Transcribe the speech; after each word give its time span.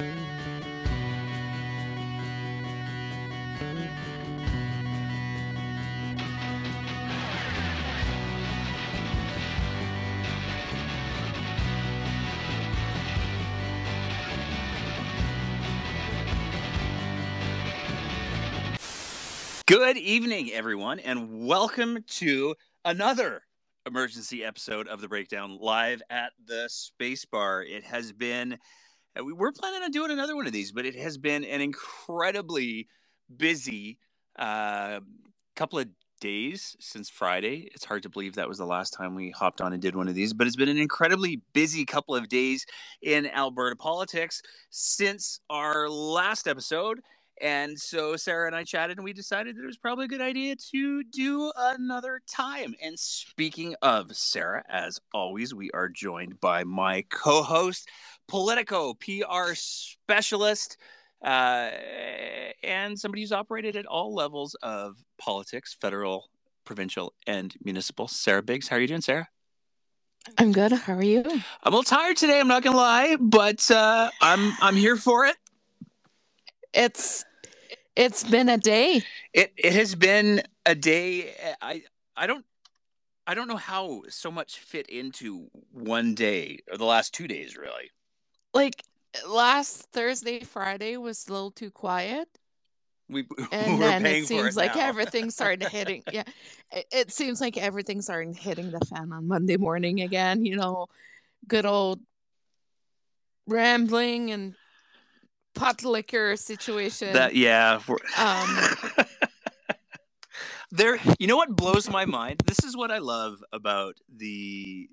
Good 0.00 0.08
evening, 19.98 20.50
everyone, 20.52 20.98
and 21.00 21.46
welcome 21.46 22.02
to 22.06 22.54
another 22.86 23.42
emergency 23.84 24.44
episode 24.44 24.88
of 24.88 25.02
the 25.02 25.08
Breakdown 25.08 25.58
live 25.60 26.02
at 26.08 26.32
the 26.42 26.68
Space 26.70 27.26
Bar. 27.26 27.64
It 27.64 27.84
has 27.84 28.12
been, 28.12 28.58
we 29.16 29.32
were 29.32 29.52
planning 29.52 29.82
on 29.82 29.90
doing 29.90 30.10
another 30.10 30.36
one 30.36 30.46
of 30.46 30.52
these, 30.52 30.72
but 30.72 30.86
it 30.86 30.94
has 30.96 31.18
been 31.18 31.44
an 31.44 31.60
incredibly 31.60 32.88
busy 33.36 33.98
uh, 34.38 35.00
couple 35.56 35.78
of 35.78 35.88
days 36.20 36.76
since 36.78 37.08
Friday. 37.08 37.68
It's 37.74 37.84
hard 37.84 38.02
to 38.04 38.08
believe 38.08 38.34
that 38.34 38.48
was 38.48 38.58
the 38.58 38.66
last 38.66 38.90
time 38.90 39.14
we 39.14 39.30
hopped 39.30 39.60
on 39.60 39.72
and 39.72 39.82
did 39.82 39.96
one 39.96 40.08
of 40.08 40.14
these, 40.14 40.32
but 40.32 40.46
it's 40.46 40.56
been 40.56 40.68
an 40.68 40.78
incredibly 40.78 41.40
busy 41.52 41.84
couple 41.84 42.14
of 42.14 42.28
days 42.28 42.66
in 43.02 43.26
Alberta 43.26 43.76
politics 43.76 44.42
since 44.70 45.40
our 45.50 45.88
last 45.88 46.46
episode. 46.46 47.00
And 47.40 47.78
so 47.78 48.16
Sarah 48.16 48.46
and 48.46 48.54
I 48.54 48.64
chatted 48.64 48.98
and 48.98 49.04
we 49.04 49.14
decided 49.14 49.56
that 49.56 49.62
it 49.62 49.66
was 49.66 49.78
probably 49.78 50.04
a 50.04 50.08
good 50.08 50.20
idea 50.20 50.56
to 50.72 51.02
do 51.04 51.50
another 51.56 52.20
time. 52.28 52.74
And 52.82 52.98
speaking 52.98 53.74
of 53.80 54.14
Sarah, 54.14 54.62
as 54.68 55.00
always, 55.14 55.54
we 55.54 55.70
are 55.70 55.88
joined 55.88 56.38
by 56.38 56.64
my 56.64 57.06
co 57.08 57.42
host, 57.42 57.88
Politico 58.30 58.94
PR 58.94 59.54
specialist, 59.54 60.76
uh, 61.24 61.70
and 62.62 62.98
somebody 62.98 63.22
who's 63.22 63.32
operated 63.32 63.74
at 63.74 63.86
all 63.86 64.14
levels 64.14 64.54
of 64.62 64.96
politics, 65.18 65.76
federal, 65.80 66.30
provincial, 66.64 67.12
and 67.26 67.54
municipal. 67.64 68.06
Sarah 68.06 68.42
Biggs. 68.42 68.68
How 68.68 68.76
are 68.76 68.80
you 68.80 68.86
doing, 68.86 69.00
Sarah? 69.00 69.28
I'm 70.38 70.52
good. 70.52 70.70
How 70.70 70.94
are 70.94 71.02
you? 71.02 71.24
I'm 71.26 71.42
a 71.64 71.76
little 71.76 71.82
tired 71.82 72.16
today. 72.16 72.38
I'm 72.38 72.46
not 72.46 72.62
gonna 72.62 72.76
lie, 72.76 73.16
but 73.18 73.68
uh, 73.70 74.10
I'm 74.20 74.52
I'm 74.60 74.76
here 74.76 74.96
for 74.96 75.26
it. 75.26 75.36
It's 76.72 77.24
it's 77.96 78.22
been 78.22 78.48
a 78.48 78.58
day. 78.58 79.02
It 79.32 79.52
it 79.56 79.72
has 79.72 79.94
been 79.96 80.42
a 80.66 80.76
day. 80.76 81.34
I 81.60 81.82
I 82.16 82.26
don't 82.28 82.44
I 83.26 83.34
don't 83.34 83.48
know 83.48 83.56
how 83.56 84.02
so 84.08 84.30
much 84.30 84.58
fit 84.58 84.88
into 84.88 85.48
one 85.72 86.14
day 86.14 86.60
or 86.70 86.78
the 86.78 86.84
last 86.84 87.12
two 87.12 87.26
days 87.26 87.56
really. 87.56 87.90
Like 88.54 88.82
last 89.28 89.88
Thursday, 89.92 90.40
Friday 90.40 90.96
was 90.96 91.26
a 91.28 91.32
little 91.32 91.50
too 91.50 91.70
quiet. 91.70 92.28
We, 93.08 93.26
and 93.52 93.82
then 93.82 94.06
it 94.06 94.26
seems 94.26 94.56
it 94.56 94.60
like 94.60 94.76
now. 94.76 94.88
everything 94.88 95.30
started 95.30 95.68
hitting. 95.68 96.02
Yeah, 96.12 96.22
it, 96.70 96.86
it 96.92 97.12
seems 97.12 97.40
like 97.40 97.56
everything 97.56 98.02
started 98.02 98.36
hitting 98.36 98.70
the 98.70 98.80
fan 98.86 99.12
on 99.12 99.26
Monday 99.28 99.56
morning 99.56 100.00
again. 100.00 100.44
You 100.44 100.56
know, 100.56 100.86
good 101.46 101.66
old 101.66 102.00
rambling 103.46 104.30
and 104.30 104.54
pot 105.54 105.84
liquor 105.84 106.36
situation. 106.36 107.12
That 107.12 107.34
yeah. 107.34 107.80
Um, 108.16 109.06
there 110.70 110.98
you 111.18 111.26
know 111.26 111.36
what 111.36 111.54
blows 111.54 111.90
my 111.90 112.04
mind? 112.04 112.42
This 112.46 112.64
is 112.64 112.76
what 112.76 112.90
I 112.90 112.98
love 112.98 113.42
about 113.52 113.96
the 114.14 114.88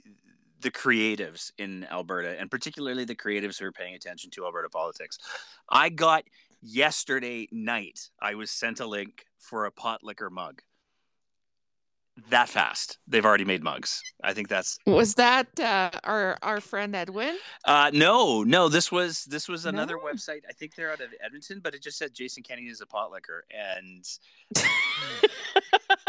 the 0.68 0.72
creatives 0.72 1.52
in 1.58 1.86
Alberta 1.90 2.38
and 2.40 2.52
particularly 2.52 3.06
the 3.06 3.16
creatives 3.16 3.58
who 3.58 3.66
are 3.66 3.72
paying 3.72 3.96
attention 3.96 4.30
to 4.32 4.44
Alberta 4.46 4.70
politics. 4.70 5.18
I 5.70 5.88
got 5.88 6.24
yesterday 6.62 7.48
night 7.54 8.10
I 8.22 8.36
was 8.36 8.52
sent 8.52 8.82
a 8.82 8.86
link 8.86 9.26
for 9.38 9.66
a 9.66 9.72
pot 9.72 10.04
liquor 10.04 10.30
mug. 10.30 10.62
That 12.32 12.50
fast. 12.50 12.98
They've 13.08 13.24
already 13.24 13.46
made 13.46 13.64
mugs. 13.64 14.02
I 14.24 14.34
think 14.34 14.48
that's 14.50 14.78
was 14.88 15.14
that 15.16 15.48
uh, 15.60 15.92
our 16.04 16.36
our 16.42 16.60
friend 16.60 16.96
Edwin? 16.96 17.38
uh 17.64 17.92
no, 17.94 18.44
no, 18.44 18.68
this 18.70 18.92
was 18.92 19.24
this 19.26 19.48
was 19.48 19.66
another 19.68 19.98
No? 19.98 20.12
website. 20.12 20.42
I 20.50 20.54
think 20.54 20.74
they're 20.76 20.92
out 20.92 21.00
of 21.00 21.10
Edmonton, 21.24 21.60
but 21.64 21.76
it 21.76 21.82
just 21.84 21.98
said 22.00 22.14
Jason 22.16 22.42
Kenney 22.44 22.64
is 22.64 22.82
a 22.82 22.88
pot 22.88 23.12
liquor 23.12 23.46
and 23.52 24.04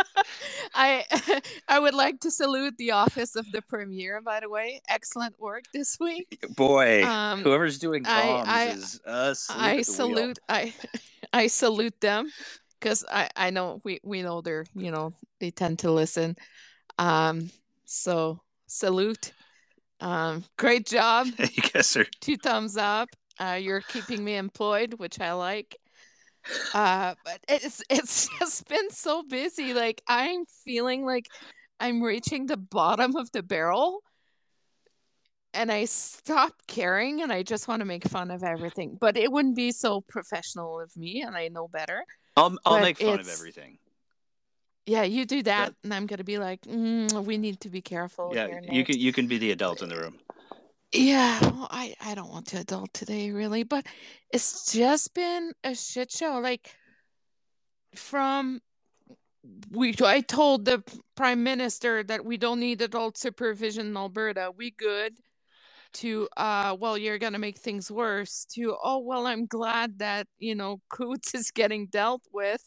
I 0.78 1.40
I 1.68 1.78
would 1.78 1.94
like 1.94 2.20
to 2.20 2.30
salute 2.30 2.74
the 2.78 2.92
office 2.92 3.34
of 3.36 3.50
the 3.52 3.60
premier. 3.62 4.20
By 4.22 4.40
the 4.40 4.48
way, 4.48 4.80
excellent 4.88 5.34
work 5.40 5.64
this 5.74 5.98
week. 6.00 6.38
boy, 6.56 7.04
Um, 7.04 7.42
whoever's 7.42 7.78
doing 7.78 8.06
I- 8.06 8.22
comms 8.22 8.46
I- 8.46 8.66
is 8.68 9.00
asleep 9.04 9.58
I 9.58 9.66
at 9.66 9.70
the 9.70 9.76
wheel. 9.76 9.84
salute 9.84 10.38
I 10.48 10.74
I 11.32 11.46
salute 11.48 12.00
them 12.00 12.30
because 12.78 13.04
I 13.10 13.28
I 13.36 13.50
know 13.50 13.80
we 13.84 13.98
we 14.04 14.22
know 14.22 14.40
they're 14.40 14.66
you 14.74 14.90
know 14.90 15.12
they 15.40 15.50
tend 15.50 15.80
to 15.80 15.90
listen. 15.90 16.36
Um, 16.98 17.50
so 17.84 18.40
salute. 18.66 19.32
Um, 20.00 20.44
great 20.56 20.86
job. 20.86 21.26
you 21.38 21.62
guys 21.72 21.96
are 21.96 22.06
Two 22.20 22.36
thumbs 22.36 22.76
up. 22.76 23.08
Uh, 23.40 23.58
you're 23.60 23.80
keeping 23.82 24.22
me 24.24 24.36
employed, 24.36 24.94
which 24.94 25.20
I 25.20 25.32
like. 25.32 25.76
Uh, 26.75 27.14
but 27.25 27.41
it's 27.48 27.82
it's 27.91 28.28
just 28.38 28.69
been 28.69 28.91
so 28.91 29.22
busy. 29.22 29.75
Like 29.75 30.03
I'm 30.09 30.44
feeling 30.64 31.04
like 31.04 31.26
I'm 31.81 32.03
reaching 32.03 32.47
the 32.47 32.56
bottom 32.56 33.16
of 33.16 33.31
the 33.32 33.42
barrel. 33.42 34.03
And 35.54 35.72
I 35.72 35.87
stop 35.87 36.53
caring 36.66 37.22
and 37.22 37.32
I 37.32 37.42
just 37.42 37.69
want 37.69 37.81
to 37.81 37.87
make 37.87 38.06
fun 38.06 38.31
of 38.31 38.44
everything. 38.44 38.98
But 39.00 39.16
it 39.16 39.32
wouldn't 39.32 39.56
be 39.56 39.72
so 39.72 40.03
professional 40.03 40.78
of 40.78 40.94
me 40.97 41.22
and 41.22 41.34
I 41.37 41.48
know 41.48 41.69
better. 41.69 42.04
I'll, 42.37 42.56
I'll 42.64 42.75
But 42.75 42.82
make 42.82 42.98
fun 42.98 43.19
of 43.19 43.28
everything. 43.28 43.78
Yeah, 44.87 45.03
you 45.03 45.26
do 45.26 45.42
that, 45.42 45.66
That- 45.66 45.75
and 45.84 45.92
I'm 45.92 46.06
gonna 46.06 46.25
be 46.25 46.38
like, 46.38 46.62
mm, 46.62 47.25
we 47.25 47.37
need 47.37 47.60
to 47.60 47.69
be 47.69 47.82
careful. 47.82 48.32
Yeah, 48.34 48.60
you 48.70 48.84
can 48.84 48.98
you 48.98 49.12
can 49.12 49.26
be 49.26 49.37
the 49.38 49.50
adult 49.50 49.82
in 49.82 49.88
the 49.88 49.97
room. 49.97 50.19
Yeah, 50.93 51.38
well, 51.43 51.69
I 51.71 51.94
I 52.00 52.15
don't 52.15 52.31
want 52.31 52.47
to 52.49 52.60
adult 52.60 52.93
today 52.94 53.31
really, 53.31 53.62
but 53.62 53.87
it's 54.31 54.72
just 54.72 55.12
been 55.15 55.53
a 55.62 55.75
shit 55.75 56.10
show. 56.10 56.38
Like 56.41 56.75
from 57.94 58.60
we 59.71 59.94
I 60.03 60.21
told 60.21 60.65
the 60.65 60.82
prime 61.16 61.43
minister 61.43 62.03
that 62.04 62.25
we 62.25 62.37
don't 62.37 62.60
need 62.60 62.82
adult 62.82 63.19
supervision 63.19 63.88
in 63.88 63.97
Alberta. 63.97 64.53
We 64.56 64.71
good 64.72 65.15
to 65.94 66.28
uh 66.37 66.76
well 66.78 66.99
you're 66.99 67.19
going 67.19 67.32
to 67.32 67.38
make 67.38 67.59
things 67.59 67.91
worse 67.91 68.47
to 68.55 68.76
oh 68.84 68.99
well 68.99 69.26
I'm 69.26 69.47
glad 69.47 69.99
that, 70.00 70.26
you 70.38 70.55
know, 70.55 70.81
Coutts 70.91 71.34
is 71.34 71.50
getting 71.50 71.87
dealt 71.87 72.22
with. 72.32 72.62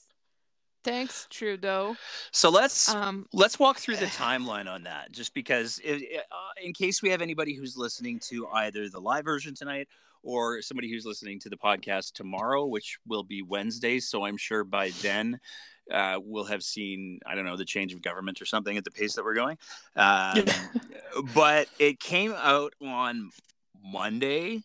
Thanks 0.84 1.28
Trudeau. 1.30 1.96
So 2.32 2.50
let's 2.50 2.90
Um 2.90 3.28
let's 3.34 3.60
walk 3.60 3.78
through 3.78 3.98
the 3.98 4.06
timeline 4.18 4.68
on 4.70 4.84
that, 4.84 5.12
just 5.12 5.34
because 5.34 5.80
it, 5.84 6.02
it- 6.02 6.26
uh, 6.32 6.64
in 6.64 6.74
case 6.74 7.02
we 7.02 7.10
have 7.10 7.22
anybody 7.22 7.54
who's 7.56 7.78
listening 7.78 8.20
to 8.30 8.48
either 8.48 8.90
the 8.90 9.00
live 9.00 9.26
version 9.26 9.54
tonight 9.56 9.88
or 10.24 10.62
somebody 10.62 10.90
who's 10.92 11.06
listening 11.06 11.40
to 11.40 11.50
the 11.50 11.58
podcast 11.58 12.14
tomorrow, 12.14 12.66
which 12.66 13.00
will 13.08 13.24
be 13.24 13.42
Wednesday. 13.42 14.00
So 14.00 14.24
I'm 14.26 14.38
sure 14.38 14.64
by 14.64 14.92
then 15.02 15.40
uh, 15.92 16.20
we'll 16.24 16.46
have 16.46 16.62
seen 16.64 17.20
I 17.26 17.34
don't 17.36 17.46
know 17.46 17.58
the 17.58 17.66
change 17.66 17.94
of 17.94 18.02
government 18.02 18.42
or 18.42 18.46
something 18.46 18.78
at 18.78 18.84
the 18.84 18.92
pace 18.92 19.16
that 19.16 19.26
we're 19.26 19.34
going. 19.36 19.58
Um, 19.96 20.46
but 21.34 21.68
it 21.80 22.00
came 22.00 22.34
out 22.34 22.74
on 22.82 23.32
Monday, 23.84 24.62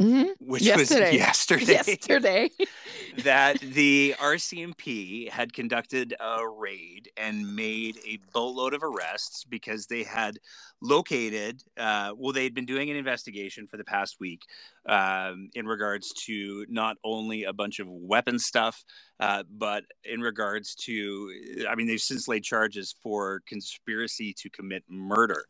mhm. 0.00 0.30
which 0.40 0.62
Yesterday. 0.62 1.10
was 1.10 1.14
yesterday. 1.14 1.64
yesterday. 1.72 2.50
that 3.24 3.60
the 3.60 4.14
RCMP 4.18 5.28
had 5.30 5.52
conducted 5.52 6.14
a 6.20 6.48
raid 6.48 7.10
and 7.16 7.54
made 7.54 7.98
a 8.06 8.18
boatload 8.32 8.74
of 8.74 8.82
arrests 8.82 9.44
because 9.44 9.86
they 9.86 10.02
had 10.02 10.38
located, 10.82 11.62
uh, 11.76 12.12
well, 12.16 12.32
they 12.32 12.44
had 12.44 12.54
been 12.54 12.66
doing 12.66 12.90
an 12.90 12.96
investigation 12.96 13.66
for 13.66 13.76
the 13.76 13.84
past 13.84 14.16
week 14.20 14.42
um, 14.86 15.50
in 15.54 15.66
regards 15.66 16.12
to 16.12 16.64
not 16.68 16.96
only 17.04 17.44
a 17.44 17.52
bunch 17.52 17.80
of 17.80 17.88
weapon 17.88 18.38
stuff, 18.38 18.84
uh, 19.18 19.42
but 19.50 19.84
in 20.04 20.20
regards 20.20 20.74
to, 20.74 21.30
I 21.68 21.74
mean, 21.74 21.86
they've 21.86 22.00
since 22.00 22.26
laid 22.28 22.42
charges 22.44 22.94
for 23.02 23.42
conspiracy 23.46 24.32
to 24.34 24.48
commit 24.50 24.84
murder. 24.88 25.44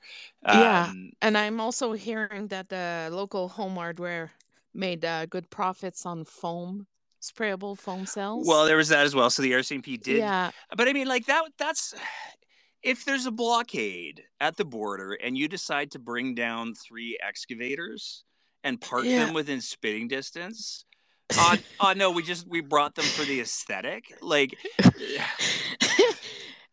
Yeah. 0.44 0.86
Um, 0.90 1.12
And 1.22 1.38
I'm 1.38 1.60
also 1.60 1.92
hearing 1.92 2.48
that 2.48 2.68
the 2.68 3.08
local 3.12 3.48
home 3.48 3.76
hardware 3.76 4.32
made 4.74 5.04
uh, 5.04 5.26
good 5.26 5.50
profits 5.50 6.06
on 6.06 6.24
foam, 6.24 6.86
sprayable 7.20 7.76
foam 7.78 8.06
cells. 8.06 8.46
well, 8.46 8.64
there 8.66 8.76
was 8.76 8.88
that 8.88 9.04
as 9.04 9.14
well. 9.14 9.30
So 9.30 9.42
the 9.42 9.52
RCMP 9.52 10.00
did 10.02 10.18
yeah, 10.18 10.50
But 10.76 10.88
I 10.88 10.92
mean, 10.92 11.06
like 11.08 11.26
that. 11.26 11.42
That's 11.58 11.94
if 12.82 13.04
there's 13.04 13.26
a 13.26 13.30
blockade 13.30 14.22
at 14.40 14.56
the 14.56 14.64
border 14.64 15.12
and 15.12 15.36
you 15.36 15.48
decide 15.48 15.90
to 15.90 15.98
bring 15.98 16.34
down 16.34 16.74
three 16.74 17.18
excavators 17.22 18.24
and 18.64 18.80
park 18.80 19.04
Yeah. 19.04 19.26
them 19.26 19.34
within 19.34 19.60
spitting 19.60 20.08
distance. 20.08 20.84
Oh, 21.34 21.56
oh 21.80 21.92
no, 21.96 22.10
we 22.10 22.22
just 22.22 22.48
we 22.48 22.60
brought 22.60 22.94
them 22.94 23.04
for 23.04 23.24
the 23.24 23.40
aesthetic. 23.40 24.04
Like, 24.22 24.56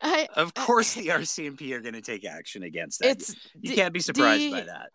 I 0.00 0.28
of 0.36 0.54
course, 0.54 0.94
the 0.94 1.08
RCMP 1.08 1.72
are 1.72 1.80
going 1.80 1.94
to 1.94 2.00
take 2.00 2.24
action 2.24 2.62
against 2.62 3.00
that. 3.00 3.10
it's 3.10 3.34
you 3.60 3.70
the- 3.70 3.76
can't 3.76 3.92
be 3.94 4.00
surprised 4.00 4.50
by 4.50 4.62
that. 4.62 4.90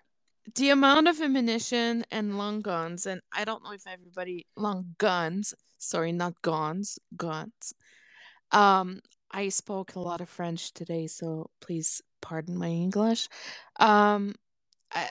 The 0.56 0.70
amount 0.70 1.08
of 1.08 1.22
ammunition 1.22 2.06
and 2.12 2.38
long 2.38 2.62
guns, 2.62 3.06
and 3.06 3.22
I 3.32 3.46
don't 3.46 3.64
know 3.64 3.72
if 3.72 3.88
everybody 3.88 4.46
long 4.56 4.96
guns, 4.98 5.54
sorry, 5.78 6.12
not 6.12 6.42
guns, 6.42 7.00
guns. 7.16 7.74
Um, 8.52 9.02
I 9.32 9.50
spoke 9.50 9.96
a 9.96 10.00
lot 10.00 10.22
of 10.22 10.30
French 10.30 10.74
today, 10.74 11.08
so 11.08 11.50
please 11.62 12.02
pardon 12.22 12.58
my 12.58 12.68
English. 12.70 13.30
Um, 13.80 14.36
I, 14.92 15.08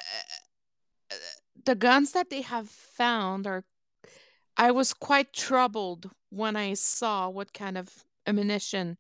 the 1.64 1.75
guns 1.75 2.12
that 2.12 2.31
they 2.31 2.43
have 2.43 2.69
found 2.69 3.46
are. 3.46 3.64
I 4.55 4.70
was 4.70 4.93
quite 4.93 5.32
troubled 5.32 6.11
when 6.29 6.56
I 6.56 6.75
saw 6.75 7.31
what 7.31 7.55
kind 7.55 7.79
of 7.79 7.88
ammunition 8.26 8.99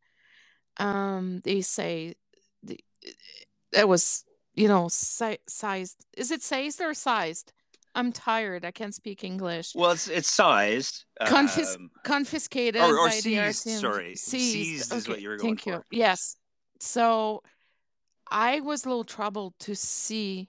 um 0.78 1.40
they 1.44 1.60
say 1.60 2.14
the, 2.62 2.80
it 3.72 3.86
was 3.86 4.24
you 4.54 4.68
know 4.68 4.88
si- 4.88 5.38
sized 5.48 6.04
is 6.16 6.30
it 6.30 6.42
sized 6.42 6.80
or 6.80 6.94
sized 6.94 7.52
i'm 7.94 8.12
tired 8.12 8.64
i 8.64 8.70
can't 8.70 8.94
speak 8.94 9.24
english 9.24 9.74
Well, 9.74 9.92
it's 9.92 10.08
it's 10.08 10.30
sized. 10.32 11.04
Confis- 11.22 11.76
um, 11.76 11.90
confiscated 12.04 12.80
or, 12.82 12.98
or 12.98 13.10
seized. 13.10 13.68
Sorry, 13.68 14.14
seized, 14.16 14.92
is 14.92 15.08
what 15.08 15.20
you 15.20 15.28
were 15.28 15.36
going 15.36 15.56
thank 15.56 15.62
for. 15.62 15.84
you 15.90 15.98
yes 15.98 16.36
so 16.80 17.42
i 18.30 18.60
was 18.60 18.84
a 18.84 18.88
little 18.88 19.04
troubled 19.04 19.54
to 19.60 19.74
see 19.74 20.48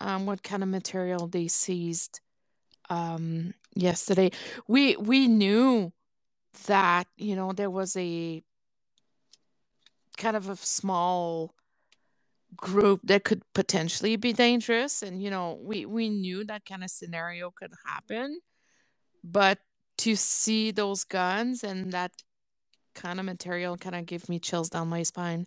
um 0.00 0.26
what 0.26 0.42
kind 0.42 0.62
of 0.62 0.68
material 0.68 1.26
they 1.26 1.48
seized 1.48 2.20
um 2.90 3.52
yesterday 3.74 4.30
we 4.66 4.96
we 4.96 5.28
knew 5.28 5.92
that 6.66 7.06
you 7.16 7.36
know 7.36 7.52
there 7.52 7.70
was 7.70 7.96
a 7.96 8.42
kind 10.16 10.36
of 10.36 10.48
a 10.48 10.56
small 10.56 11.54
group 12.56 13.00
that 13.04 13.24
could 13.24 13.42
potentially 13.54 14.16
be 14.16 14.32
dangerous 14.32 15.02
and 15.02 15.22
you 15.22 15.30
know 15.30 15.58
we 15.62 15.84
we 15.86 16.08
knew 16.08 16.44
that 16.44 16.64
kind 16.64 16.82
of 16.82 16.90
scenario 16.90 17.50
could 17.50 17.72
happen 17.86 18.40
but 19.22 19.58
to 19.98 20.16
see 20.16 20.70
those 20.70 21.04
guns 21.04 21.62
and 21.62 21.92
that 21.92 22.10
kind 22.94 23.20
of 23.20 23.26
material 23.26 23.76
kind 23.76 23.94
of 23.94 24.06
give 24.06 24.28
me 24.28 24.38
chills 24.38 24.70
down 24.70 24.88
my 24.88 25.02
spine 25.02 25.46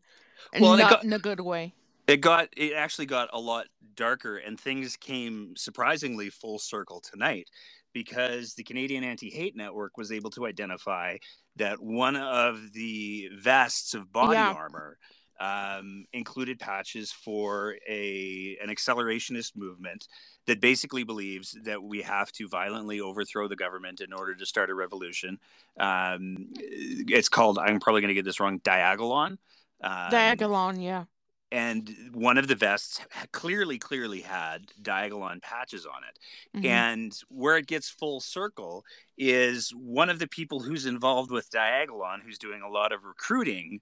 and 0.53 0.61
Well, 0.61 0.77
not 0.77 0.89
got- 0.89 1.03
in 1.03 1.11
a 1.13 1.19
good 1.19 1.39
way 1.41 1.73
It 2.07 2.17
got 2.17 2.49
it 2.55 2.73
actually 2.73 3.07
got 3.07 3.29
a 3.33 3.39
lot 3.39 3.67
darker, 3.95 4.37
and 4.37 4.59
things 4.59 4.95
came 4.97 5.53
surprisingly 5.55 6.29
full 6.29 6.59
circle 6.59 6.99
tonight 7.01 7.47
because 7.93 8.53
the 8.53 8.63
Canadian 8.63 9.03
Anti-Hate 9.03 9.55
Network 9.55 9.97
was 9.97 10.11
able 10.11 10.29
to 10.31 10.45
identify 10.45 11.17
that 11.57 11.81
one 11.81 12.15
of 12.15 12.71
the 12.73 13.29
vests 13.37 13.93
of 13.93 14.11
body 14.11 14.33
Yeah. 14.39 14.51
armor 14.51 14.97
um, 15.41 16.05
included 16.13 16.59
patches 16.59 17.11
for 17.11 17.75
a 17.89 18.57
an 18.61 18.69
accelerationist 18.69 19.55
movement 19.55 20.07
that 20.45 20.61
basically 20.61 21.03
believes 21.03 21.57
that 21.63 21.81
we 21.81 22.01
have 22.03 22.31
to 22.33 22.47
violently 22.47 23.01
overthrow 23.01 23.47
the 23.47 23.55
government 23.55 24.01
in 24.01 24.13
order 24.13 24.35
to 24.35 24.45
start 24.45 24.69
a 24.69 24.75
revolution. 24.75 25.39
Um, 25.79 26.49
it's 26.55 27.29
called 27.29 27.57
I'm 27.57 27.79
probably 27.79 28.01
going 28.01 28.09
to 28.09 28.13
get 28.13 28.25
this 28.25 28.39
wrong. 28.39 28.59
Diagolon. 28.59 29.37
Um, 29.83 30.11
diagolon 30.11 30.83
yeah 30.83 31.05
and 31.51 31.93
one 32.13 32.37
of 32.37 32.47
the 32.47 32.55
vests 32.55 33.01
clearly 33.31 33.79
clearly 33.79 34.21
had 34.21 34.67
diagolon 34.81 35.41
patches 35.41 35.87
on 35.87 36.03
it 36.07 36.19
Mhm. 36.59 36.65
and 36.65 37.19
where 37.29 37.57
it 37.57 37.65
gets 37.67 37.89
full 37.89 38.21
circle 38.21 38.85
is 39.17 39.71
one 39.71 40.09
of 40.09 40.19
the 40.19 40.27
people 40.27 40.59
who's 40.61 40.85
involved 40.85 41.31
with 41.31 41.49
diagolon 41.49 42.21
who's 42.21 42.37
doing 42.37 42.61
a 42.61 42.69
lot 42.69 42.91
of 42.91 43.03
recruiting 43.03 43.81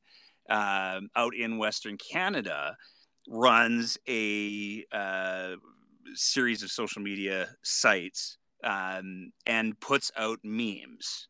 um, 0.50 1.10
out 1.16 1.36
in 1.36 1.58
western 1.58 1.98
canada 1.98 2.76
runs 3.28 3.98
a 4.08 4.84
uh, 4.92 5.56
series 6.14 6.64
of 6.64 6.72
social 6.72 7.02
media 7.02 7.48
sites 7.64 8.38
um, 8.64 9.32
and 9.46 9.80
puts 9.80 10.12
out 10.18 10.40
memes. 10.44 11.28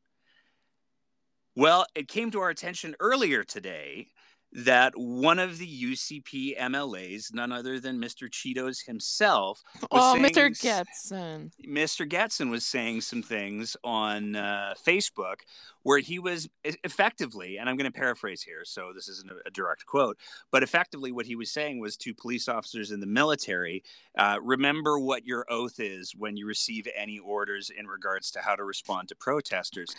Well 1.56 1.86
it 1.96 2.08
came 2.08 2.32
to 2.32 2.40
our 2.40 2.50
attention 2.50 2.96
earlier 3.00 3.44
today 3.44 4.08
that 4.52 4.94
one 4.96 5.40
of 5.40 5.58
the 5.58 5.84
UCP 5.84 6.60
MLAs, 6.60 7.34
none 7.34 7.52
other 7.52 7.80
than 7.80 8.02
Mr. 8.02 8.30
Cheetos 8.30 8.86
himself, 8.86 9.64
was 9.82 9.88
oh 9.92 10.14
saying 10.14 10.26
mr 10.26 10.50
getson 10.50 11.52
Mr. 11.68 12.10
Getson 12.10 12.50
was 12.50 12.66
saying 12.66 13.02
some 13.02 13.22
things 13.22 13.78
on 13.84 14.36
uh, 14.36 14.74
Facebook 14.86 15.42
where 15.84 16.00
he 16.00 16.20
was 16.20 16.50
effectively, 16.64 17.58
and 17.58 17.70
I'm 17.70 17.78
going 17.78 17.92
to 17.92 17.98
paraphrase 17.98 18.42
here, 18.42 18.66
so 18.66 18.92
this 18.94 19.08
isn't 19.08 19.32
a, 19.32 19.36
a 19.48 19.52
direct 19.52 19.86
quote, 19.86 20.18
but 20.52 20.64
effectively 20.64 21.12
what 21.12 21.26
he 21.26 21.36
was 21.36 21.52
saying 21.52 21.80
was 21.80 21.96
to 21.98 22.14
police 22.14 22.48
officers 22.48 22.92
in 22.92 23.00
the 23.00 23.08
military 23.08 23.84
uh, 24.18 24.38
remember 24.42 25.00
what 25.00 25.26
your 25.26 25.46
oath 25.50 25.80
is 25.80 26.14
when 26.16 26.36
you 26.36 26.46
receive 26.46 26.88
any 26.96 27.20
orders 27.20 27.70
in 27.70 27.88
regards 27.88 28.32
to 28.32 28.40
how 28.42 28.56
to 28.56 28.66
respond 28.66 29.08
to 29.08 29.16
protesters. 29.16 29.96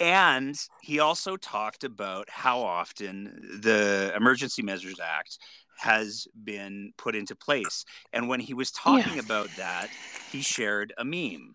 And 0.00 0.58
he 0.80 0.98
also 0.98 1.36
talked 1.36 1.84
about 1.84 2.28
how 2.30 2.60
often 2.60 3.60
the 3.60 4.12
Emergency 4.16 4.62
Measures 4.62 4.98
Act 5.00 5.38
has 5.78 6.26
been 6.44 6.92
put 6.96 7.14
into 7.14 7.36
place. 7.36 7.84
And 8.12 8.28
when 8.28 8.40
he 8.40 8.54
was 8.54 8.70
talking 8.70 9.18
about 9.18 9.48
that, 9.56 9.88
he 10.30 10.40
shared 10.42 10.92
a 10.98 11.04
meme. 11.04 11.54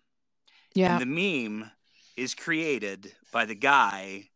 yeah 0.74 0.98
And 0.98 1.00
the 1.00 1.06
meme 1.06 1.70
is 2.16 2.34
created 2.34 3.12
by 3.32 3.44
the 3.44 3.54
guy 3.54 4.30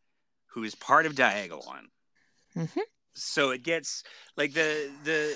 who 0.48 0.64
is 0.64 0.74
part 0.74 1.06
of 1.06 1.14
Diagolon. 1.14 1.86
Mhm. 2.56 2.80
So 3.14 3.50
it 3.50 3.62
gets 3.62 4.02
like 4.36 4.52
the 4.52 4.90
the 5.04 5.34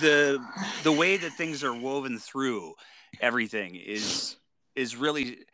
the 0.00 0.40
the 0.84 0.92
way 0.92 1.16
that 1.16 1.32
things 1.32 1.62
are 1.62 1.74
woven 1.74 2.18
through 2.18 2.74
everything 3.20 3.74
is 3.76 4.36
is 4.74 4.96
really 4.96 5.44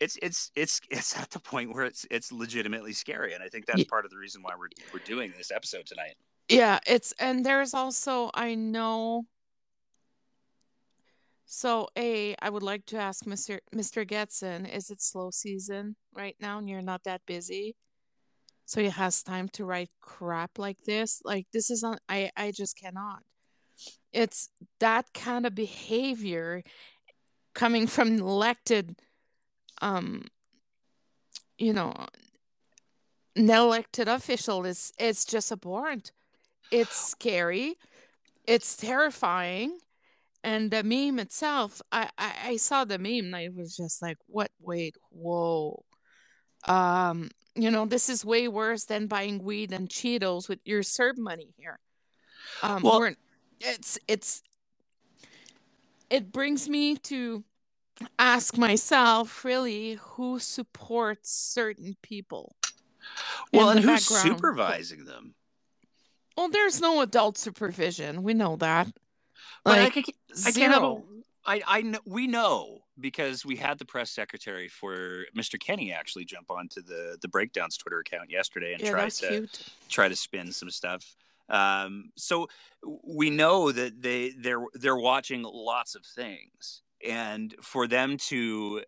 it's 0.00 0.18
it's 0.22 0.50
it's 0.56 0.80
it's 0.90 1.16
at 1.18 1.30
the 1.30 1.38
point 1.40 1.72
where 1.72 1.84
it's 1.84 2.06
it's 2.10 2.32
legitimately 2.32 2.92
scary 2.92 3.34
and 3.34 3.42
i 3.42 3.48
think 3.48 3.66
that's 3.66 3.84
part 3.84 4.04
of 4.04 4.10
the 4.10 4.16
reason 4.16 4.42
why 4.42 4.52
we're 4.58 4.68
we're 4.92 5.04
doing 5.04 5.32
this 5.36 5.50
episode 5.50 5.86
tonight 5.86 6.16
Yeah, 6.48 6.80
it's 6.86 7.12
and 7.20 7.44
there's 7.46 7.74
also 7.74 8.30
I 8.34 8.56
know. 8.56 9.24
So 11.46 11.88
a 11.96 12.34
I 12.42 12.48
would 12.50 12.62
like 12.62 12.86
to 12.86 12.96
ask 12.98 13.24
Mr. 13.24 13.60
Mr. 13.74 14.04
Getson, 14.06 14.66
is 14.68 14.90
it 14.90 15.00
slow 15.02 15.30
season 15.30 15.94
right 16.12 16.36
now 16.40 16.58
and 16.58 16.68
you're 16.68 16.82
not 16.82 17.04
that 17.04 17.22
busy? 17.26 17.76
So 18.66 18.80
he 18.80 18.88
has 18.88 19.22
time 19.22 19.48
to 19.50 19.64
write 19.64 19.90
crap 20.00 20.58
like 20.58 20.78
this? 20.84 21.20
Like 21.24 21.46
this 21.52 21.70
is 21.70 21.82
on 21.84 21.98
I 22.08 22.30
I 22.36 22.50
just 22.52 22.76
cannot. 22.76 23.22
It's 24.12 24.48
that 24.80 25.06
kind 25.14 25.46
of 25.46 25.54
behavior 25.54 26.62
coming 27.54 27.86
from 27.86 28.18
elected 28.18 28.96
um 29.80 30.22
you 31.58 31.72
know 31.72 31.94
an 33.36 33.48
elected 33.50 34.08
official 34.08 34.64
is 34.66 34.92
it's 34.98 35.24
just 35.24 35.52
abhorrent. 35.52 36.12
It's 36.70 36.94
scary. 36.96 37.76
It's 38.46 38.76
terrifying. 38.76 39.78
And 40.42 40.70
the 40.70 40.82
meme 40.82 41.18
itself, 41.18 41.82
I, 41.92 42.08
I, 42.16 42.32
I 42.44 42.56
saw 42.56 42.84
the 42.84 42.98
meme 42.98 43.26
and 43.26 43.36
I 43.36 43.50
was 43.54 43.76
just 43.76 44.00
like, 44.00 44.16
what? 44.26 44.50
Wait, 44.60 44.96
whoa. 45.10 45.84
Um, 46.66 47.30
you 47.54 47.70
know, 47.70 47.84
this 47.86 48.08
is 48.08 48.24
way 48.24 48.48
worse 48.48 48.84
than 48.84 49.06
buying 49.06 49.42
weed 49.42 49.72
and 49.72 49.88
Cheetos 49.88 50.48
with 50.48 50.60
your 50.64 50.82
CERB 50.82 51.18
money 51.18 51.48
here. 51.56 51.78
Um, 52.62 52.82
Well- 52.82 53.14
it's 53.60 53.98
it's 54.08 54.42
it 56.08 56.32
brings 56.32 56.68
me 56.68 56.96
to 56.96 57.44
ask 58.18 58.56
myself 58.56 59.44
really 59.44 59.98
who 60.00 60.38
supports 60.38 61.30
certain 61.30 61.96
people. 62.02 62.56
well 63.52 63.70
and 63.70 63.80
who's 63.80 64.08
background. 64.08 64.36
supervising 64.38 65.04
them 65.04 65.34
Well, 66.36 66.48
there's 66.48 66.80
no 66.80 67.00
adult 67.02 67.36
supervision. 67.38 68.22
We 68.22 68.34
know 68.34 68.56
that. 68.56 68.86
but 69.64 69.78
Like 69.78 69.96
I, 69.96 70.02
can, 70.02 70.14
I 70.46 70.52
can't 70.52 70.72
have 70.72 70.82
a. 70.82 70.96
I, 71.46 71.62
I 71.66 71.82
know, 71.82 71.98
we 72.06 72.26
know 72.26 72.82
because 72.98 73.46
we 73.46 73.56
had 73.56 73.78
the 73.78 73.84
press 73.86 74.10
secretary 74.10 74.68
for 74.68 75.24
Mr. 75.36 75.58
Kenney 75.58 75.90
actually 75.92 76.24
jump 76.26 76.50
onto 76.50 76.82
the 76.82 77.16
the 77.22 77.28
breakdowns 77.28 77.76
Twitter 77.78 77.98
account 78.00 78.30
yesterday 78.30 78.74
and 78.74 78.82
Yeah, 78.82 78.90
try 78.90 79.08
to 79.08 79.28
cute. 79.28 79.62
try 79.88 80.08
to 80.08 80.16
spin 80.16 80.52
some 80.52 80.70
stuff. 80.70 81.16
Um, 81.48 82.12
so 82.16 82.48
we 83.02 83.30
know 83.30 83.72
that 83.72 84.00
they 84.02 84.30
they're 84.38 84.64
they're 84.74 84.96
watching 84.98 85.42
lots 85.42 85.94
of 85.94 86.04
things, 86.04 86.82
and 87.06 87.54
for 87.62 87.86
them 87.86 88.16
to 88.16 88.82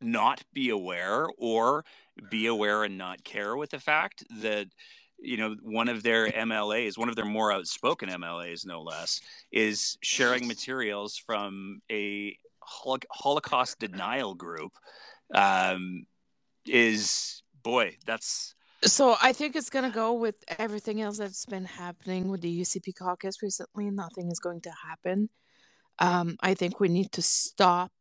not 0.00 0.42
be 0.52 0.70
aware 0.70 1.26
or 1.38 1.84
be 2.30 2.46
aware 2.46 2.84
and 2.84 2.98
not 2.98 3.22
care 3.24 3.56
with 3.56 3.70
the 3.70 3.78
fact 3.78 4.24
that 4.40 4.66
you 5.18 5.36
know 5.36 5.54
one 5.62 5.88
of 5.88 6.02
their 6.02 6.28
MLAs, 6.28 6.98
one 6.98 7.08
of 7.08 7.16
their 7.16 7.24
more 7.24 7.52
outspoken 7.52 8.08
MLAs, 8.08 8.66
no 8.66 8.82
less, 8.82 9.20
is 9.52 9.96
sharing 10.02 10.46
materials 10.46 11.16
from 11.16 11.80
a 11.90 12.36
Holocaust 12.60 13.78
denial 13.78 14.34
group. 14.34 14.72
Um, 15.34 16.06
is 16.66 17.42
boy, 17.62 17.96
that's 18.06 18.54
So 18.84 19.16
I 19.22 19.32
think 19.32 19.56
it's 19.56 19.70
going 19.70 19.84
to 19.84 19.94
go 19.94 20.12
with 20.12 20.36
everything 20.58 21.00
else 21.00 21.18
that's 21.18 21.46
been 21.46 21.64
happening 21.64 22.28
with 22.28 22.40
the 22.40 22.60
UCP 22.60 22.96
caucus 22.98 23.42
recently. 23.42 23.90
Nothing 23.90 24.30
is 24.30 24.38
going 24.38 24.60
to 24.62 24.72
happen. 24.88 25.28
Um, 25.98 26.36
I 26.40 26.54
think 26.54 26.80
we 26.80 26.88
need 26.88 27.12
to 27.12 27.22
stop 27.22 27.92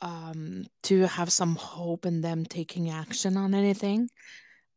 um, 0.00 0.66
to 0.84 1.02
have 1.06 1.32
some 1.32 1.56
hope 1.56 2.06
in 2.06 2.20
them 2.20 2.44
taking 2.44 2.90
action 2.90 3.36
on 3.36 3.54
anything. 3.54 4.08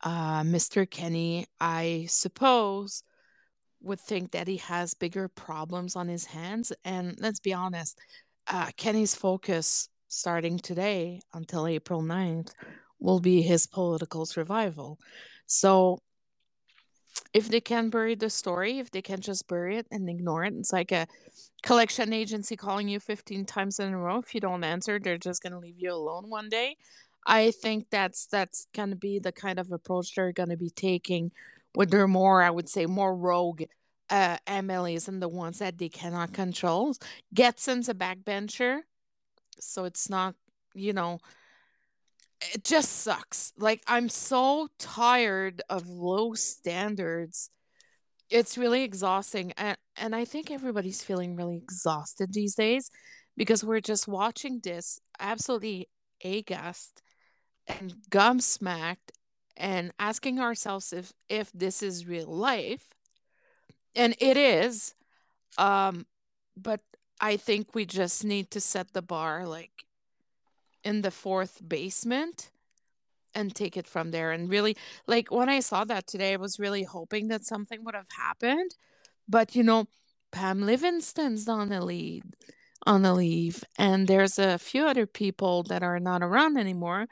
Uh, 0.01 0.41
Mr. 0.41 0.89
Kenney, 0.89 1.45
I 1.59 2.05
suppose, 2.09 3.03
would 3.81 3.99
think 3.99 4.31
that 4.31 4.47
he 4.47 4.57
has 4.57 4.93
bigger 4.93 5.27
problems 5.27 5.95
on 5.95 6.07
his 6.07 6.25
hands. 6.25 6.71
And 6.83 7.15
let's 7.19 7.39
be 7.39 7.53
honest, 7.53 7.99
uh, 8.47 8.71
Kenney's 8.77 9.15
focus 9.15 9.89
starting 10.07 10.57
today 10.57 11.21
until 11.33 11.67
April 11.67 12.01
9th 12.01 12.51
will 12.99 13.19
be 13.19 13.41
his 13.41 13.67
political 13.67 14.25
survival. 14.25 14.99
So 15.45 15.99
if 17.33 17.49
they 17.49 17.61
can 17.61 17.89
bury 17.89 18.15
the 18.15 18.29
story, 18.29 18.79
if 18.79 18.91
they 18.91 19.01
can 19.01 19.21
just 19.21 19.47
bury 19.47 19.77
it 19.77 19.87
and 19.91 20.09
ignore 20.09 20.43
it, 20.43 20.53
it's 20.53 20.73
like 20.73 20.91
a 20.91 21.07
collection 21.63 22.13
agency 22.13 22.55
calling 22.55 22.87
you 22.87 22.99
15 22.99 23.45
times 23.45 23.79
in 23.79 23.93
a 23.93 23.97
row. 23.97 24.19
If 24.19 24.33
you 24.35 24.41
don't 24.41 24.63
answer, 24.63 24.99
they're 24.99 25.17
just 25.17 25.41
going 25.41 25.53
to 25.53 25.59
leave 25.59 25.79
you 25.79 25.93
alone 25.93 26.29
one 26.29 26.49
day. 26.49 26.75
I 27.25 27.51
think 27.51 27.87
that's 27.89 28.25
that's 28.25 28.65
going 28.73 28.89
to 28.89 28.95
be 28.95 29.19
the 29.19 29.31
kind 29.31 29.59
of 29.59 29.71
approach 29.71 30.15
they're 30.15 30.31
going 30.31 30.49
to 30.49 30.57
be 30.57 30.71
taking 30.71 31.31
with 31.75 31.91
their 31.91 32.07
more, 32.07 32.41
I 32.41 32.49
would 32.49 32.67
say, 32.67 32.85
more 32.85 33.15
rogue 33.15 33.63
uh, 34.09 34.37
MLAs 34.47 35.07
and 35.07 35.21
the 35.21 35.29
ones 35.29 35.59
that 35.59 35.77
they 35.77 35.89
cannot 35.89 36.33
control. 36.33 36.95
Getson's 37.33 37.89
a 37.89 37.93
backbencher, 37.93 38.79
so 39.59 39.85
it's 39.85 40.09
not, 40.09 40.35
you 40.73 40.93
know, 40.93 41.19
it 42.53 42.63
just 42.63 42.91
sucks. 42.91 43.53
Like 43.57 43.81
I'm 43.87 44.09
so 44.09 44.67
tired 44.79 45.61
of 45.69 45.87
low 45.87 46.33
standards. 46.33 47.49
It's 48.29 48.57
really 48.57 48.83
exhausting 48.83 49.51
and 49.57 49.77
and 49.97 50.15
I 50.15 50.25
think 50.25 50.51
everybody's 50.51 51.03
feeling 51.03 51.35
really 51.35 51.57
exhausted 51.57 52.33
these 52.33 52.55
days 52.55 52.89
because 53.37 53.63
we're 53.63 53.81
just 53.81 54.07
watching 54.07 54.59
this 54.63 54.99
absolutely 55.19 55.89
aghast 56.23 57.01
and 57.67 57.93
gum-smacked 58.09 59.11
and 59.57 59.91
asking 59.99 60.39
ourselves 60.39 60.93
if 60.93 61.13
if 61.29 61.51
this 61.51 61.83
is 61.83 62.07
real 62.07 62.27
life. 62.27 62.83
And 63.95 64.15
it 64.19 64.37
is 64.37 64.95
um 65.57 66.05
but 66.57 66.81
I 67.19 67.37
think 67.37 67.75
we 67.75 67.85
just 67.85 68.23
need 68.25 68.49
to 68.51 68.61
set 68.61 68.93
the 68.93 69.01
bar 69.01 69.45
like 69.47 69.85
in 70.83 71.01
the 71.01 71.11
fourth 71.11 71.61
basement 71.67 72.51
and 73.33 73.55
take 73.55 73.77
it 73.77 73.87
from 73.87 74.11
there. 74.11 74.31
And 74.31 74.49
really, 74.49 74.75
like 75.07 75.31
when 75.31 75.49
I 75.49 75.59
saw 75.59 75.83
that 75.85 76.07
today, 76.07 76.33
I 76.33 76.37
was 76.37 76.59
really 76.59 76.83
hoping 76.83 77.27
that 77.29 77.45
something 77.45 77.83
would 77.83 77.95
have 77.95 78.09
happened. 78.17 78.71
But 79.27 79.55
you 79.55 79.63
know, 79.63 79.87
Pam 80.31 80.61
Livingston's 80.61 81.47
on 81.47 81.69
the 81.69 81.83
lead, 81.83 82.23
on 82.85 83.01
the 83.03 83.13
leave, 83.13 83.63
and 83.77 84.07
there's 84.07 84.37
a 84.39 84.57
few 84.57 84.85
other 84.85 85.05
people 85.05 85.63
that 85.63 85.83
are 85.83 85.99
not 85.99 86.21
around 86.21 86.57
anymore. 86.57 87.07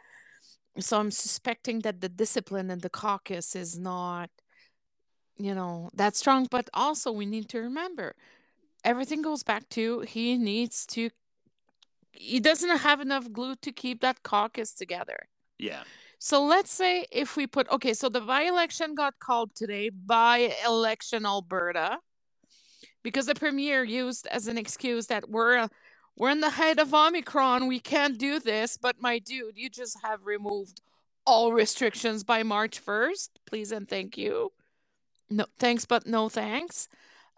So 0.80 1.00
I'm 1.00 1.12
suspecting 1.12 1.80
that 1.80 2.02
the 2.02 2.10
discipline 2.10 2.70
in 2.70 2.80
the 2.80 2.90
caucus 2.90 3.56
is 3.56 3.78
not, 3.78 4.30
you 5.38 5.54
know, 5.56 5.90
that 5.94 6.16
strong. 6.16 6.48
But 6.50 6.70
also, 6.74 7.12
we 7.12 7.26
need 7.26 7.50
to 7.50 7.60
remember 7.60 8.16
everything 8.84 9.22
goes 9.22 9.44
back 9.44 9.68
to 9.70 10.02
he 10.02 10.38
needs 10.38 10.86
to 10.86 11.10
he 12.12 12.40
doesn't 12.40 12.78
have 12.80 13.02
enough 13.02 13.32
glue 13.32 13.56
to 13.62 13.72
keep 13.72 14.02
that 14.02 14.24
caucus 14.24 14.74
together. 14.74 15.28
Yeah. 15.58 15.84
So 16.20 16.44
let's 16.44 16.72
say 16.72 17.06
if 17.12 17.38
we 17.38 17.48
put 17.48 17.70
okay, 17.70 17.94
so 17.94 18.10
the 18.10 18.22
by-election 18.22 18.96
got 18.96 19.20
called 19.20 19.56
today 19.56 19.90
by 19.90 20.54
election 20.66 21.26
Alberta 21.26 22.00
because 23.04 23.28
the 23.28 23.36
premier 23.36 23.84
used 23.84 24.28
as 24.28 24.48
an 24.48 24.58
excuse 24.58 25.08
that 25.08 25.30
we're 25.30 25.70
we're 26.18 26.30
in 26.30 26.42
the 26.42 26.50
height 26.50 26.80
of 26.80 26.94
Omicron, 26.94 27.68
we 27.68 27.80
can't 27.80 28.18
do 28.18 28.42
this, 28.42 28.76
but 28.76 28.98
my 29.00 29.20
dude, 29.20 29.58
you 29.58 29.70
just 29.70 29.98
have 30.04 30.26
removed 30.26 30.82
all 31.26 31.54
restrictions 31.54 32.26
by 32.26 32.44
March 32.44 32.84
1st. 32.86 33.30
Please 33.46 33.72
and 33.72 33.88
thank 33.88 34.18
you. 34.18 34.52
No 35.30 35.46
thanks, 35.58 35.86
but 35.86 36.06
no 36.06 36.28
thanks. 36.28 36.90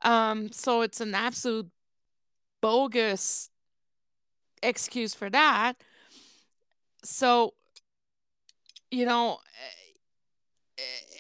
Um, 0.02 0.52
so 0.52 0.82
it's 0.82 1.00
an 1.00 1.14
absolute 1.14 1.70
bogus 2.60 3.51
excuse 4.64 5.14
for 5.14 5.30
that. 5.30 5.74
So, 7.04 7.54
you 8.90 9.06
know, 9.06 9.40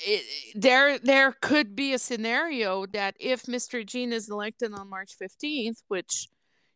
it, 0.05 0.55
there 0.55 0.97
there 0.99 1.35
could 1.41 1.75
be 1.75 1.93
a 1.93 1.99
scenario 1.99 2.85
that 2.87 3.15
if 3.19 3.43
Mr. 3.43 3.85
Jean 3.85 4.13
is 4.13 4.29
elected 4.29 4.73
on 4.73 4.89
March 4.89 5.13
15th, 5.21 5.83
which 5.87 6.27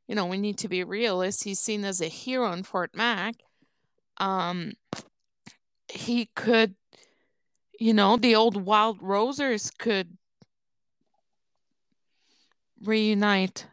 you 0.07 0.13
know, 0.13 0.27
we 0.27 0.37
need 0.37 0.59
to 0.59 0.67
be 0.67 0.83
realists, 0.83 1.41
he's 1.41 1.59
seen 1.59 1.83
as 1.83 1.99
a 1.99 2.07
hero 2.07 2.51
in 2.51 2.63
Fort 2.63 2.91
Mac. 2.95 3.35
Um 4.17 4.73
he 5.87 6.29
could 6.35 6.75
you 7.79 7.93
know, 7.93 8.17
the 8.17 8.35
old 8.35 8.55
Wild 8.65 8.99
Rosers 9.01 9.69
could 9.77 10.17
reunite 12.83 13.65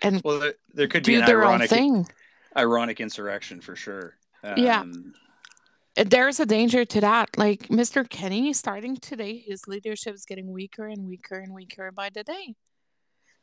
and 0.00 0.20
well 0.24 0.38
there, 0.38 0.54
there 0.72 0.86
could 0.86 1.04
be 1.04 1.14
do 1.14 1.20
an 1.20 1.26
their 1.26 1.42
ironic 1.42 1.72
own 1.72 1.78
thing. 1.78 2.06
Ironic 2.56 3.00
insurrection 3.00 3.60
for 3.60 3.76
sure. 3.76 4.16
Yeah. 4.56 4.80
Um, 4.80 5.14
There's 5.96 6.40
a 6.40 6.46
danger 6.46 6.84
to 6.84 7.00
that. 7.00 7.36
Like 7.36 7.68
Mr. 7.68 8.08
Kenney, 8.08 8.52
starting 8.52 8.96
today, 8.96 9.38
his 9.38 9.66
leadership 9.68 10.14
is 10.14 10.24
getting 10.24 10.52
weaker 10.52 10.86
and 10.86 11.06
weaker 11.06 11.38
and 11.38 11.54
weaker 11.54 11.92
by 11.92 12.10
the 12.10 12.24
day. 12.24 12.54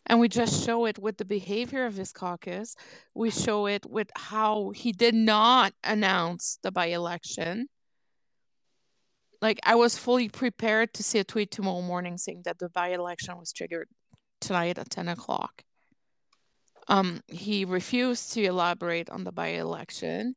And 0.05 0.19
we 0.19 0.27
just 0.27 0.65
show 0.65 0.85
it 0.85 0.97
with 0.97 1.17
the 1.17 1.25
behavior 1.25 1.85
of 1.85 1.95
his 1.95 2.11
caucus. 2.11 2.75
We 3.13 3.29
show 3.29 3.67
it 3.67 3.85
with 3.85 4.09
how 4.15 4.71
he 4.71 4.91
did 4.91 5.13
not 5.13 5.73
announce 5.83 6.57
the 6.63 6.71
by 6.71 6.87
election. 6.87 7.67
Like, 9.41 9.59
I 9.63 9.75
was 9.75 9.97
fully 9.97 10.27
prepared 10.27 10.93
to 10.95 11.03
see 11.03 11.19
a 11.19 11.23
tweet 11.23 11.51
tomorrow 11.51 11.81
morning 11.81 12.17
saying 12.17 12.41
that 12.45 12.59
the 12.59 12.69
by 12.69 12.89
election 12.89 13.37
was 13.37 13.53
triggered 13.53 13.87
tonight 14.41 14.77
at 14.77 14.89
10 14.89 15.07
o'clock. 15.07 15.63
Um, 16.89 17.21
he 17.27 17.65
refused 17.65 18.33
to 18.33 18.43
elaborate 18.43 19.09
on 19.09 19.23
the 19.23 19.31
by 19.31 19.49
election. 19.49 20.35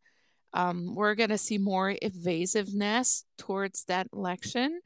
Um, 0.52 0.94
we're 0.94 1.14
going 1.14 1.30
to 1.30 1.38
see 1.38 1.56
more 1.56 1.96
evasiveness 2.02 3.24
towards 3.38 3.84
that 3.84 4.06
election 4.12 4.80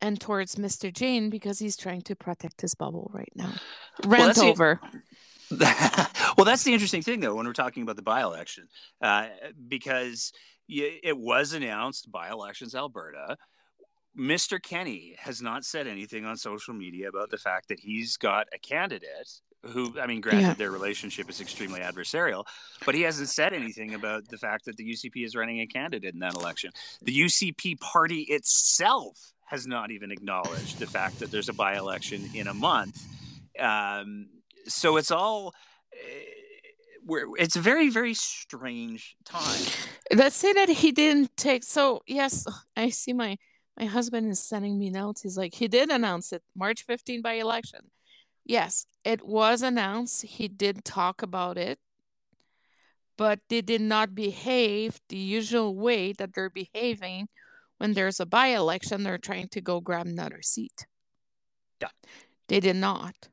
and 0.00 0.20
towards 0.20 0.56
Mr. 0.56 0.92
Jean 0.92 1.30
because 1.30 1.60
he's 1.60 1.76
trying 1.76 2.02
to 2.02 2.16
protect 2.16 2.60
his 2.60 2.74
bubble 2.74 3.10
right 3.14 3.32
now. 3.36 3.54
Rent 4.04 4.34
the- 4.34 4.42
over. 4.42 4.80
well, 5.50 6.44
that's 6.44 6.64
the 6.64 6.72
interesting 6.72 7.02
thing, 7.02 7.20
though, 7.20 7.34
when 7.34 7.46
we're 7.46 7.52
talking 7.52 7.82
about 7.82 7.96
the 7.96 8.02
by 8.02 8.22
election, 8.22 8.66
uh, 9.00 9.28
because 9.68 10.32
it 10.68 11.16
was 11.16 11.52
announced 11.52 12.10
by 12.10 12.30
Elections 12.30 12.74
Alberta. 12.74 13.36
Mr. 14.18 14.62
Kenney 14.62 15.14
has 15.18 15.40
not 15.40 15.64
said 15.64 15.86
anything 15.86 16.24
on 16.24 16.36
social 16.36 16.74
media 16.74 17.08
about 17.08 17.30
the 17.30 17.38
fact 17.38 17.68
that 17.68 17.80
he's 17.80 18.16
got 18.16 18.46
a 18.54 18.58
candidate 18.58 19.30
who, 19.64 19.98
I 20.00 20.06
mean, 20.06 20.20
granted, 20.20 20.42
Yeah. 20.42 20.54
their 20.54 20.70
relationship 20.70 21.30
is 21.30 21.40
extremely 21.40 21.80
adversarial, 21.80 22.44
but 22.84 22.94
he 22.94 23.02
hasn't 23.02 23.28
said 23.28 23.52
anything 23.52 23.94
about 23.94 24.28
the 24.28 24.36
fact 24.38 24.64
that 24.64 24.76
the 24.76 24.84
UCP 24.84 25.24
is 25.24 25.34
running 25.36 25.60
a 25.60 25.66
candidate 25.66 26.14
in 26.14 26.20
that 26.20 26.34
election. 26.34 26.72
The 27.02 27.12
UCP 27.12 27.78
party 27.80 28.22
itself 28.22 29.32
has 29.46 29.66
not 29.66 29.90
even 29.90 30.10
acknowledged 30.10 30.78
the 30.78 30.86
fact 30.86 31.18
that 31.20 31.30
there's 31.30 31.48
a 31.48 31.52
by 31.52 31.76
election 31.76 32.28
in 32.34 32.48
a 32.48 32.54
month. 32.54 33.06
Um, 33.58 34.28
so 34.66 34.96
it's 34.96 35.10
all. 35.10 35.54
eh, 35.92 36.24
we're, 37.04 37.26
it's 37.36 37.56
a 37.56 37.60
very, 37.60 37.88
very 37.90 38.14
strange 38.14 39.16
time. 39.24 39.60
Let's 40.14 40.36
say 40.36 40.52
that 40.52 40.68
he 40.68 40.92
didn't 40.92 41.36
take. 41.36 41.64
So 41.64 42.02
yes, 42.06 42.46
I 42.76 42.90
see 42.90 43.12
my 43.12 43.38
my 43.78 43.86
husband 43.86 44.30
is 44.30 44.38
sending 44.38 44.78
me 44.78 44.90
notes. 44.90 45.22
He's 45.22 45.36
like, 45.36 45.54
he 45.54 45.66
did 45.66 45.90
announce 45.90 46.32
it 46.32 46.42
March 46.54 46.84
15 46.84 47.20
by 47.22 47.34
election. 47.34 47.80
Yes, 48.44 48.86
it 49.04 49.24
was 49.24 49.62
announced. 49.62 50.22
He 50.22 50.48
did 50.48 50.84
talk 50.84 51.22
about 51.22 51.56
it, 51.56 51.78
but 53.16 53.40
they 53.48 53.60
did 53.60 53.80
not 53.80 54.14
behave 54.14 55.00
the 55.08 55.16
usual 55.16 55.76
way 55.76 56.12
that 56.12 56.34
they're 56.34 56.50
behaving 56.50 57.28
when 57.78 57.94
there's 57.94 58.20
a 58.20 58.26
by 58.26 58.48
election. 58.48 59.02
They're 59.02 59.18
trying 59.18 59.48
to 59.48 59.60
go 59.60 59.80
grab 59.80 60.06
another 60.06 60.42
seat. 60.42 60.86
Yeah. 61.80 61.88
They 62.48 62.60
did 62.60 62.76
not. 62.76 63.28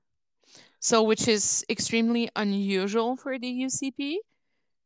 So, 0.79 1.03
which 1.03 1.27
is 1.27 1.65
extremely 1.69 2.29
unusual 2.35 3.17
for 3.17 3.37
the 3.37 3.47
UCP 3.47 4.19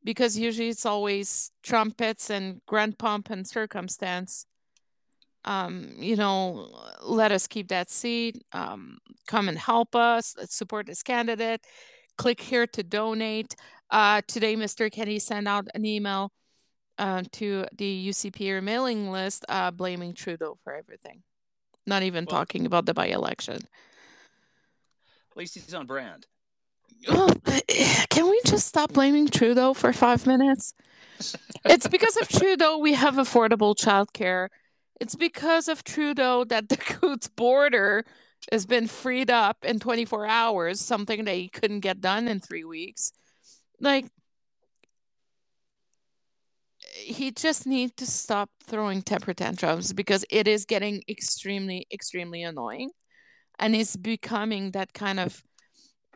because 0.03 0.37
usually 0.37 0.69
it's 0.69 0.85
always 0.85 1.51
trumpets 1.61 2.29
and 2.29 2.61
grand 2.65 2.97
pomp 2.97 3.29
and 3.29 3.47
circumstance. 3.47 4.45
Um, 5.45 5.93
you 5.97 6.15
know, 6.15 6.69
let 7.01 7.31
us 7.31 7.47
keep 7.47 7.67
that 7.69 7.89
seat. 7.89 8.43
Um, 8.53 8.99
come 9.27 9.49
and 9.49 9.57
help 9.57 9.95
us. 9.95 10.35
Let's 10.37 10.55
support 10.55 10.87
this 10.87 11.03
candidate. 11.03 11.61
Click 12.17 12.39
here 12.39 12.67
to 12.67 12.83
donate. 12.83 13.55
Uh, 13.89 14.21
today, 14.27 14.55
Mr. 14.55 14.91
Kenney 14.91 15.19
sent 15.19 15.47
out 15.47 15.67
an 15.75 15.85
email 15.85 16.31
uh, 16.97 17.23
to 17.33 17.65
the 17.75 18.09
UCP 18.09 18.61
mailing 18.63 19.11
list, 19.11 19.45
uh, 19.49 19.71
blaming 19.71 20.13
Trudeau 20.13 20.57
for 20.63 20.73
everything. 20.73 21.23
Not 21.85 22.03
even 22.03 22.25
Well- 22.25 22.37
talking 22.37 22.65
about 22.65 22.85
the 22.85 22.93
by-election. 22.93 23.55
At 25.31 25.37
least 25.37 25.55
he's 25.55 25.73
on 25.73 25.87
brand. 25.87 26.27
Well, 27.09 27.29
can 28.09 28.29
we 28.29 28.39
just 28.45 28.67
stop 28.67 28.93
blaming 28.93 29.27
Trudeau 29.27 29.73
for 29.73 29.91
five 29.93 30.25
minutes? 30.25 30.73
It's 31.65 31.87
because 31.87 32.17
of 32.17 32.27
Trudeau 32.27 32.77
we 32.79 32.93
have 32.93 33.15
affordable 33.15 33.75
childcare. 33.75 34.49
It's 34.99 35.15
because 35.15 35.67
of 35.67 35.83
Trudeau 35.83 36.43
that 36.45 36.69
the 36.69 36.77
Coutts 36.77 37.27
border 37.27 38.05
has 38.51 38.65
been 38.65 38.87
freed 38.87 39.31
up 39.31 39.63
in 39.63 39.79
24 39.79 40.25
hours, 40.25 40.79
something 40.79 41.25
he 41.25 41.49
couldn't 41.49 41.79
get 41.79 42.01
done 42.01 42.27
in 42.27 42.39
three 42.39 42.63
weeks. 42.63 43.13
Like, 43.79 44.05
he 46.95 47.31
just 47.31 47.65
needs 47.65 47.93
to 47.97 48.05
stop 48.05 48.49
throwing 48.65 49.01
temper 49.01 49.33
tantrums 49.33 49.93
because 49.93 50.25
it 50.29 50.47
is 50.47 50.65
getting 50.65 51.03
extremely, 51.09 51.87
extremely 51.91 52.43
annoying. 52.43 52.91
And 53.59 53.75
it's 53.75 53.95
becoming 53.95 54.71
that 54.71 54.93
kind 54.93 55.19
of 55.19 55.43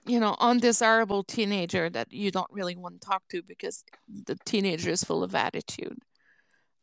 you 0.08 0.20
know, 0.20 0.36
undesirable 0.40 1.24
teenager 1.24 1.90
that 1.90 2.12
you 2.12 2.32
don't 2.32 2.52
really 2.52 2.76
want 2.76 3.02
to 3.02 3.08
talk 3.08 3.24
to 3.30 3.44
because 3.44 3.84
the 4.26 4.38
teenager 4.46 4.90
is 4.90 5.04
full 5.04 5.22
of 5.22 5.36
attitude. 5.36 6.00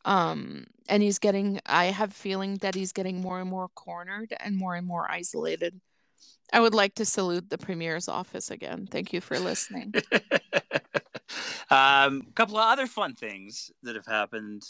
Um, 0.05 0.67
and 0.89 1.03
he's 1.03 1.19
getting, 1.19 1.61
I 1.67 1.87
have 1.87 2.13
feeling 2.13 2.57
that 2.57 2.75
he's 2.75 2.93
getting 2.93 3.21
more 3.21 3.41
and 3.41 3.49
more 3.49 3.69
cornered 3.69 4.35
and 4.41 4.57
more 4.57 4.75
and 4.75 4.87
more 4.87 5.11
isolated. 5.11 5.81
I 6.53 6.61
would 6.61 6.75
like 6.75 6.95
to 6.97 7.05
salute 7.05 7.49
the 7.49 7.59
premier's 7.59 8.09
office 8.09 8.51
again. 8.51 8.87
Thank 8.91 9.13
you 9.13 9.21
for 9.21 9.39
listening. 9.39 9.95
um, 11.71 12.27
a 12.29 12.33
couple 12.35 12.59
of 12.59 12.71
other 12.71 12.87
fun 12.87 13.15
things 13.15 13.71
that 13.83 13.97
have 13.97 14.07
happened 14.07 14.63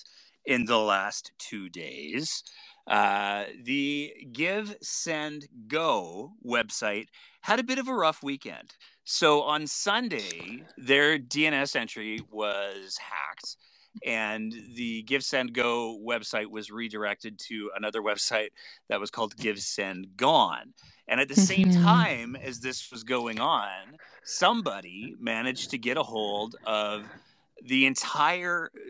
in 0.45 0.65
the 0.67 0.79
last 0.79 1.33
two 1.39 1.69
days. 1.69 2.45
Uh, 2.87 3.45
the 3.63 4.13
Give, 4.33 4.77
Send, 4.83 5.49
Go 5.69 6.33
website 6.47 7.07
had 7.41 7.59
a 7.59 7.65
bit 7.65 7.79
of 7.79 7.89
a 7.89 7.95
rough 7.95 8.23
weekend. 8.23 8.75
So 9.05 9.43
on 9.43 9.67
Sunday, 9.67 10.63
their 10.77 11.19
DNS 11.19 11.77
entry 11.77 12.21
was 12.31 12.99
hacked, 12.99 13.57
and 14.05 14.53
the 14.75 15.03
Give, 15.03 15.23
Send, 15.25 15.53
Go 15.53 15.99
website 16.05 16.47
was 16.47 16.71
redirected 16.71 17.39
to 17.49 17.71
another 17.77 18.01
website 18.11 18.51
that 18.89 19.01
was 19.01 19.11
called 19.11 19.37
Give, 19.37 19.59
Send, 19.61 20.17
Gone. 20.17 20.75
And 21.07 21.21
at 21.21 21.29
the 21.29 21.37
same 21.37 21.67
Mhm. 21.67 21.83
time 21.83 22.37
as 22.37 22.61
this 22.61 22.91
was 22.91 23.05
going 23.05 23.39
on, 23.39 23.99
somebody 24.25 25.15
managed 25.21 25.71
to 25.71 25.79
get 25.79 25.97
a 25.97 26.03
hold 26.03 26.57
of 26.65 27.05
the 27.63 27.87
entire 27.87 28.71
uh, 28.75 28.81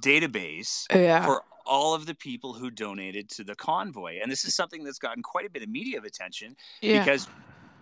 database 0.00 0.86
Yeah. 0.92 1.24
for 1.24 1.42
all 1.66 1.94
of 1.94 2.06
the 2.06 2.14
people 2.14 2.52
who 2.52 2.70
donated 2.70 3.28
to 3.30 3.44
the 3.44 3.54
convoy. 3.56 4.18
And 4.22 4.30
this 4.30 4.44
is 4.44 4.54
something 4.54 4.84
that's 4.84 4.98
gotten 4.98 5.22
quite 5.22 5.46
a 5.46 5.50
bit 5.50 5.62
of 5.62 5.68
media 5.68 6.00
attention 6.00 6.56
yeah. 6.80 6.98
because 7.00 7.26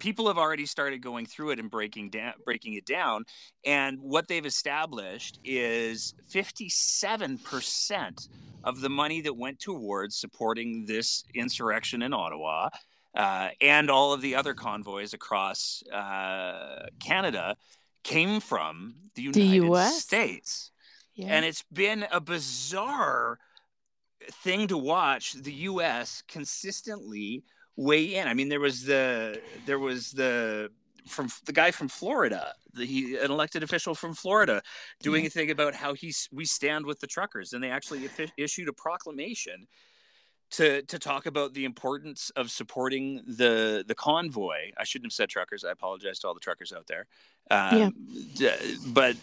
people 0.02 0.26
have 0.26 0.36
already 0.36 0.66
started 0.66 1.00
going 1.00 1.24
through 1.24 1.50
it 1.50 1.60
and 1.60 1.70
breaking 1.70 2.10
down 2.10 2.32
breaking 2.44 2.74
it 2.74 2.84
down 2.84 3.24
and 3.64 3.96
what 4.00 4.26
they've 4.26 4.44
established 4.44 5.38
is 5.44 6.14
57% 6.28 8.28
of 8.64 8.80
the 8.80 8.90
money 8.90 9.20
that 9.20 9.36
went 9.36 9.60
towards 9.60 10.16
supporting 10.16 10.84
this 10.86 11.22
insurrection 11.36 12.02
in 12.02 12.12
Ottawa 12.12 12.68
uh, 13.14 13.50
and 13.60 13.90
all 13.90 14.12
of 14.12 14.22
the 14.22 14.34
other 14.34 14.54
convoys 14.54 15.14
across 15.14 15.84
uh, 15.92 16.86
Canada 17.00 17.56
came 18.02 18.40
from 18.40 18.94
the 19.14 19.30
The 19.30 19.40
United 19.40 19.72
US? 19.72 20.02
States 20.02 20.72
yeah. 21.14 21.28
and 21.28 21.44
it's 21.44 21.62
been 21.72 22.06
a 22.10 22.20
bizarre 22.20 23.38
thing 24.42 24.66
to 24.66 24.76
watch 24.76 25.34
the 25.34 25.52
US 25.52 26.24
consistently 26.26 27.44
weigh 27.76 28.14
in. 28.14 28.26
I 28.28 28.34
mean 28.34 28.48
there 28.48 28.60
was 28.60 28.84
the 28.84 29.40
there 29.66 29.78
was 29.78 30.12
the 30.12 30.70
from 31.06 31.28
the 31.46 31.52
guy 31.52 31.70
from 31.72 31.88
Florida, 31.88 32.54
the, 32.74 32.84
he 32.84 33.16
an 33.16 33.30
elected 33.30 33.62
official 33.62 33.94
from 33.94 34.14
Florida 34.14 34.62
doing 35.00 35.26
a 35.26 35.28
thing 35.28 35.50
about 35.50 35.74
how 35.74 35.94
he's 35.94 36.28
we 36.32 36.44
stand 36.44 36.86
with 36.86 37.00
the 37.00 37.06
truckers 37.06 37.52
and 37.52 37.62
they 37.62 37.70
actually 37.70 38.08
issued 38.36 38.68
a 38.68 38.72
proclamation 38.72 39.66
to 40.52 40.82
to 40.82 40.98
talk 40.98 41.26
about 41.26 41.54
the 41.54 41.64
importance 41.64 42.30
of 42.36 42.50
supporting 42.50 43.22
the 43.26 43.84
the 43.86 43.94
convoy. 43.94 44.70
I 44.78 44.84
shouldn't 44.84 45.06
have 45.06 45.14
said 45.14 45.28
truckers. 45.28 45.64
I 45.64 45.70
apologize 45.70 46.18
to 46.20 46.28
all 46.28 46.34
the 46.34 46.40
truckers 46.40 46.72
out 46.72 46.86
there. 46.86 47.06
Um, 47.50 47.94
Yeah. 48.34 48.56
but 48.88 49.16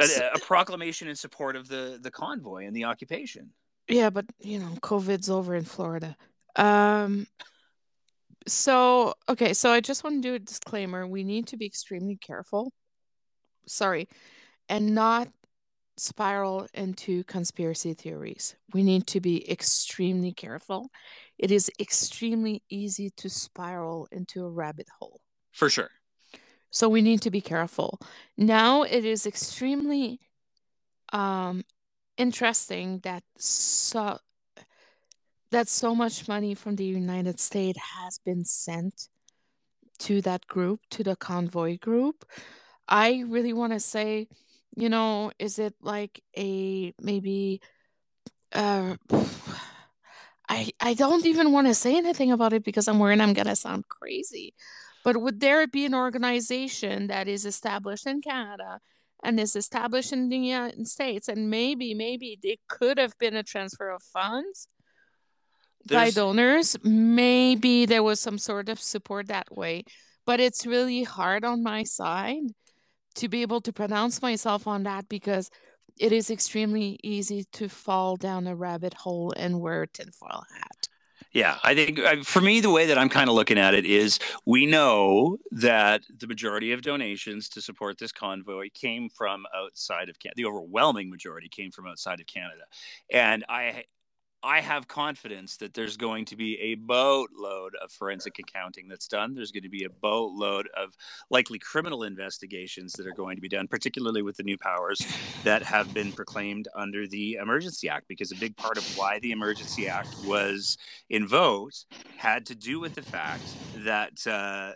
uh, 0.00 0.04
a, 0.04 0.36
a 0.36 0.38
proclamation 0.40 1.06
in 1.08 1.16
support 1.16 1.54
of 1.54 1.68
the 1.68 1.98
the 2.00 2.10
convoy 2.10 2.66
and 2.66 2.74
the 2.74 2.84
occupation. 2.84 3.52
Yeah, 3.88 4.10
but 4.10 4.24
you 4.40 4.58
know, 4.58 4.70
COVID's 4.80 5.28
over 5.28 5.54
in 5.54 5.64
Florida. 5.64 6.16
Um 6.56 7.26
so 8.46 9.14
okay, 9.28 9.54
so 9.54 9.70
I 9.70 9.80
just 9.80 10.04
want 10.04 10.22
to 10.22 10.28
do 10.28 10.34
a 10.34 10.38
disclaimer. 10.38 11.06
We 11.06 11.24
need 11.24 11.46
to 11.48 11.56
be 11.56 11.66
extremely 11.66 12.16
careful. 12.16 12.72
Sorry, 13.66 14.08
and 14.68 14.94
not 14.94 15.28
spiral 15.96 16.66
into 16.74 17.24
conspiracy 17.24 17.94
theories. 17.94 18.56
We 18.72 18.82
need 18.82 19.06
to 19.08 19.20
be 19.20 19.48
extremely 19.50 20.32
careful. 20.32 20.90
It 21.38 21.50
is 21.50 21.70
extremely 21.80 22.62
easy 22.68 23.10
to 23.10 23.30
spiral 23.30 24.08
into 24.10 24.44
a 24.44 24.50
rabbit 24.50 24.88
hole. 24.98 25.20
For 25.52 25.70
sure. 25.70 25.90
So 26.70 26.88
we 26.88 27.02
need 27.02 27.22
to 27.22 27.30
be 27.30 27.40
careful. 27.40 28.00
Now 28.36 28.82
it 28.82 29.04
is 29.04 29.26
extremely 29.26 30.20
um 31.12 31.64
interesting 32.16 33.00
that 33.00 33.22
so 33.38 34.18
that 35.54 35.68
so 35.68 35.94
much 35.94 36.26
money 36.26 36.52
from 36.54 36.74
the 36.74 36.84
United 36.84 37.38
States 37.38 37.78
has 37.96 38.18
been 38.18 38.44
sent 38.44 39.08
to 40.00 40.20
that 40.22 40.46
group, 40.48 40.80
to 40.90 41.04
the 41.04 41.14
convoy 41.14 41.78
group. 41.78 42.24
I 42.88 43.24
really 43.28 43.52
want 43.52 43.72
to 43.72 43.78
say, 43.78 44.26
you 44.76 44.88
know, 44.88 45.30
is 45.38 45.60
it 45.60 45.74
like 45.80 46.20
a 46.36 46.92
maybe 47.00 47.60
uh 48.52 48.96
I 50.48 50.72
I 50.80 50.94
don't 50.94 51.24
even 51.24 51.52
want 51.52 51.68
to 51.68 51.74
say 51.74 51.96
anything 51.96 52.32
about 52.32 52.52
it 52.52 52.64
because 52.64 52.88
I'm 52.88 52.98
worried 52.98 53.20
I'm 53.20 53.32
gonna 53.32 53.54
sound 53.56 53.84
crazy. 53.88 54.54
But 55.04 55.18
would 55.18 55.38
there 55.38 55.66
be 55.68 55.84
an 55.86 55.94
organization 55.94 57.06
that 57.06 57.28
is 57.28 57.46
established 57.46 58.06
in 58.08 58.22
Canada 58.22 58.80
and 59.22 59.38
is 59.38 59.54
established 59.54 60.12
in 60.12 60.28
the 60.30 60.36
United 60.36 60.88
States 60.88 61.28
and 61.28 61.48
maybe 61.48 61.94
maybe 61.94 62.38
it 62.42 62.60
could 62.68 62.98
have 62.98 63.16
been 63.18 63.36
a 63.36 63.44
transfer 63.44 63.90
of 63.90 64.02
funds 64.02 64.68
by 65.86 66.10
donors? 66.10 66.76
Maybe 66.82 67.86
there 67.86 68.02
was 68.02 68.20
some 68.20 68.38
sort 68.38 68.68
of 68.68 68.80
support 68.80 69.28
that 69.28 69.54
way. 69.54 69.84
But 70.26 70.40
it's 70.40 70.66
really 70.66 71.02
hard 71.02 71.44
on 71.44 71.62
my 71.62 71.82
side 71.82 72.44
to 73.16 73.28
be 73.28 73.42
able 73.42 73.60
to 73.60 73.72
pronounce 73.72 74.22
myself 74.22 74.66
on 74.66 74.84
that 74.84 75.08
because 75.08 75.50
it 75.98 76.12
is 76.12 76.30
extremely 76.30 76.98
easy 77.02 77.44
to 77.52 77.68
fall 77.68 78.16
down 78.16 78.46
a 78.46 78.56
rabbit 78.56 78.94
hole 78.94 79.32
and 79.36 79.60
wear 79.60 79.82
a 79.82 79.86
tinfoil 79.86 80.44
hat. 80.56 80.88
Yeah, 81.34 81.58
I 81.64 81.74
think 81.74 81.98
uh, 81.98 82.22
for 82.22 82.40
me, 82.40 82.60
the 82.60 82.70
way 82.70 82.86
that 82.86 82.96
I'm 82.96 83.08
kind 83.08 83.28
of 83.28 83.34
looking 83.34 83.58
at 83.58 83.74
it 83.74 83.84
is 83.84 84.20
we 84.46 84.66
know 84.66 85.38
that 85.50 86.02
the 86.16 86.28
majority 86.28 86.70
of 86.70 86.82
donations 86.82 87.48
to 87.50 87.60
support 87.60 87.98
this 87.98 88.12
convoy 88.12 88.68
came 88.72 89.08
from 89.08 89.44
outside 89.52 90.08
of 90.08 90.20
Canada. 90.20 90.36
The 90.36 90.44
overwhelming 90.44 91.10
majority 91.10 91.48
came 91.48 91.72
from 91.72 91.88
outside 91.88 92.20
of 92.20 92.26
Canada. 92.26 92.62
And 93.10 93.44
I 93.48 93.82
I 94.44 94.60
have 94.60 94.86
confidence 94.86 95.56
that 95.56 95.72
there's 95.72 95.96
going 95.96 96.26
to 96.26 96.36
be 96.36 96.60
a 96.60 96.74
boatload 96.74 97.74
of 97.82 97.90
forensic 97.90 98.38
accounting 98.38 98.88
that's 98.88 99.08
done. 99.08 99.34
There's 99.34 99.50
going 99.50 99.62
to 99.62 99.70
be 99.70 99.84
a 99.84 99.90
boatload 99.90 100.68
of 100.76 100.94
likely 101.30 101.58
criminal 101.58 102.02
investigations 102.02 102.92
that 102.94 103.06
are 103.06 103.14
going 103.14 103.36
to 103.36 103.40
be 103.40 103.48
done, 103.48 103.66
particularly 103.66 104.20
with 104.22 104.36
the 104.36 104.42
new 104.42 104.58
powers 104.58 105.00
that 105.44 105.62
have 105.62 105.94
been 105.94 106.12
proclaimed 106.12 106.68
under 106.76 107.06
the 107.06 107.34
Emergency 107.34 107.88
Act, 107.88 108.06
because 108.06 108.32
a 108.32 108.36
big 108.36 108.54
part 108.56 108.76
of 108.76 108.84
why 108.98 109.18
the 109.20 109.32
Emergency 109.32 109.88
Act 109.88 110.14
was 110.26 110.76
invoked 111.08 111.86
had 112.18 112.44
to 112.46 112.54
do 112.54 112.78
with 112.80 112.94
the 112.94 113.02
fact 113.02 113.44
that 113.78 114.26
uh, 114.26 114.72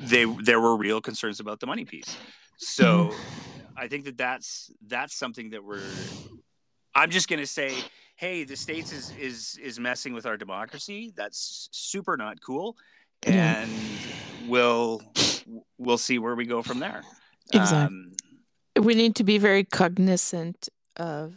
they 0.00 0.24
there 0.24 0.60
were 0.60 0.76
real 0.76 1.00
concerns 1.00 1.38
about 1.38 1.60
the 1.60 1.66
money 1.66 1.84
piece. 1.84 2.16
So 2.56 3.12
I 3.76 3.86
think 3.86 4.04
that 4.06 4.18
that's 4.18 4.72
that's 4.86 5.14
something 5.14 5.50
that 5.50 5.64
we're. 5.64 5.80
I'm 6.92 7.10
just 7.10 7.28
going 7.28 7.38
to 7.38 7.46
say, 7.46 7.72
hey, 8.20 8.44
the 8.44 8.56
states 8.56 8.92
is 8.92 9.12
is 9.18 9.58
is 9.62 9.80
messing 9.80 10.12
with 10.12 10.26
our 10.26 10.36
democracy. 10.36 11.12
That's 11.16 11.68
super 11.72 12.16
not 12.18 12.40
cool, 12.42 12.76
Yeah. 13.26 13.62
and 13.62 13.70
we'll 14.46 15.00
we'll 15.78 15.98
see 15.98 16.18
where 16.18 16.36
we 16.36 16.44
go 16.44 16.62
from 16.62 16.78
there. 16.80 17.02
Exactly. 17.52 17.96
Um, 17.96 18.12
we 18.84 18.94
need 18.94 19.16
to 19.16 19.24
be 19.24 19.38
very 19.38 19.64
cognizant 19.64 20.68
of 20.96 21.34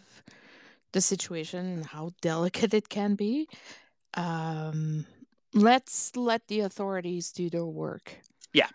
the 0.91 1.01
situation 1.01 1.65
and 1.65 1.85
how 1.85 2.11
delicate 2.21 2.73
it 2.73 2.89
can 2.89 3.15
be. 3.15 3.47
Um, 4.15 5.05
let's 5.53 6.15
let 6.15 6.47
the 6.47 6.59
authorities 6.59 7.31
do 7.31 7.49
their 7.49 7.65
work. 7.65 8.13
Yeah. 8.53 8.67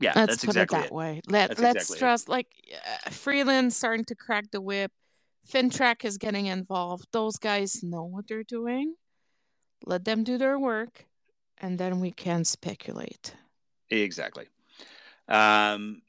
Yeah, 0.00 0.12
let's 0.14 0.34
that's 0.34 0.44
put 0.44 0.56
exactly 0.56 0.78
it 0.78 0.82
that 0.82 0.86
it. 0.86 0.92
way. 0.92 1.20
Let 1.26 1.48
That's 1.48 1.60
let's 1.60 1.76
exactly 1.76 1.96
it. 1.96 1.98
trust 1.98 2.28
like 2.28 2.46
uh, 3.06 3.10
Freeland 3.10 3.72
starting 3.72 4.04
to 4.06 4.14
crack 4.14 4.44
the 4.52 4.60
whip. 4.60 4.92
FINTRAC 5.52 6.04
is 6.04 6.18
getting 6.18 6.46
involved. 6.46 7.06
Those 7.12 7.38
guys 7.38 7.82
know 7.82 8.04
what 8.04 8.28
they're 8.28 8.42
doing. 8.42 8.94
Let 9.84 10.04
them 10.04 10.24
do 10.24 10.38
their 10.38 10.58
work, 10.58 11.06
and 11.58 11.78
then 11.78 12.00
we 12.00 12.10
can 12.10 12.44
speculate. 12.44 13.34
Exactly. 13.90 14.46
Um, 15.28 16.02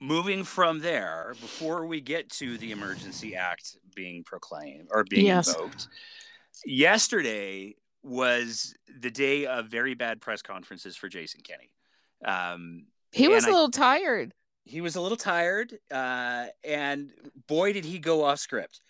moving 0.00 0.44
from 0.44 0.80
there, 0.80 1.34
before 1.40 1.86
we 1.86 2.00
get 2.00 2.30
to 2.30 2.56
the 2.58 2.72
Emergency 2.72 3.34
Act 3.36 3.76
being 3.94 4.24
proclaimed 4.24 4.88
or 4.90 5.04
being 5.04 5.26
Yes. 5.26 5.48
invoked, 5.48 5.88
yesterday 6.64 7.74
was 8.02 8.74
the 9.00 9.10
day 9.10 9.46
of 9.46 9.66
very 9.66 9.94
bad 9.94 10.20
press 10.20 10.40
conferences 10.40 10.96
for 10.96 11.08
Jason 11.08 11.40
Kenney. 11.42 11.72
Um, 12.24 12.86
He 13.12 13.28
was 13.28 13.44
a 13.44 13.50
little 13.50 13.70
tired. 13.70 14.32
He 14.68 14.80
was 14.80 14.96
a 14.96 15.00
little 15.00 15.16
tired, 15.16 15.78
uh, 15.90 16.46
and 16.62 17.10
boy, 17.46 17.72
did 17.72 17.84
he 17.84 17.98
go 17.98 18.24
off 18.24 18.38
script. 18.38 18.80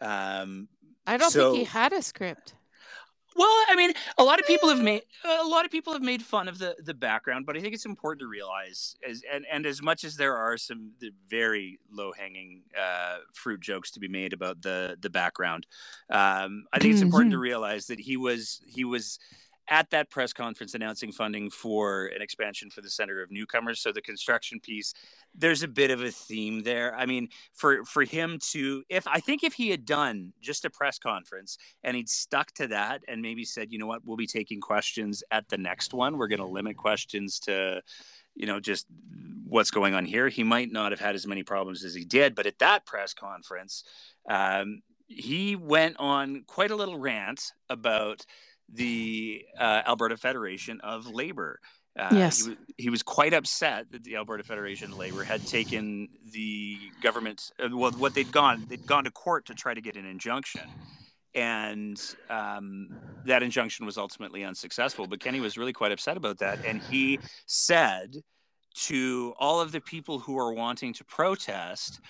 Um, 0.00 0.68
I 1.06 1.16
don't 1.16 1.30
So- 1.30 1.52
think 1.52 1.58
he 1.58 1.64
had 1.64 1.92
a 1.92 2.02
script. 2.02 2.54
Well, 3.36 3.64
I 3.68 3.76
mean, 3.76 3.92
a 4.18 4.24
lot 4.24 4.40
of 4.40 4.46
people 4.48 4.68
have 4.68 4.80
made 4.82 5.02
a 5.24 5.44
lot 5.44 5.64
of 5.64 5.70
people 5.70 5.92
have 5.92 6.02
made 6.02 6.22
fun 6.24 6.48
of 6.48 6.58
the 6.58 6.74
the 6.82 6.92
background, 6.92 7.46
but 7.46 7.56
I 7.56 7.60
think 7.60 7.72
it's 7.72 7.84
important 7.86 8.20
to 8.22 8.26
realize 8.26 8.96
as 9.08 9.22
and, 9.32 9.46
and 9.48 9.64
as 9.64 9.80
much 9.80 10.02
as 10.02 10.16
there 10.16 10.36
are 10.36 10.58
some 10.58 10.90
the 10.98 11.12
very 11.28 11.78
low 11.88 12.10
hanging 12.10 12.62
uh, 12.76 13.18
fruit 13.34 13.60
jokes 13.60 13.92
to 13.92 14.00
be 14.00 14.08
made 14.08 14.32
about 14.32 14.60
the 14.60 14.96
the 15.00 15.08
background, 15.10 15.68
um, 16.10 16.66
I 16.72 16.80
think 16.80 16.94
it's 16.94 17.02
important 17.02 17.30
to 17.30 17.38
realize 17.38 17.86
that 17.86 18.00
he 18.00 18.16
was 18.16 18.60
he 18.66 18.82
was 18.84 19.20
at 19.68 19.90
that 19.90 20.10
press 20.10 20.32
conference 20.32 20.74
announcing 20.74 21.12
funding 21.12 21.50
for 21.50 22.06
an 22.06 22.22
expansion 22.22 22.70
for 22.70 22.80
the 22.80 22.90
Center 22.90 23.22
of 23.22 23.30
Newcomers. 23.30 23.80
So 23.80 23.92
the 23.92 24.00
construction 24.00 24.60
piece, 24.60 24.94
there's 25.34 25.62
a 25.62 25.68
bit 25.68 25.90
of 25.90 26.02
a 26.02 26.10
theme 26.10 26.62
there. 26.62 26.94
I 26.96 27.06
mean, 27.06 27.28
for 27.52 27.84
for 27.84 28.04
him 28.04 28.38
to 28.50 28.82
if 28.88 29.06
I 29.06 29.20
think 29.20 29.44
if 29.44 29.54
he 29.54 29.70
had 29.70 29.84
done 29.84 30.32
just 30.40 30.64
a 30.64 30.70
press 30.70 30.98
conference 30.98 31.58
and 31.84 31.96
he'd 31.96 32.08
stuck 32.08 32.52
to 32.52 32.66
that 32.68 33.02
and 33.08 33.20
maybe 33.22 33.44
said, 33.44 33.70
you 33.70 33.78
know 33.78 33.86
what, 33.86 34.02
we'll 34.04 34.16
be 34.16 34.26
taking 34.26 34.60
questions 34.60 35.22
at 35.30 35.48
the 35.48 35.58
next 35.58 35.92
one. 35.92 36.16
We're 36.16 36.28
going 36.28 36.40
to 36.40 36.46
limit 36.46 36.76
questions 36.76 37.38
to, 37.40 37.82
you 38.34 38.46
know, 38.46 38.60
just 38.60 38.86
what's 39.44 39.70
going 39.70 39.94
on 39.94 40.04
here. 40.04 40.28
He 40.28 40.44
might 40.44 40.72
not 40.72 40.92
have 40.92 41.00
had 41.00 41.14
as 41.14 41.26
many 41.26 41.42
problems 41.42 41.84
as 41.84 41.94
he 41.94 42.04
did. 42.04 42.34
But 42.34 42.46
at 42.46 42.58
that 42.58 42.86
press 42.86 43.14
conference, 43.14 43.84
um, 44.28 44.82
he 45.06 45.56
went 45.56 45.96
on 45.98 46.44
quite 46.46 46.70
a 46.70 46.76
little 46.76 46.98
rant 46.98 47.52
about 47.70 48.24
the 48.72 49.44
uh, 49.58 49.82
Alberta 49.86 50.16
Federation 50.16 50.80
of 50.82 51.06
Labor. 51.06 51.60
Uh, 51.98 52.10
Yes. 52.12 52.44
he, 52.44 52.48
was, 52.50 52.58
he 52.76 52.90
was 52.90 53.02
quite 53.02 53.34
upset 53.34 53.90
that 53.90 54.04
the 54.04 54.16
Alberta 54.16 54.44
Federation 54.44 54.92
of 54.92 54.98
Labor 54.98 55.24
had 55.24 55.44
taken 55.46 56.08
the 56.32 56.78
government. 57.02 57.50
Uh, 57.58 57.76
well, 57.76 57.90
what 57.92 58.14
they'd 58.14 58.30
gone, 58.30 58.64
they'd 58.68 58.86
gone 58.86 59.04
to 59.04 59.10
court 59.10 59.46
to 59.46 59.54
try 59.54 59.74
to 59.74 59.80
get 59.80 59.96
an 59.96 60.06
injunction, 60.06 60.68
and 61.34 62.00
um, 62.30 62.88
that 63.24 63.42
injunction 63.42 63.84
was 63.84 63.98
ultimately 63.98 64.44
unsuccessful. 64.44 65.08
But 65.08 65.18
Kenney 65.18 65.40
was 65.40 65.58
really 65.58 65.72
quite 65.72 65.90
upset 65.90 66.16
about 66.16 66.38
that, 66.38 66.64
and 66.64 66.80
he 66.82 67.18
said 67.46 68.14
to 68.74 69.34
all 69.40 69.60
of 69.60 69.72
the 69.72 69.80
people 69.80 70.20
who 70.20 70.38
are 70.38 70.52
wanting 70.52 70.92
to 70.94 71.04
protest, 71.04 72.00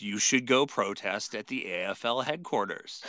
"You 0.00 0.18
should 0.18 0.46
go 0.46 0.66
protest 0.66 1.34
at 1.34 1.46
the 1.46 1.66
AFL 1.66 2.24
headquarters." 2.24 3.02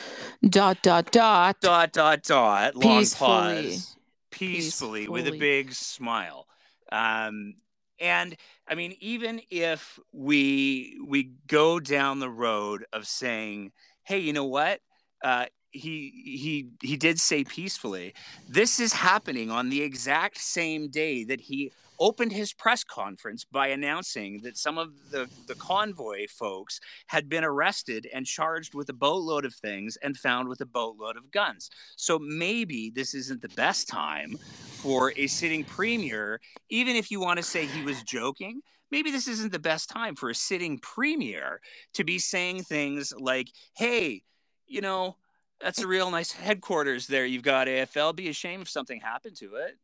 Dot 0.47 0.81
dot 0.81 1.11
dot. 1.11 1.59
Dot 1.61 1.91
dot 1.91 2.23
dot. 2.23 2.75
Long 2.75 2.99
Peacefully. 2.99 3.63
pause. 3.63 3.97
Peacefully, 4.31 5.07
with 5.07 5.27
a 5.27 5.37
big 5.37 5.73
smile. 5.73 6.47
Um, 6.91 7.55
and 7.99 8.35
I 8.67 8.75
mean, 8.75 8.95
even 8.99 9.41
if 9.49 9.99
we 10.11 10.99
we 11.05 11.31
go 11.47 11.79
down 11.79 12.19
the 12.19 12.29
road 12.29 12.85
of 12.91 13.07
saying, 13.07 13.71
"Hey, 14.03 14.19
you 14.19 14.33
know 14.33 14.45
what? 14.45 14.81
Uh, 15.23 15.45
he 15.73 16.11
he 16.23 16.69
he 16.81 16.97
did 16.97 17.19
say 17.19 17.43
peacefully." 17.43 18.13
This 18.47 18.79
is 18.79 18.93
happening 18.93 19.51
on 19.51 19.69
the 19.69 19.81
exact 19.81 20.37
same 20.37 20.89
day 20.89 21.23
that 21.25 21.41
he 21.41 21.71
opened 21.99 22.31
his 22.31 22.53
press 22.53 22.83
conference 22.83 23.45
by 23.45 23.67
announcing 23.67 24.41
that 24.41 24.57
some 24.57 24.77
of 24.77 25.11
the 25.11 25.29
the 25.47 25.55
convoy 25.55 26.27
folks 26.27 26.79
had 27.07 27.29
been 27.29 27.43
arrested 27.43 28.07
and 28.13 28.25
charged 28.25 28.73
with 28.73 28.89
a 28.89 28.93
boatload 28.93 29.45
of 29.45 29.53
things 29.53 29.97
and 30.01 30.17
found 30.17 30.47
with 30.47 30.61
a 30.61 30.65
boatload 30.65 31.17
of 31.17 31.31
guns. 31.31 31.69
So 31.95 32.19
maybe 32.19 32.91
this 32.93 33.13
isn't 33.13 33.41
the 33.41 33.49
best 33.49 33.87
time 33.87 34.37
for 34.81 35.13
a 35.15 35.27
sitting 35.27 35.63
premier, 35.63 36.41
even 36.69 36.95
if 36.95 37.11
you 37.11 37.19
want 37.19 37.37
to 37.37 37.43
say 37.43 37.65
he 37.65 37.83
was 37.83 38.01
joking. 38.03 38.61
Maybe 38.91 39.09
this 39.09 39.27
isn't 39.27 39.51
the 39.51 39.59
best 39.59 39.89
time 39.89 40.15
for 40.15 40.29
a 40.29 40.35
sitting 40.35 40.77
premier 40.77 41.61
to 41.93 42.03
be 42.03 42.19
saying 42.19 42.63
things 42.63 43.11
like, 43.17 43.49
hey, 43.75 44.21
you 44.67 44.81
know, 44.81 45.17
that's 45.63 45.79
a 45.79 45.87
real 45.87 46.11
nice 46.11 46.31
headquarters 46.31 47.07
there. 47.07 47.25
You've 47.25 47.43
got 47.43 47.67
AFL. 47.67 48.15
Be 48.15 48.29
ashamed 48.29 48.63
if 48.63 48.69
something 48.69 48.99
happened 48.99 49.37
to 49.37 49.55
it. 49.55 49.77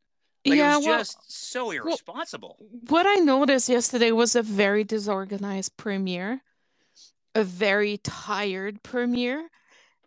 Like, 0.46 0.58
yeah, 0.58 0.74
it 0.74 0.78
was 0.78 0.86
well, 0.86 0.98
just 1.00 1.32
so 1.32 1.72
irresponsible. 1.72 2.58
what 2.88 3.06
I 3.06 3.16
noticed 3.16 3.68
yesterday 3.68 4.12
was 4.12 4.36
a 4.36 4.42
very 4.42 4.84
disorganized 4.84 5.76
premiere, 5.76 6.42
a 7.36 7.44
very 7.44 7.98
tired 7.98 8.82
premiere, 8.82 9.50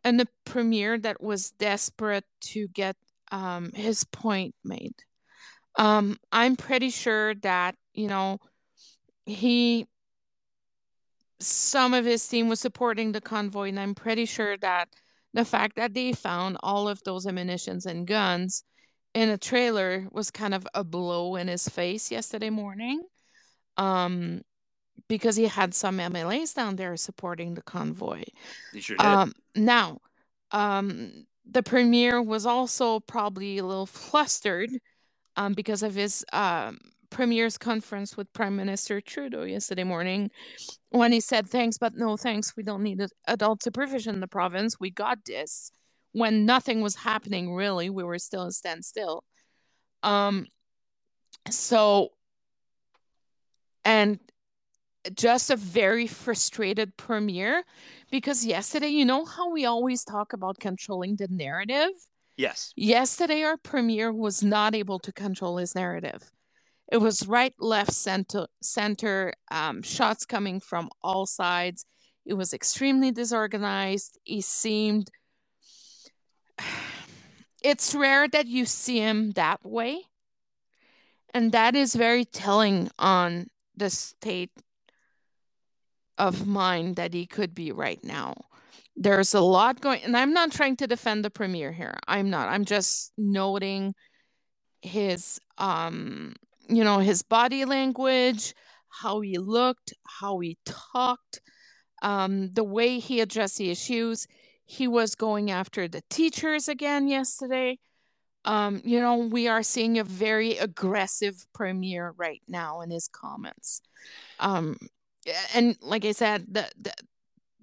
and 0.04 0.20
a 0.20 0.26
premiere 0.44 0.98
that 0.98 1.22
was 1.22 1.50
desperate 1.50 2.24
to 2.40 2.66
get 2.68 2.96
um, 3.30 3.72
his 3.72 4.04
point 4.04 4.54
made. 4.64 4.94
Um, 5.76 6.18
I'm 6.30 6.56
pretty 6.56 6.90
sure 6.90 7.34
that, 7.36 7.76
you 7.92 8.08
know, 8.08 8.38
he, 9.26 9.86
some 11.40 11.92
of 11.92 12.04
his 12.06 12.26
team 12.26 12.48
was 12.48 12.60
supporting 12.60 13.12
the 13.12 13.20
convoy, 13.20 13.68
and 13.68 13.80
I'm 13.80 13.94
pretty 13.94 14.24
sure 14.24 14.56
that 14.58 14.88
the 15.34 15.44
fact 15.44 15.76
that 15.76 15.94
they 15.94 16.12
found 16.12 16.56
all 16.62 16.88
of 16.88 17.02
those 17.04 17.26
ammunitions 17.26 17.86
and 17.86 18.06
guns 18.06 18.64
in 19.14 19.28
a 19.28 19.38
trailer 19.38 20.06
was 20.12 20.30
kind 20.30 20.54
of 20.54 20.66
a 20.74 20.84
blow 20.84 21.36
in 21.36 21.48
his 21.48 21.68
face 21.68 22.10
yesterday 22.10 22.50
morning. 22.50 23.02
Um, 23.76 24.42
because 25.08 25.36
he 25.36 25.46
had 25.46 25.74
some 25.74 25.98
MLAs 25.98 26.54
down 26.54 26.76
there 26.76 26.96
supporting 26.96 27.54
the 27.54 27.62
convoy. 27.62 28.22
Sure 28.78 28.96
did. 28.96 29.04
Um, 29.04 29.32
now, 29.54 29.98
um, 30.52 31.26
the 31.50 31.62
premier 31.62 32.22
was 32.22 32.46
also 32.46 33.00
probably 33.00 33.58
a 33.58 33.64
little 33.64 33.86
flustered 33.86 34.70
um, 35.36 35.54
because 35.54 35.82
of 35.82 35.94
his 35.94 36.24
um, 36.32 36.78
premier's 37.12 37.58
conference 37.58 38.16
with 38.16 38.32
Prime 38.32 38.56
Minister 38.56 39.00
Trudeau 39.00 39.42
yesterday 39.42 39.84
morning 39.84 40.30
when 40.88 41.12
he 41.12 41.20
said, 41.20 41.46
Thanks, 41.46 41.78
but 41.78 41.94
no 41.94 42.16
thanks. 42.16 42.56
We 42.56 42.62
don't 42.62 42.82
need 42.82 43.00
adult 43.28 43.62
supervision 43.62 44.14
in 44.14 44.20
the 44.20 44.26
province. 44.26 44.80
We 44.80 44.90
got 44.90 45.24
this. 45.26 45.70
When 46.12 46.46
nothing 46.46 46.80
was 46.80 46.96
happening, 46.96 47.54
really, 47.54 47.90
we 47.90 48.02
were 48.02 48.18
still 48.18 48.44
a 48.44 48.52
standstill. 48.52 49.24
Um, 50.02 50.46
so, 51.50 52.10
and 53.84 54.18
just 55.14 55.50
a 55.50 55.56
very 55.56 56.06
frustrated 56.06 56.96
premier 56.96 57.62
because 58.10 58.44
yesterday, 58.44 58.88
you 58.88 59.04
know 59.04 59.24
how 59.24 59.50
we 59.50 59.64
always 59.64 60.04
talk 60.04 60.32
about 60.32 60.58
controlling 60.58 61.16
the 61.16 61.28
narrative? 61.28 61.90
yes. 62.36 62.72
Yesterday, 62.76 63.42
our 63.42 63.56
premier 63.56 64.12
was 64.12 64.42
not 64.42 64.74
able 64.74 64.98
to 65.00 65.12
control 65.12 65.58
his 65.58 65.74
narrative. 65.74 66.30
It 66.92 67.00
was 67.00 67.26
right, 67.26 67.54
left, 67.58 67.94
center, 67.94 68.48
center, 68.60 69.32
um, 69.50 69.80
shots 69.80 70.26
coming 70.26 70.60
from 70.60 70.90
all 71.00 71.24
sides. 71.24 71.86
It 72.26 72.34
was 72.34 72.52
extremely 72.52 73.10
disorganized. 73.10 74.18
He 74.24 74.42
seemed. 74.42 75.10
It's 77.64 77.94
rare 77.94 78.26
that 78.26 78.48
you 78.48 78.66
see 78.66 78.98
him 78.98 79.30
that 79.36 79.64
way. 79.64 80.00
And 81.32 81.52
that 81.52 81.76
is 81.76 81.94
very 81.94 82.24
telling 82.24 82.90
on 82.98 83.46
the 83.76 83.88
state 83.88 84.50
of 86.18 86.44
mind 86.44 86.96
that 86.96 87.14
he 87.14 87.24
could 87.24 87.54
be 87.54 87.70
right 87.70 88.02
now. 88.02 88.34
There's 88.96 89.32
a 89.32 89.40
lot 89.40 89.80
going, 89.80 90.02
and 90.02 90.16
I'm 90.16 90.32
not 90.32 90.50
trying 90.50 90.76
to 90.78 90.88
defend 90.88 91.24
the 91.24 91.30
premier 91.30 91.70
here. 91.70 91.96
I'm 92.08 92.30
not. 92.30 92.48
I'm 92.48 92.64
just 92.64 93.12
noting 93.16 93.94
his, 94.80 95.38
um, 95.56 96.34
you 96.76 96.84
know, 96.84 96.98
his 96.98 97.22
body 97.22 97.64
language, 97.64 98.54
how 98.88 99.20
he 99.20 99.38
looked, 99.38 99.94
how 100.06 100.38
he 100.38 100.58
talked, 100.64 101.40
um, 102.02 102.50
the 102.52 102.64
way 102.64 102.98
he 102.98 103.20
addressed 103.20 103.58
the 103.58 103.70
issues. 103.70 104.26
He 104.64 104.88
was 104.88 105.14
going 105.14 105.50
after 105.50 105.88
the 105.88 106.02
teachers 106.08 106.68
again 106.68 107.08
yesterday. 107.08 107.78
Um, 108.44 108.80
you 108.84 109.00
know, 109.00 109.16
we 109.18 109.48
are 109.48 109.62
seeing 109.62 109.98
a 109.98 110.04
very 110.04 110.56
aggressive 110.58 111.46
premier 111.54 112.14
right 112.16 112.42
now 112.48 112.80
in 112.80 112.90
his 112.90 113.08
comments. 113.08 113.82
Um, 114.40 114.78
and 115.54 115.76
like 115.80 116.04
I 116.04 116.12
said, 116.12 116.46
the 116.50 116.68
the, 116.80 116.92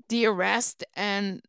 the 0.07 0.25
arrest 0.27 0.85
and 0.95 1.41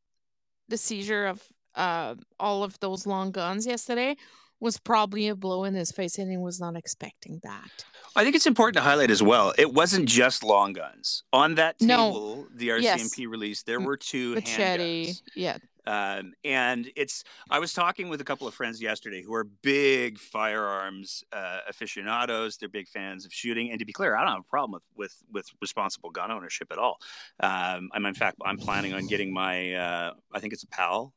the 0.68 0.76
seizure 0.76 1.26
of 1.26 1.42
uh, 1.74 2.14
all 2.38 2.64
of 2.64 2.78
those 2.80 3.06
long 3.06 3.30
guns 3.30 3.66
yesterday 3.66 4.16
was 4.60 4.78
probably 4.78 5.28
a 5.28 5.34
blow 5.34 5.64
in 5.64 5.74
his 5.74 5.90
face 5.90 6.18
and 6.18 6.30
he 6.30 6.36
was 6.36 6.60
not 6.60 6.76
expecting 6.76 7.40
that. 7.42 7.84
I 8.14 8.24
think 8.24 8.36
it's 8.36 8.46
important 8.46 8.76
to 8.76 8.82
highlight 8.82 9.10
as 9.10 9.22
well. 9.22 9.52
It 9.58 9.72
wasn't 9.72 10.08
just 10.08 10.42
long 10.42 10.72
guns. 10.74 11.22
On 11.32 11.54
that 11.56 11.78
table, 11.78 12.36
No. 12.36 12.48
the 12.54 12.68
RCMP 12.70 12.82
Yes. 13.22 13.28
release, 13.30 13.62
there 13.62 13.80
were 13.80 13.96
two 13.96 14.34
Machete. 14.34 15.06
handguns. 15.06 15.22
Yeah. 15.34 15.58
Um, 15.86 16.34
and 16.44 16.90
it's 16.94 17.24
I 17.50 17.58
was 17.58 17.72
talking 17.72 18.10
with 18.10 18.20
a 18.20 18.24
couple 18.24 18.46
of 18.46 18.52
friends 18.54 18.82
yesterday 18.82 19.22
who 19.22 19.32
are 19.34 19.44
big 19.44 20.18
firearms 20.18 21.24
uh, 21.32 21.60
aficionados. 21.68 22.58
They're 22.58 22.68
big 22.68 22.86
fans 22.86 23.24
of 23.24 23.32
shooting. 23.32 23.70
And 23.70 23.78
to 23.78 23.86
be 23.86 23.92
clear, 23.92 24.14
I 24.14 24.20
don't 24.24 24.32
have 24.32 24.40
a 24.40 24.50
problem 24.50 24.72
with 24.72 24.82
with, 24.96 25.22
with 25.32 25.46
responsible 25.62 26.10
gun 26.10 26.30
ownership 26.30 26.68
at 26.70 26.78
all. 26.78 26.98
Um, 27.40 27.88
I'm 27.94 28.04
in 28.04 28.14
fact 28.14 28.36
I'm 28.44 28.58
planning 28.58 28.92
on 28.92 29.06
getting 29.06 29.32
my 29.32 29.72
uh, 29.74 30.12
I 30.34 30.40
think 30.40 30.52
it's 30.52 30.62
a 30.64 30.68
PAL. 30.68 31.14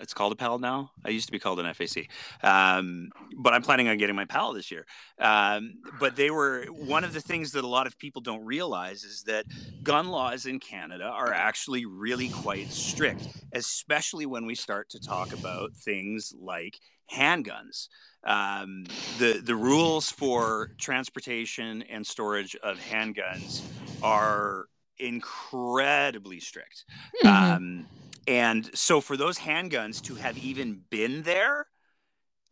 It's 0.00 0.14
called 0.14 0.32
a 0.32 0.36
PAL 0.36 0.58
now. 0.58 0.90
I 1.04 1.10
used 1.10 1.26
to 1.26 1.32
be 1.32 1.38
called 1.38 1.60
an 1.60 1.66
FAC, 1.74 2.08
um, 2.42 3.10
but 3.38 3.52
I'm 3.52 3.62
planning 3.62 3.88
on 3.88 3.98
getting 3.98 4.16
my 4.16 4.24
PAL 4.24 4.52
this 4.52 4.70
year. 4.70 4.86
Um, 5.18 5.74
but 5.98 6.16
they 6.16 6.30
were 6.30 6.66
one 6.70 7.04
of 7.04 7.12
the 7.12 7.20
things 7.20 7.52
that 7.52 7.64
a 7.64 7.68
lot 7.68 7.86
of 7.86 7.98
people 7.98 8.20
don't 8.22 8.44
realize 8.44 9.04
is 9.04 9.22
that 9.24 9.46
gun 9.82 10.08
laws 10.08 10.46
in 10.46 10.60
Canada 10.60 11.04
are 11.04 11.32
actually 11.32 11.84
really 11.86 12.28
quite 12.28 12.70
strict, 12.72 13.28
especially 13.52 14.26
when 14.26 14.46
we 14.46 14.54
start 14.54 14.88
to 14.90 15.00
talk 15.00 15.32
about 15.32 15.72
things 15.74 16.32
like 16.38 16.78
handguns. 17.12 17.88
Um, 18.24 18.84
the 19.18 19.40
the 19.44 19.54
rules 19.54 20.10
for 20.10 20.70
transportation 20.78 21.82
and 21.82 22.06
storage 22.06 22.56
of 22.56 22.78
handguns 22.78 23.60
are 24.02 24.66
incredibly 24.98 26.40
strict. 26.40 26.84
Mhm. 27.22 27.86
And 28.26 28.70
so 28.76 29.00
for 29.00 29.16
those 29.16 29.38
handguns 29.38 30.00
to 30.02 30.14
have 30.14 30.38
even 30.38 30.82
been 30.90 31.22
there, 31.22 31.66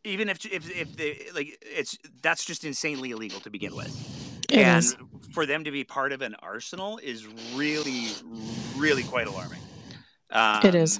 even 0.03 0.29
if 0.29 0.45
if 0.45 0.69
if 0.69 0.95
they 0.95 1.27
like 1.33 1.57
it's 1.61 1.97
that's 2.21 2.45
just 2.45 2.63
insanely 2.63 3.11
illegal 3.11 3.39
to 3.41 3.49
begin 3.49 3.75
with 3.75 4.43
It 4.49 4.59
and 4.59 4.83
is. 4.83 4.95
for 5.33 5.45
them 5.45 5.63
to 5.63 5.71
be 5.71 5.83
part 5.83 6.11
of 6.11 6.21
an 6.21 6.35
arsenal 6.41 6.99
is 7.01 7.27
really 7.55 8.07
really 8.77 9.03
quite 9.03 9.27
alarming 9.27 9.59
um, 10.31 10.65
It 10.65 10.75
is. 10.75 10.99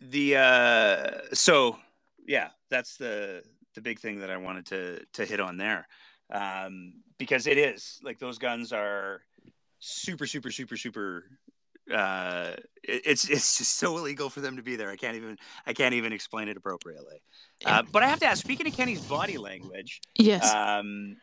the 0.00 0.36
uh 0.36 1.10
so 1.32 1.76
yeah 2.26 2.48
that's 2.70 2.96
the 2.96 3.42
the 3.74 3.80
big 3.80 3.98
thing 3.98 4.20
that 4.20 4.30
i 4.30 4.36
wanted 4.36 4.66
to 4.66 5.04
to 5.12 5.24
hit 5.24 5.40
on 5.40 5.56
there 5.56 5.86
um 6.32 6.92
because 7.18 7.46
it 7.46 7.58
is 7.58 7.98
like 8.02 8.18
those 8.18 8.38
guns 8.38 8.72
are 8.72 9.22
super 9.78 10.26
super 10.26 10.50
super 10.50 10.76
super 10.76 11.24
uh 11.94 12.52
it, 12.82 13.02
it's 13.04 13.28
it's 13.28 13.58
just 13.58 13.76
so 13.76 13.96
illegal 13.96 14.28
for 14.28 14.40
them 14.40 14.56
to 14.56 14.62
be 14.62 14.74
there 14.76 14.90
i 14.90 14.96
can't 14.96 15.16
even 15.16 15.36
i 15.66 15.72
can't 15.72 15.94
even 15.94 16.12
explain 16.12 16.48
it 16.48 16.56
appropriately 16.56 17.22
uh, 17.64 17.82
but 17.92 18.02
i 18.02 18.08
have 18.08 18.18
to 18.18 18.26
ask 18.26 18.42
speaking 18.42 18.66
of 18.66 18.72
kenney's 18.72 19.00
body 19.02 19.38
language 19.38 20.00
Yes. 20.18 20.52
um, 20.52 21.16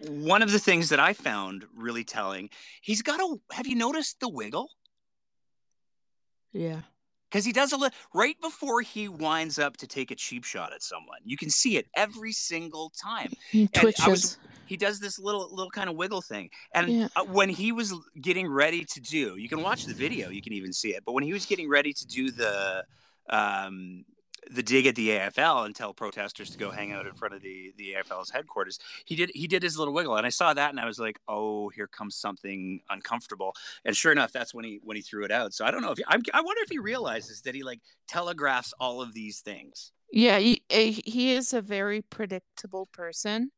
one 0.00 0.42
of 0.42 0.52
the 0.52 0.58
things 0.58 0.90
that 0.90 1.00
I 1.00 1.14
found 1.14 1.64
really 1.74 2.04
telling, 2.04 2.50
he's 2.82 3.00
got 3.00 3.18
a. 3.18 3.36
Have 3.52 3.66
you 3.66 3.76
noticed 3.76 4.20
the 4.20 4.28
wiggle? 4.28 4.68
yeah. 6.52 6.80
Because 7.36 7.44
he 7.44 7.52
does 7.52 7.72
a 7.72 7.76
little 7.76 7.94
right 8.14 8.40
before 8.40 8.80
he 8.80 9.08
winds 9.08 9.58
up 9.58 9.76
to 9.76 9.86
take 9.86 10.10
a 10.10 10.14
cheap 10.14 10.42
shot 10.42 10.72
at 10.72 10.82
someone. 10.82 11.18
You 11.22 11.36
can 11.36 11.50
see 11.50 11.76
it 11.76 11.86
every 11.94 12.32
single 12.32 12.90
time. 12.98 13.30
He 13.50 13.68
twitches. 13.68 14.06
was- 14.08 14.38
He 14.64 14.78
does 14.78 15.00
this 15.00 15.18
little 15.18 15.54
little 15.54 15.70
kind 15.70 15.90
of 15.90 15.96
wiggle 15.96 16.22
thing. 16.22 16.48
And 16.74 16.88
Yeah. 16.88 17.08
uh, 17.14 17.24
when 17.24 17.50
he 17.50 17.72
was 17.72 17.92
getting 18.22 18.48
ready 18.48 18.86
to 18.86 19.00
do, 19.00 19.36
you 19.36 19.50
can 19.50 19.60
watch 19.60 19.84
the 19.84 19.92
video, 19.92 20.30
you 20.30 20.40
can 20.40 20.54
even 20.54 20.72
see 20.72 20.94
it. 20.94 21.04
But 21.04 21.12
when 21.12 21.24
he 21.24 21.34
was 21.34 21.44
getting 21.44 21.68
ready 21.68 21.92
to 21.92 22.06
do 22.06 22.30
the 22.30 22.86
um, 23.28 24.06
the 24.50 24.62
dig 24.62 24.86
at 24.86 24.94
the 24.94 25.10
AFL 25.10 25.66
and 25.66 25.74
tell 25.74 25.92
protesters 25.92 26.50
to 26.50 26.58
go 26.58 26.70
hang 26.70 26.92
out 26.92 27.06
in 27.06 27.14
front 27.14 27.34
of 27.34 27.42
the 27.42 27.72
the 27.76 27.94
AFL's 27.98 28.30
headquarters, 28.30 28.78
he 29.04 29.16
did 29.16 29.30
he 29.34 29.46
did 29.46 29.62
his 29.62 29.78
little 29.78 29.94
wiggle, 29.94 30.16
and 30.16 30.26
I 30.26 30.30
saw 30.30 30.54
that, 30.54 30.70
and 30.70 30.80
I 30.80 30.86
was 30.86 30.98
like, 30.98 31.18
oh, 31.28 31.68
here 31.70 31.86
comes 31.86 32.16
something 32.16 32.80
uncomfortable. 32.90 33.54
And 33.84 33.96
sure 33.96 34.12
enough, 34.12 34.32
that's 34.32 34.54
when 34.54 34.64
he 34.64 34.80
when 34.82 34.96
he 34.96 35.02
threw 35.02 35.24
it 35.24 35.30
out. 35.30 35.54
So 35.54 35.64
I 35.64 35.70
don't 35.70 35.82
know 35.82 35.92
if 35.92 35.98
he, 35.98 36.04
I'm, 36.08 36.22
I 36.32 36.40
wonder 36.40 36.62
if 36.62 36.70
he 36.70 36.78
realizes 36.78 37.42
that 37.42 37.54
he 37.54 37.62
like 37.62 37.80
telegraphs 38.08 38.72
all 38.80 39.02
of 39.02 39.14
these 39.14 39.40
things. 39.40 39.92
Yeah, 40.12 40.38
he, 40.38 40.62
eh, 40.70 41.00
he 41.04 41.32
is 41.32 41.52
a 41.52 41.60
very 41.60 42.02
predictable 42.02 42.86
person. 42.92 43.50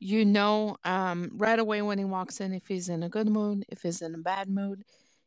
You 0.00 0.24
know, 0.24 0.76
um, 0.84 1.30
right 1.34 1.58
away 1.58 1.82
when 1.82 1.98
he 1.98 2.04
walks 2.04 2.40
in, 2.40 2.52
if 2.52 2.68
he's 2.68 2.88
in 2.88 3.02
a 3.02 3.08
good 3.08 3.28
mood, 3.28 3.64
if 3.68 3.82
he's 3.82 4.00
in 4.00 4.14
a 4.14 4.18
bad 4.18 4.48
mood, 4.48 4.84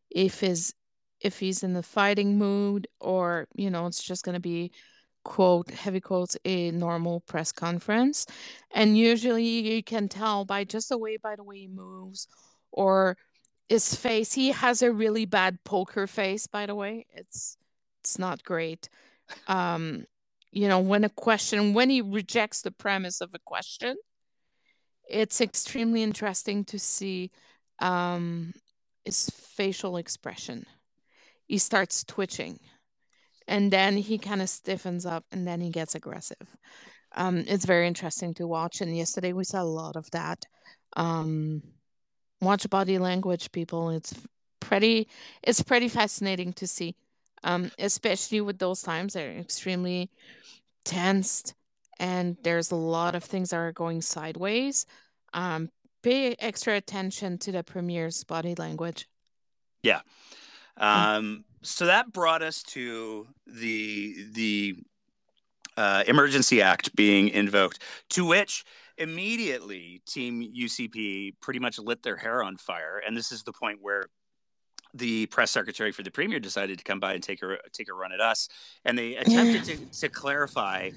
if 0.10 0.40
he's 0.40 0.74
if 1.22 1.40
he's 1.40 1.64
in 1.64 1.74
the 1.74 1.84
fighting 1.84 2.38
mood, 2.38 2.88
or 3.00 3.48
you 3.56 3.70
know, 3.70 3.88
it's 3.88 4.04
just 4.04 4.24
gonna 4.24 4.40
be 4.40 4.72
quote 5.24 5.70
heavy 5.70 6.00
quotes 6.02 6.36
a 6.46 6.72
normal 6.72 7.22
press 7.22 7.52
conference, 7.52 8.26
and 8.72 8.98
usually 8.98 9.46
you 9.46 9.84
can 9.84 10.08
tell 10.10 10.46
by 10.46 10.64
just 10.64 10.90
the 10.90 10.98
way 10.98 11.18
by 11.18 11.36
the 11.36 11.44
way 11.44 11.60
he 11.60 11.68
moves 11.68 12.28
or 12.72 13.18
his 13.70 13.96
face. 13.96 14.34
He 14.34 14.52
has 14.52 14.82
a 14.82 14.92
really 14.92 15.26
bad 15.26 15.64
poker 15.64 16.08
face, 16.08 16.48
by 16.48 16.66
the 16.66 16.76
way. 16.76 17.06
It's 17.14 17.58
it's 18.02 18.18
not 18.20 18.44
great. 18.44 18.90
Um, 19.48 20.06
you 20.52 20.68
know, 20.68 20.80
when 20.80 21.04
a 21.04 21.10
question, 21.10 21.74
when 21.74 21.90
he 21.90 22.02
rejects 22.02 22.62
the 22.62 22.72
premise 22.72 23.22
of 23.22 23.32
a 23.34 23.40
question, 23.40 23.96
it's 25.10 25.40
extremely 25.40 26.04
interesting 26.04 26.66
to 26.66 26.80
see 26.80 27.32
um, 27.80 28.54
his 29.06 29.30
facial 29.30 29.98
expression. 29.98 30.66
He 31.52 31.58
starts 31.58 32.04
twitching 32.04 32.60
and 33.48 33.72
then 33.72 33.98
he 33.98 34.18
kind 34.18 34.42
of 34.42 34.50
stiffens 34.50 35.06
up 35.06 35.26
and 35.32 35.46
then 35.46 35.62
he 35.62 35.70
gets 35.70 35.96
aggressive. 35.96 36.56
Um, 37.14 37.44
it's 37.48 37.66
very 37.66 37.88
interesting 37.88 38.34
to 38.36 38.48
watch. 38.48 38.82
And 38.82 38.96
yesterday 38.96 39.34
we 39.34 39.44
saw 39.44 39.62
a 39.62 39.64
lot 39.64 39.96
of 39.96 40.10
that. 40.12 40.46
Um, 40.96 41.62
watch 42.40 42.70
body 42.70 42.98
language, 43.00 43.52
people. 43.52 43.90
It's 43.90 44.14
pretty, 44.62 45.10
it's 45.44 45.62
pretty 45.62 45.90
fascinating 45.90 46.54
to 46.54 46.68
see 46.68 46.96
um, 47.44 47.72
especially 47.80 48.42
with 48.42 48.60
those 48.60 48.82
times 48.82 49.14
they're 49.14 49.32
extremely 49.32 50.10
tensed 50.86 51.54
and 52.00 52.38
there's 52.44 52.72
a 52.72 52.76
lot 52.76 53.16
of 53.16 53.24
things 53.24 53.50
that 53.50 53.58
are 53.58 53.72
going 53.72 54.02
sideways 54.02 54.86
um, 55.34 55.70
pay 56.04 56.36
extra 56.40 56.76
attention 56.76 57.38
to 57.38 57.52
the 57.52 57.64
premier's 57.64 58.24
body 58.24 58.56
language 58.56 59.08
Um, 60.78 61.46
so 61.62 61.86
that 61.86 62.12
brought 62.12 62.42
us 62.42 62.64
to 62.64 63.28
the 63.46 64.26
the 64.34 64.76
uh, 65.78 66.04
emergency 66.08 66.62
act 66.62 66.96
being 66.96 67.30
invoked, 67.30 67.82
to 68.10 68.26
which 68.26 68.64
immediately 68.98 70.02
Team 70.06 70.42
UCP 70.42 71.34
pretty 71.42 71.60
much 71.60 71.80
lit 71.80 72.04
their 72.04 72.18
hair 72.18 72.44
on 72.44 72.58
fire, 72.58 73.02
and 73.06 73.16
this 73.16 73.32
is 73.32 73.44
the 73.44 73.54
point 73.54 73.80
where 73.82 74.08
the 74.94 75.26
press 75.28 75.52
secretary 75.52 75.92
for 75.92 76.04
the 76.04 76.12
premier 76.12 76.40
decided 76.40 76.78
to 76.78 76.84
come 76.84 77.00
by 77.00 77.14
and 77.14 77.24
take 77.24 77.42
a 77.44 77.58
take 77.72 77.90
a 77.90 77.94
run 77.94 78.12
at 78.12 78.22
us, 78.22 78.50
and 78.86 78.98
they 78.98 79.16
attempted 79.16 79.64
to, 79.66 80.00
to 80.00 80.10
clarify. 80.10 80.90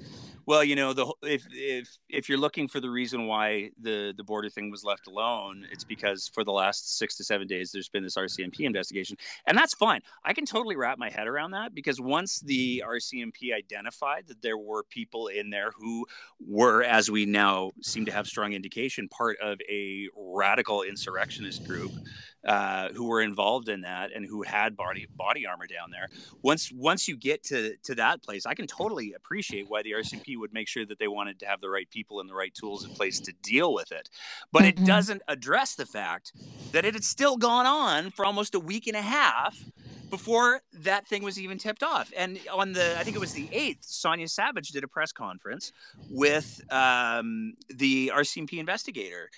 Well, 0.47 0.63
you 0.63 0.75
know, 0.75 0.93
the 0.93 1.11
if 1.23 1.43
if 1.51 1.97
if 2.07 2.29
you're 2.29 2.37
looking 2.37 2.67
for 2.67 2.79
the 2.79 2.89
reason 2.89 3.25
why 3.25 3.71
the 3.81 4.13
the 4.15 4.23
border 4.23 4.49
thing 4.49 4.69
was 4.69 4.83
left 4.83 5.07
alone, 5.07 5.65
it's 5.71 5.83
because 5.83 6.27
for 6.27 6.43
the 6.43 6.51
last 6.51 6.97
six 6.97 7.17
to 7.17 7.23
seven 7.23 7.47
days 7.47 7.71
there's 7.71 7.89
been 7.89 8.03
this 8.03 8.15
RCMP 8.15 8.59
investigation, 8.61 9.17
and 9.47 9.57
that's 9.57 9.73
fine. 9.73 10.01
I 10.23 10.33
can 10.33 10.45
totally 10.45 10.75
wrap 10.75 10.99
my 10.99 11.09
head 11.09 11.27
around 11.27 11.51
that 11.51 11.73
because 11.73 11.99
once 11.99 12.41
the 12.41 12.83
RCMP 12.85 13.55
identified 13.57 14.27
that 14.27 14.41
there 14.43 14.57
were 14.57 14.83
people 14.83 15.27
in 15.27 15.49
there 15.49 15.71
who 15.75 16.05
were, 16.39 16.83
as 16.83 17.09
we 17.09 17.25
now 17.25 17.71
seem 17.81 18.05
to 18.05 18.11
have 18.11 18.27
strong 18.27 18.53
indication, 18.53 19.07
part 19.07 19.37
of 19.41 19.59
a 19.67 20.07
radical 20.15 20.83
insurrectionist 20.83 21.65
group 21.65 21.91
uh, 22.45 22.89
who 22.93 23.05
were 23.07 23.21
involved 23.21 23.69
in 23.69 23.81
that 23.81 24.11
and 24.13 24.25
who 24.25 24.43
had 24.43 24.75
body 24.75 25.07
body 25.15 25.45
armor 25.45 25.67
down 25.67 25.91
there. 25.91 26.09
Once 26.41 26.71
once 26.71 27.07
you 27.07 27.17
get 27.17 27.43
to 27.43 27.75
to 27.83 27.95
that 27.95 28.23
place, 28.23 28.45
I 28.45 28.53
can 28.53 28.67
totally 28.67 29.13
appreciate 29.13 29.67
why 29.67 29.81
the 29.83 29.91
RCMP 29.93 30.37
would 30.37 30.53
make 30.53 30.67
sure 30.67 30.85
that 30.85 30.99
they 30.99 31.07
wanted 31.07 31.39
to 31.39 31.45
have 31.47 31.61
the 31.61 31.69
right 31.69 31.89
people 31.89 32.19
and 32.19 32.29
the 32.29 32.35
right 32.35 32.53
tools 32.53 32.85
in 32.85 32.91
place 32.91 33.19
to 33.21 33.33
deal 33.41 33.73
with 33.73 33.91
it. 33.91 34.09
But 34.51 34.65
it 34.65 34.75
Mhm. 34.77 34.85
doesn't 34.85 35.21
address 35.27 35.75
the 35.75 35.85
fact 35.85 36.33
that 36.71 36.85
it 36.85 36.93
had 36.93 37.03
still 37.03 37.37
gone 37.37 37.65
on 37.65 38.11
for 38.11 38.25
almost 38.25 38.55
a 38.55 38.59
week 38.59 38.87
and 38.87 38.97
a 38.97 39.01
half 39.01 39.69
before 40.09 40.61
that 40.71 41.07
thing 41.07 41.23
was 41.23 41.39
even 41.39 41.57
tipped 41.57 41.83
off. 41.83 42.11
And 42.15 42.39
on 42.53 42.73
the, 42.73 42.95
I 42.97 43.03
think 43.03 43.15
it 43.15 43.19
was 43.19 43.33
the 43.33 43.49
8th, 43.51 43.83
Sonya 43.83 44.27
Savage 44.27 44.69
did 44.69 44.83
a 44.83 44.87
press 44.87 45.11
conference 45.11 45.71
with 46.07 46.61
um, 46.69 47.55
the 47.69 48.11
RCMP 48.13 48.59
investigator. 48.59 49.29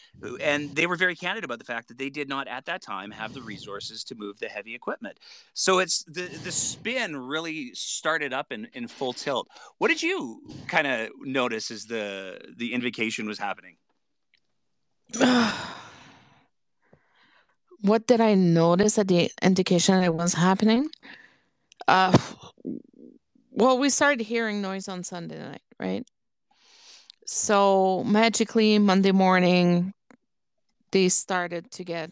And 0.41 0.75
they 0.75 0.85
were 0.85 0.97
very 0.97 1.15
candid 1.15 1.43
about 1.43 1.59
the 1.59 1.65
fact 1.65 1.87
that 1.87 1.97
they 1.97 2.09
did 2.09 2.27
not 2.27 2.47
at 2.47 2.65
that 2.65 2.81
time 2.81 2.96
have 3.11 3.33
the 3.33 3.41
resources 3.41 4.03
to 4.05 4.15
move 4.15 4.39
the 4.39 4.47
heavy 4.47 4.75
equipment. 4.75 5.19
So 5.53 5.79
it's 5.79 6.03
the, 6.03 6.23
the 6.43 6.51
spin 6.51 7.15
really 7.15 7.73
started 7.73 8.33
up 8.33 8.51
in, 8.51 8.67
in 8.73 8.87
full 8.87 9.13
tilt. 9.13 9.47
What 9.77 9.89
did 9.89 10.01
you 10.03 10.41
kind 10.67 10.87
of 10.87 11.09
notice 11.21 11.71
as 11.71 11.85
the, 11.85 12.41
the 12.55 12.73
invocation 12.73 13.27
was 13.27 13.39
happening? 13.39 13.77
what 17.81 18.07
did 18.07 18.19
I 18.21 18.33
notice 18.33 18.97
at 18.97 19.07
the 19.07 19.31
indication 19.41 20.03
it 20.03 20.13
was 20.13 20.33
happening? 20.33 20.89
Uh, 21.87 22.17
well, 23.51 23.77
we 23.77 23.89
started 23.89 24.23
hearing 24.25 24.61
noise 24.61 24.87
on 24.87 25.03
Sunday 25.03 25.39
night, 25.39 25.61
right? 25.79 26.05
so 27.27 28.03
magically 28.05 28.79
Monday 28.79 29.11
morning, 29.11 29.93
they 30.91 31.09
started 31.09 31.69
to 31.71 31.83
get 31.83 32.09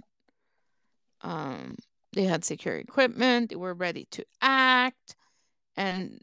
um, 1.25 1.75
they 2.13 2.23
had 2.23 2.45
secure 2.45 2.75
equipment, 2.77 3.49
they 3.49 3.55
were 3.55 3.73
ready 3.73 4.07
to 4.11 4.23
act, 4.41 5.15
and 5.75 6.21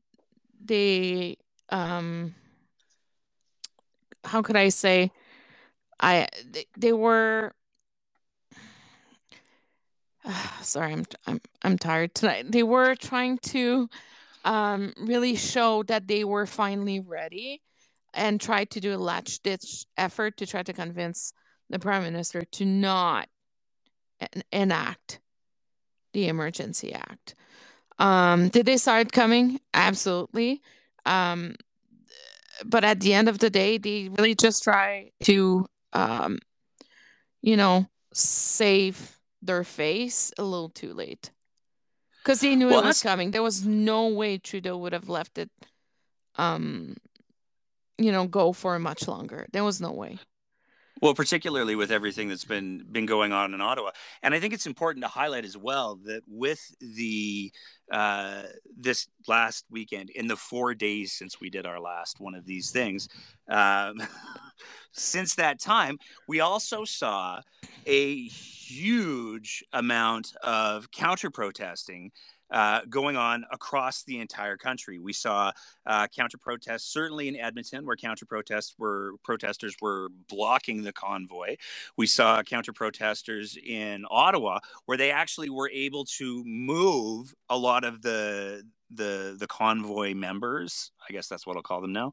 they 0.64 1.36
um 1.70 2.34
how 4.24 4.40
could 4.40 4.56
I 4.56 4.68
say 4.68 5.10
I 5.98 6.28
they, 6.48 6.66
they 6.78 6.92
were 6.92 7.52
sorry 10.62 10.92
I'm 10.92 11.04
I'm 11.26 11.40
I'm 11.62 11.78
tired 11.78 12.14
tonight. 12.14 12.46
They 12.50 12.62
were 12.62 12.94
trying 12.94 13.38
to 13.38 13.88
um 14.44 14.92
really 14.98 15.34
show 15.34 15.82
that 15.84 16.06
they 16.06 16.22
were 16.24 16.46
finally 16.46 17.00
ready 17.00 17.60
and 18.14 18.40
tried 18.40 18.70
to 18.70 18.80
do 18.80 18.94
a 18.94 18.96
latch 18.96 19.40
ditch 19.40 19.84
effort 19.96 20.36
to 20.36 20.46
try 20.46 20.62
to 20.62 20.72
convince 20.72 21.32
the 21.70 21.80
prime 21.80 22.04
minister 22.04 22.42
to 22.52 22.64
not 22.64 23.28
enact 24.50 25.20
the 26.12 26.28
emergency 26.28 26.92
act. 26.92 27.34
Um, 27.98 28.48
did 28.48 28.66
they 28.66 28.76
start 28.76 29.12
coming? 29.12 29.60
Absolutely. 29.74 30.60
Um, 31.06 31.54
but 32.64 32.84
at 32.84 33.00
the 33.00 33.14
end 33.14 33.28
of 33.28 33.38
the 33.38 33.50
day, 33.50 33.78
they 33.78 34.08
really 34.08 34.34
just 34.34 34.62
try 34.62 35.10
to, 35.24 35.66
um, 35.92 36.38
you 37.40 37.56
know, 37.56 37.86
save 38.12 39.18
their 39.40 39.64
face 39.64 40.32
a 40.38 40.42
little 40.42 40.68
too 40.68 40.92
late 40.94 41.30
because 42.22 42.40
they 42.40 42.54
knew 42.54 42.68
Well, 42.68 42.80
it 42.80 42.86
was 42.86 43.02
coming. 43.02 43.32
There 43.32 43.42
was 43.42 43.64
no 43.66 44.08
way 44.08 44.38
Trudeau 44.38 44.76
would 44.76 44.92
have 44.92 45.08
left 45.08 45.38
it, 45.38 45.50
um, 46.36 46.96
you 47.98 48.12
know, 48.12 48.26
go 48.26 48.52
for 48.52 48.78
much 48.78 49.08
longer. 49.08 49.46
There 49.52 49.64
was 49.64 49.80
no 49.80 49.92
way. 49.92 50.18
Well, 51.02 51.14
particularly 51.14 51.74
with 51.74 51.90
everything 51.90 52.28
that's 52.28 52.44
been 52.44 52.86
been 52.92 53.06
going 53.06 53.32
on 53.32 53.54
in 53.54 53.60
Ottawa, 53.60 53.90
and 54.22 54.32
I 54.32 54.38
think 54.38 54.54
it's 54.54 54.66
important 54.66 55.04
to 55.04 55.08
highlight 55.08 55.44
as 55.44 55.56
well 55.56 55.98
that 56.04 56.22
with 56.28 56.60
the 56.80 57.50
uh, 57.90 58.42
this 58.78 59.08
last 59.26 59.64
weekend, 59.68 60.10
in 60.10 60.28
the 60.28 60.36
four 60.36 60.74
days 60.74 61.12
since 61.12 61.40
we 61.40 61.50
did 61.50 61.66
our 61.66 61.80
last 61.80 62.20
one 62.20 62.36
of 62.36 62.46
these 62.46 62.70
things, 62.70 63.08
um, 63.50 64.00
since 64.92 65.34
that 65.34 65.58
time, 65.60 65.98
we 66.28 66.38
also 66.38 66.84
saw 66.84 67.40
a 67.84 68.28
huge 68.28 69.64
amount 69.72 70.32
of 70.44 70.88
counter 70.92 71.30
protesting 71.30 72.12
uh, 72.52 72.82
going 72.88 73.16
on 73.16 73.44
across 73.50 74.04
the 74.04 74.20
entire 74.20 74.56
country. 74.56 74.98
We 74.98 75.12
saw 75.12 75.52
uh, 75.86 76.06
counter 76.08 76.38
protests, 76.38 76.92
certainly 76.92 77.28
in 77.28 77.36
Edmonton, 77.36 77.86
where 77.86 77.96
counter 77.96 78.26
protests 78.26 78.74
were 78.78 79.14
protesters 79.24 79.74
were 79.80 80.10
blocking 80.28 80.82
the 80.82 80.92
convoy. 80.92 81.56
We 81.96 82.06
saw 82.06 82.42
counter 82.42 82.72
protesters 82.72 83.56
in 83.56 84.04
Ottawa, 84.10 84.60
where 84.84 84.98
they 84.98 85.10
actually 85.10 85.50
were 85.50 85.70
able 85.70 86.04
to 86.18 86.44
move 86.44 87.34
a 87.48 87.56
lot 87.56 87.84
of 87.84 88.02
the 88.02 88.62
the 88.94 89.36
the 89.38 89.46
convoy 89.46 90.14
members. 90.14 90.92
I 91.08 91.12
guess 91.12 91.28
that's 91.28 91.46
what 91.46 91.56
I'll 91.56 91.62
call 91.62 91.80
them 91.80 91.92
now, 91.92 92.12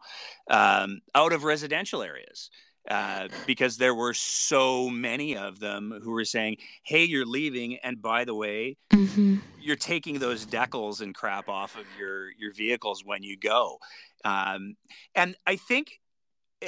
um, 0.49 1.02
out 1.13 1.34
of 1.34 1.43
residential 1.43 2.02
areas. 2.02 2.49
Uh, 2.89 3.28
because 3.46 3.78
there 3.78 3.94
were 3.94 4.13
so 4.13 4.89
many 4.89 5.36
of 5.38 5.60
them 5.60 6.00
who 6.04 6.12
were 6.12 6.26
saying, 6.26 6.58
"Hey, 6.84 7.04
you're 7.04 7.26
leaving, 7.26 7.78
and 7.78 8.02
by 8.02 8.26
the 8.26 8.34
way, 8.36 8.78
Mm-hmm. 8.92 9.38
you're 9.62 9.76
taking 9.76 10.20
those 10.20 10.46
decals 10.46 11.02
and 11.02 11.13
crap 11.13 11.50
off 11.50 11.76
of 11.78 11.86
your 12.00 12.32
your 12.32 12.54
vehicles 12.54 13.04
when 13.06 13.22
you 13.24 13.38
go 13.38 13.78
um, 14.26 14.76
and 15.15 15.36
i 15.46 15.56
think 15.56 16.00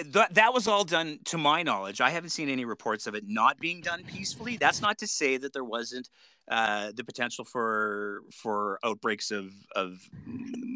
that 0.06 0.34
that 0.34 0.54
was 0.54 0.68
all 0.68 0.84
done 0.84 1.20
to 1.26 1.38
my 1.38 1.64
knowledge 1.64 2.00
i 2.02 2.10
haven't 2.10 2.30
seen 2.30 2.50
any 2.50 2.64
reports 2.66 3.08
of 3.08 3.16
it 3.16 3.24
not 3.28 3.58
being 3.60 3.82
done 3.82 4.04
peacefully 4.06 4.58
that's 4.58 4.82
not 4.82 4.98
to 4.98 5.08
say 5.08 5.38
that 5.38 5.52
there 5.54 5.64
wasn't 5.66 6.10
uh, 6.50 6.92
the 6.96 7.04
potential 7.04 7.46
for 7.46 8.22
for 8.34 8.80
outbreaks 8.84 9.32
of 9.32 9.52
of 9.76 10.00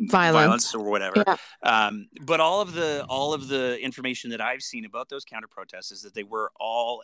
Violence. 0.10 0.74
or 0.76 0.84
whatever 0.84 1.24
Yeah. 1.26 1.36
um, 1.64 2.08
but 2.22 2.40
all 2.40 2.62
of 2.62 2.74
the 2.74 3.06
all 3.10 3.34
of 3.34 3.48
the 3.48 3.80
information 3.82 4.30
that 4.32 4.42
i've 4.42 4.62
seen 4.62 4.86
about 4.86 5.10
those 5.10 5.26
counter 5.26 5.48
protests 5.48 5.92
is 5.92 6.02
that 6.02 6.14
they 6.14 6.24
were 6.24 6.52
all 6.60 7.02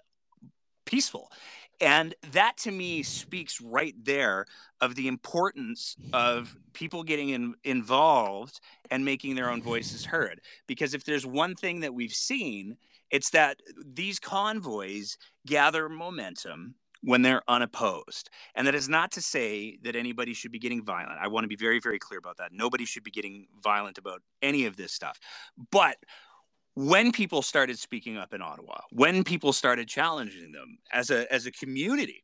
peaceful 0.86 1.32
and 1.82 2.14
that 2.32 2.58
to 2.58 2.72
me 2.72 3.04
speaks 3.04 3.60
right 3.60 3.96
there 4.04 4.46
of 4.80 4.96
the 4.96 5.08
importance 5.08 5.96
of 6.14 6.56
people 6.74 7.04
getting 7.04 7.30
in, 7.30 7.56
involved 7.64 8.62
and 8.90 9.04
making 9.04 9.36
their 9.36 9.50
own 9.50 9.62
voices 9.62 10.06
heard. 10.06 10.42
Because 10.68 10.94
if 10.94 11.04
there's 11.04 11.26
one 11.26 11.56
thing 11.56 11.82
that 11.82 11.94
we've 11.94 12.14
seen, 12.14 12.78
it's 13.10 13.32
that 13.32 13.58
these 13.84 14.20
convoys 14.20 15.18
gather 15.46 15.90
momentum 15.90 16.76
when 17.04 17.24
they're 17.24 17.42
unopposed. 17.48 18.30
And 18.56 18.68
that 18.68 18.76
is 18.76 18.88
not 18.88 19.12
to 19.14 19.22
say 19.22 19.78
that 19.84 19.96
anybody 19.96 20.34
should 20.34 20.52
be 20.52 20.60
getting 20.60 20.86
violent. 20.86 21.20
I 21.20 21.28
want 21.28 21.44
to 21.44 21.48
be 21.48 21.56
very, 21.56 21.80
very 21.80 21.98
clear 22.00 22.20
about 22.20 22.38
that. 22.38 22.52
Nobody 22.54 22.86
should 22.86 23.04
be 23.04 23.12
getting 23.12 23.48
violent 23.64 23.98
about 23.98 24.22
any 24.42 24.66
of 24.66 24.78
this 24.78 24.94
stuff. 24.94 25.20
But 25.72 25.98
when 26.76 27.12
people 27.12 27.42
started 27.42 27.78
speaking 27.78 28.18
up 28.18 28.34
in 28.34 28.42
Ottawa, 28.42 28.82
when 28.92 29.24
people 29.24 29.54
started 29.54 29.88
challenging 29.88 30.52
them 30.52 30.78
as 30.92 31.10
a 31.10 31.32
as 31.32 31.46
a 31.46 31.52
community, 31.52 32.24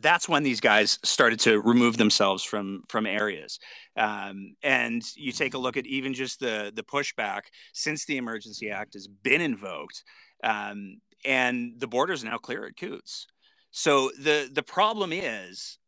that's 0.00 0.28
when 0.28 0.42
these 0.42 0.60
guys 0.60 0.98
started 1.02 1.40
to 1.40 1.60
remove 1.60 1.96
themselves 1.96 2.44
from 2.44 2.84
from 2.88 3.06
areas. 3.06 3.58
Um, 3.96 4.54
and 4.62 5.02
you 5.16 5.32
take 5.32 5.54
a 5.54 5.58
look 5.58 5.76
at 5.76 5.86
even 5.86 6.14
just 6.14 6.40
the 6.40 6.72
the 6.74 6.84
pushback 6.84 7.42
since 7.72 8.04
the 8.04 8.16
Emergency 8.16 8.70
Act 8.70 8.94
has 8.94 9.08
been 9.08 9.40
invoked, 9.40 10.04
um, 10.44 11.00
and 11.24 11.74
the 11.78 11.88
border 11.88 12.12
is 12.12 12.24
now 12.24 12.38
clear 12.38 12.64
at 12.66 12.76
Coutts. 12.76 13.26
So 13.72 14.10
the 14.20 14.48
the 14.52 14.62
problem 14.62 15.12
is, 15.12 15.78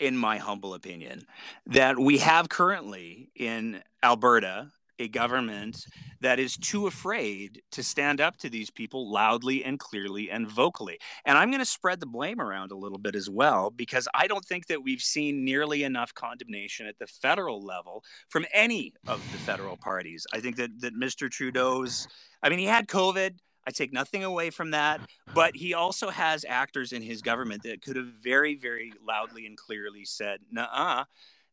in 0.00 0.16
my 0.16 0.38
humble 0.38 0.74
opinion, 0.74 1.26
that 1.66 1.98
we 1.98 2.18
have 2.18 2.48
currently 2.48 3.30
in 3.36 3.82
Alberta 4.02 4.72
a 4.98 5.08
government 5.08 5.84
that 6.20 6.38
is 6.38 6.56
too 6.56 6.86
afraid 6.86 7.62
to 7.72 7.82
stand 7.82 8.20
up 8.20 8.36
to 8.38 8.48
these 8.48 8.70
people 8.70 9.10
loudly 9.10 9.64
and 9.64 9.78
clearly 9.78 10.30
and 10.30 10.48
vocally. 10.48 10.98
And 11.24 11.36
I'm 11.36 11.50
going 11.50 11.60
to 11.60 11.66
spread 11.66 12.00
the 12.00 12.06
blame 12.06 12.40
around 12.40 12.72
a 12.72 12.76
little 12.76 12.98
bit 12.98 13.14
as 13.14 13.28
well, 13.28 13.70
because 13.70 14.08
I 14.14 14.26
don't 14.26 14.44
think 14.44 14.66
that 14.66 14.82
we've 14.82 15.02
seen 15.02 15.44
nearly 15.44 15.84
enough 15.84 16.14
condemnation 16.14 16.86
at 16.86 16.98
the 16.98 17.06
federal 17.06 17.64
level 17.64 18.04
from 18.28 18.46
any 18.52 18.94
of 19.06 19.20
the 19.32 19.38
federal 19.38 19.76
parties. 19.76 20.26
I 20.32 20.40
think 20.40 20.56
that, 20.56 20.80
that 20.80 20.94
Mr. 20.94 21.30
Trudeau's, 21.30 22.08
I 22.42 22.48
mean, 22.48 22.58
he 22.58 22.66
had 22.66 22.88
COVID. 22.88 23.38
I 23.68 23.72
take 23.72 23.92
nothing 23.92 24.22
away 24.22 24.50
from 24.50 24.70
that, 24.70 25.00
but 25.34 25.56
he 25.56 25.74
also 25.74 26.08
has 26.10 26.44
actors 26.48 26.92
in 26.92 27.02
his 27.02 27.20
government 27.20 27.64
that 27.64 27.82
could 27.82 27.96
have 27.96 28.12
very, 28.22 28.54
very 28.54 28.92
loudly 29.04 29.44
and 29.44 29.56
clearly 29.56 30.04
said, 30.04 30.38
nah, 30.52 31.04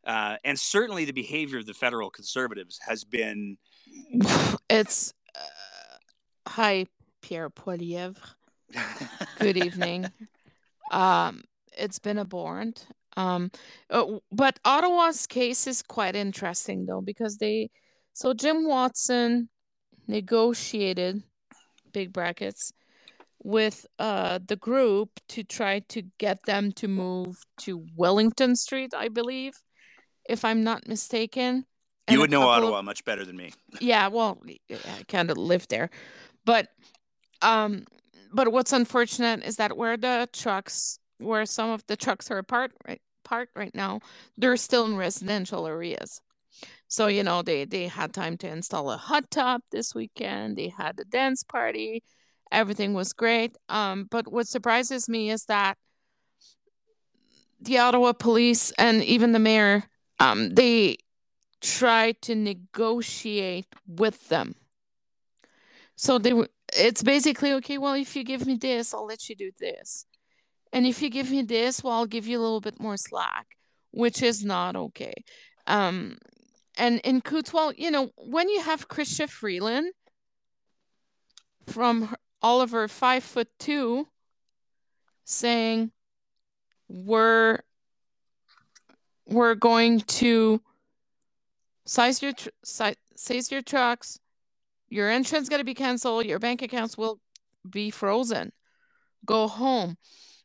uh, 0.06 0.38
and 0.44 0.60
certainly 0.60 1.06
the 1.06 1.14
behavior 1.14 1.60
of 1.60 1.66
the 1.66 1.74
federal 1.74 2.10
conservatives 2.10 2.80
has 2.88 3.04
been 3.04 3.58
It's 4.70 5.14
uh, 5.36 5.98
hi 6.48 6.86
Pierre 7.22 7.50
Poilievre. 7.50 8.18
Good 9.40 9.58
evening. 9.58 10.08
Um, 10.92 11.44
it's 11.78 12.00
been 12.00 12.20
abhorrent. 12.20 12.88
Um, 13.16 13.52
uh, 13.90 14.06
but 14.32 14.60
Ottawa's 14.66 15.28
case 15.28 15.68
is 15.68 15.82
quite 15.82 16.16
interesting 16.16 16.86
though 16.86 17.02
because 17.02 17.38
they, 17.38 17.70
so 18.14 18.34
Jim 18.34 18.68
Watson 18.68 19.50
negotiated 20.08 21.24
big 21.92 22.12
brackets 22.12 22.74
with 23.46 23.86
uh 24.00 24.40
the 24.48 24.56
group 24.56 25.10
to 25.28 25.44
try 25.44 25.80
to 25.90 26.02
get 26.18 26.44
them 26.44 26.72
to 26.72 26.88
move 26.88 27.38
to 27.58 27.86
Wellington 27.96 28.56
Street, 28.56 28.94
I 28.96 29.10
believe, 29.10 29.54
if 30.30 30.46
I'm 30.46 30.64
not 30.64 30.88
mistaken. 30.88 31.66
you 32.10 32.20
would 32.20 32.32
know 32.32 32.40
couple 32.42 32.54
of- 32.54 32.64
Ottawa 32.66 32.82
much 32.82 33.06
better 33.06 33.24
than 33.26 33.38
me. 33.38 33.54
yeah 33.80 34.08
well 34.10 34.42
i 34.72 35.04
kind 35.08 35.32
of 35.32 35.38
live 35.38 35.68
there 35.70 35.90
but 36.46 36.68
um 37.42 37.86
but 38.34 38.52
what's 38.52 38.74
unfortunate 38.74 39.44
is 39.44 39.56
that 39.58 39.78
where 39.78 39.96
the 39.98 40.28
trucks 40.34 41.00
where 41.20 41.46
some 41.46 41.70
of 41.70 41.86
the 41.88 41.96
trucks 41.96 42.30
are 42.32 42.38
apart 42.40 42.72
right 42.88 43.02
parked 43.24 43.56
right 43.56 43.74
now 43.74 44.00
they're 44.38 44.58
still 44.58 44.86
in 44.86 44.98
residential 44.98 45.66
areas 45.66 46.20
so 46.90 47.08
you 47.08 47.24
know 47.24 47.42
they 47.42 47.64
they 47.66 47.88
had 47.88 48.14
time 48.14 48.36
to 48.38 48.48
install 48.50 48.92
a 48.92 48.98
hot 48.98 49.32
tub 49.32 49.62
this 49.72 49.96
weekend 49.96 50.58
they 50.58 50.68
had 50.68 51.00
a 51.00 51.06
dance 51.06 51.42
party 51.44 52.04
everything 52.52 52.94
was 52.94 53.14
great 53.14 53.56
um 53.70 54.08
but 54.12 54.30
what 54.32 54.46
surprises 54.48 55.08
me 55.08 55.30
is 55.32 55.46
that 55.46 55.78
the 57.62 57.78
ottawa 57.78 58.12
police 58.12 58.72
and 58.78 59.02
even 59.04 59.32
the 59.32 59.40
mayor 59.40 59.84
um 60.24 60.50
they 60.50 60.98
try 61.62 62.14
to 62.22 62.36
negotiate 62.36 63.68
with 63.88 64.28
them. 64.30 64.56
So 65.96 66.18
they 66.18 66.34
it's 66.88 67.04
basically 67.04 67.52
okay, 67.54 67.78
well 67.78 67.94
if 67.94 68.16
you 68.16 68.24
give 68.24 68.46
me 68.46 68.56
this, 68.56 68.94
I'll 68.94 69.06
let 69.06 69.30
you 69.30 69.36
do 69.36 69.52
this. 69.60 70.06
And 70.74 70.86
if 70.86 71.02
you 71.02 71.10
give 71.10 71.30
me 71.30 71.42
this, 71.44 71.84
well 71.84 71.94
I'll 71.94 72.14
give 72.16 72.28
you 72.28 72.40
a 72.40 72.44
little 72.46 72.62
bit 72.62 72.80
more 72.80 72.98
slack, 72.98 73.48
which 73.92 74.22
is 74.22 74.44
not 74.44 74.76
okay. 74.76 75.14
Um 75.68 76.18
and 76.76 77.00
in 77.02 77.22
Coutts, 77.22 77.54
well, 77.54 77.72
you 77.84 77.92
know, 77.92 78.12
when 78.18 78.50
you 78.50 78.62
have 78.62 78.88
Chrystia 78.88 79.30
Freeland 79.30 79.94
from 81.68 82.08
her- 82.08 82.18
Oliver 82.42 82.88
five 82.88 83.24
foot 83.24 83.48
two 83.58 84.08
saying 85.24 85.92
we're 86.90 87.60
we're 89.28 89.56
going 89.56 90.02
to 90.02 90.62
size 91.86 92.22
your 92.22 92.34
tr- 92.34 92.50
si- 92.64 92.96
size 93.16 93.52
your 93.52 93.62
trucks. 93.62 94.20
Your 94.90 95.10
insurance 95.10 95.50
got 95.50 95.58
to 95.58 95.64
be 95.64 95.74
canceled. 95.74 96.26
Your 96.26 96.40
bank 96.40 96.62
accounts 96.62 96.98
will 96.98 97.20
be 97.68 97.90
frozen. 97.90 98.52
Go 99.26 99.48
home. 99.48 99.98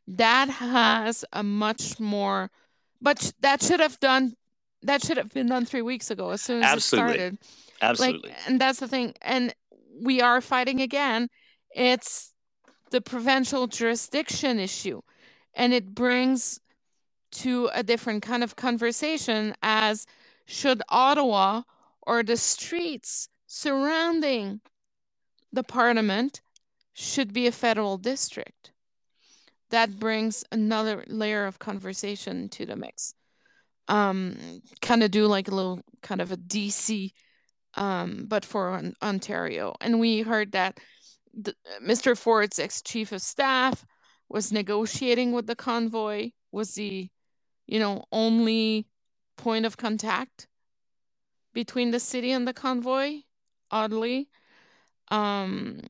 That 0.07 0.49
has 0.49 1.25
a 1.33 1.43
much 1.43 2.01
more 2.01 2.51
but 3.01 3.33
that 3.41 3.63
should 3.63 3.81
have 3.81 3.99
done 4.01 4.35
that 4.83 5.05
should 5.05 5.17
have 5.17 5.31
been 5.31 5.49
done 5.49 5.65
three 5.65 5.83
weeks 5.83 6.11
ago 6.11 6.31
as 6.31 6.41
soon 6.41 6.63
as 6.63 6.73
Absolutely. 6.73 7.11
it 7.11 7.17
started. 7.17 7.39
Absolutely. 7.81 8.31
like 8.31 8.39
and 8.47 8.61
that's 8.61 8.81
the 8.81 8.89
thing 8.89 9.15
and 9.23 9.55
we 10.01 10.21
are 10.21 10.41
fighting 10.41 10.81
again. 10.81 11.29
It's 11.75 12.33
the 12.91 13.01
provincial 13.01 13.67
jurisdiction 13.67 14.59
issue 14.59 15.01
and 15.55 15.73
it 15.73 15.95
brings 15.95 16.61
to 17.31 17.69
a 17.75 17.83
different 17.83 18.23
kind 18.23 18.43
of 18.43 18.57
conversation 18.57 19.55
as 19.63 20.07
should 20.47 20.83
ottawa 20.89 21.63
or 22.03 22.23
the 22.23 22.37
streets 22.37 23.29
surrounding 23.47 24.61
the 25.53 25.63
parliament 25.63 26.41
should 26.93 27.33
be 27.33 27.47
a 27.47 27.53
federal 27.53 27.97
district 27.99 28.73
that 29.71 29.99
brings 29.99 30.45
another 30.51 31.05
layer 31.07 31.45
of 31.45 31.59
conversation 31.59 32.49
to 32.49 32.67
the 32.67 32.77
mix 32.77 33.15
um 33.89 34.37
kind 34.81 35.03
of 35.03 35.11
do 35.11 35.27
like 35.27 35.49
a 35.49 35.55
little 35.55 35.81
kind 36.03 36.21
of 36.21 36.33
a 36.33 36.37
dc 36.37 37.13
um, 37.79 38.27
but 38.29 38.45
for 38.45 38.71
on- 38.71 38.95
Ontario. 39.03 39.75
And 39.81 40.01
we 40.01 40.21
heard 40.23 40.53
that 40.53 40.79
the, 41.33 41.55
Mr. 41.83 42.17
Ford's 42.17 42.59
ex 42.59 42.83
chief 42.83 43.13
of 43.13 43.23
staff 43.23 43.87
was 44.29 44.53
negotiating 44.53 45.33
with 45.33 45.47
the 45.47 45.57
convoy, 45.57 46.31
was 46.53 46.75
the, 46.75 47.09
you 47.69 47.79
know, 47.79 48.05
only 48.11 48.87
point 49.37 49.67
of 49.67 49.77
contact 49.77 50.49
between 51.53 51.91
the 51.91 52.01
city 52.01 52.33
and 52.33 52.47
the 52.47 52.53
convoy, 52.53 53.21
oddly. 53.71 54.29
Um, 55.11 55.81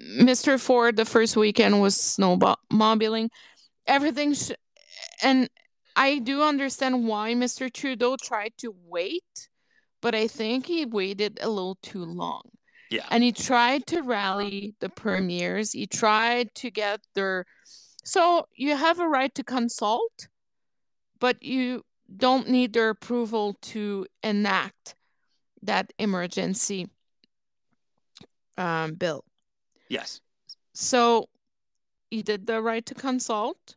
Mr. 0.00 0.60
Ford, 0.60 0.96
the 0.96 1.04
first 1.04 1.36
weekend 1.36 1.80
was 1.80 1.96
snowmobiling. 1.96 3.28
Everything, 3.86 4.34
sh- 4.34 4.52
and 5.22 5.48
I 5.96 6.18
do 6.18 6.42
understand 6.42 7.06
why 7.06 7.34
Mr. 7.34 7.72
Trudeau 7.72 8.16
tried 8.16 8.52
to 8.58 8.74
wait 8.86 9.48
but 10.02 10.14
I 10.14 10.26
think 10.26 10.66
he 10.66 10.84
waited 10.84 11.38
a 11.40 11.48
little 11.48 11.78
too 11.82 12.04
long. 12.04 12.42
Yeah. 12.90 13.06
And 13.10 13.22
he 13.22 13.32
tried 13.32 13.86
to 13.86 14.02
rally 14.02 14.74
the 14.80 14.90
premiers. 14.90 15.72
He 15.72 15.86
tried 15.86 16.54
to 16.56 16.70
get 16.70 17.00
their. 17.14 17.46
So 18.04 18.46
you 18.54 18.76
have 18.76 18.98
a 18.98 19.08
right 19.08 19.34
to 19.36 19.44
consult, 19.44 20.28
but 21.22 21.40
you 21.40 21.84
don't 22.14 22.48
need 22.48 22.72
their 22.72 22.90
approval 22.90 23.56
to 23.62 24.04
enact 24.24 24.96
that 25.62 25.92
emergency 25.96 26.88
um, 28.58 28.94
bill. 28.94 29.24
Yes. 29.88 30.20
So 30.72 31.28
he 32.10 32.22
did 32.22 32.48
the 32.48 32.60
right 32.60 32.84
to 32.86 32.94
consult. 32.94 33.76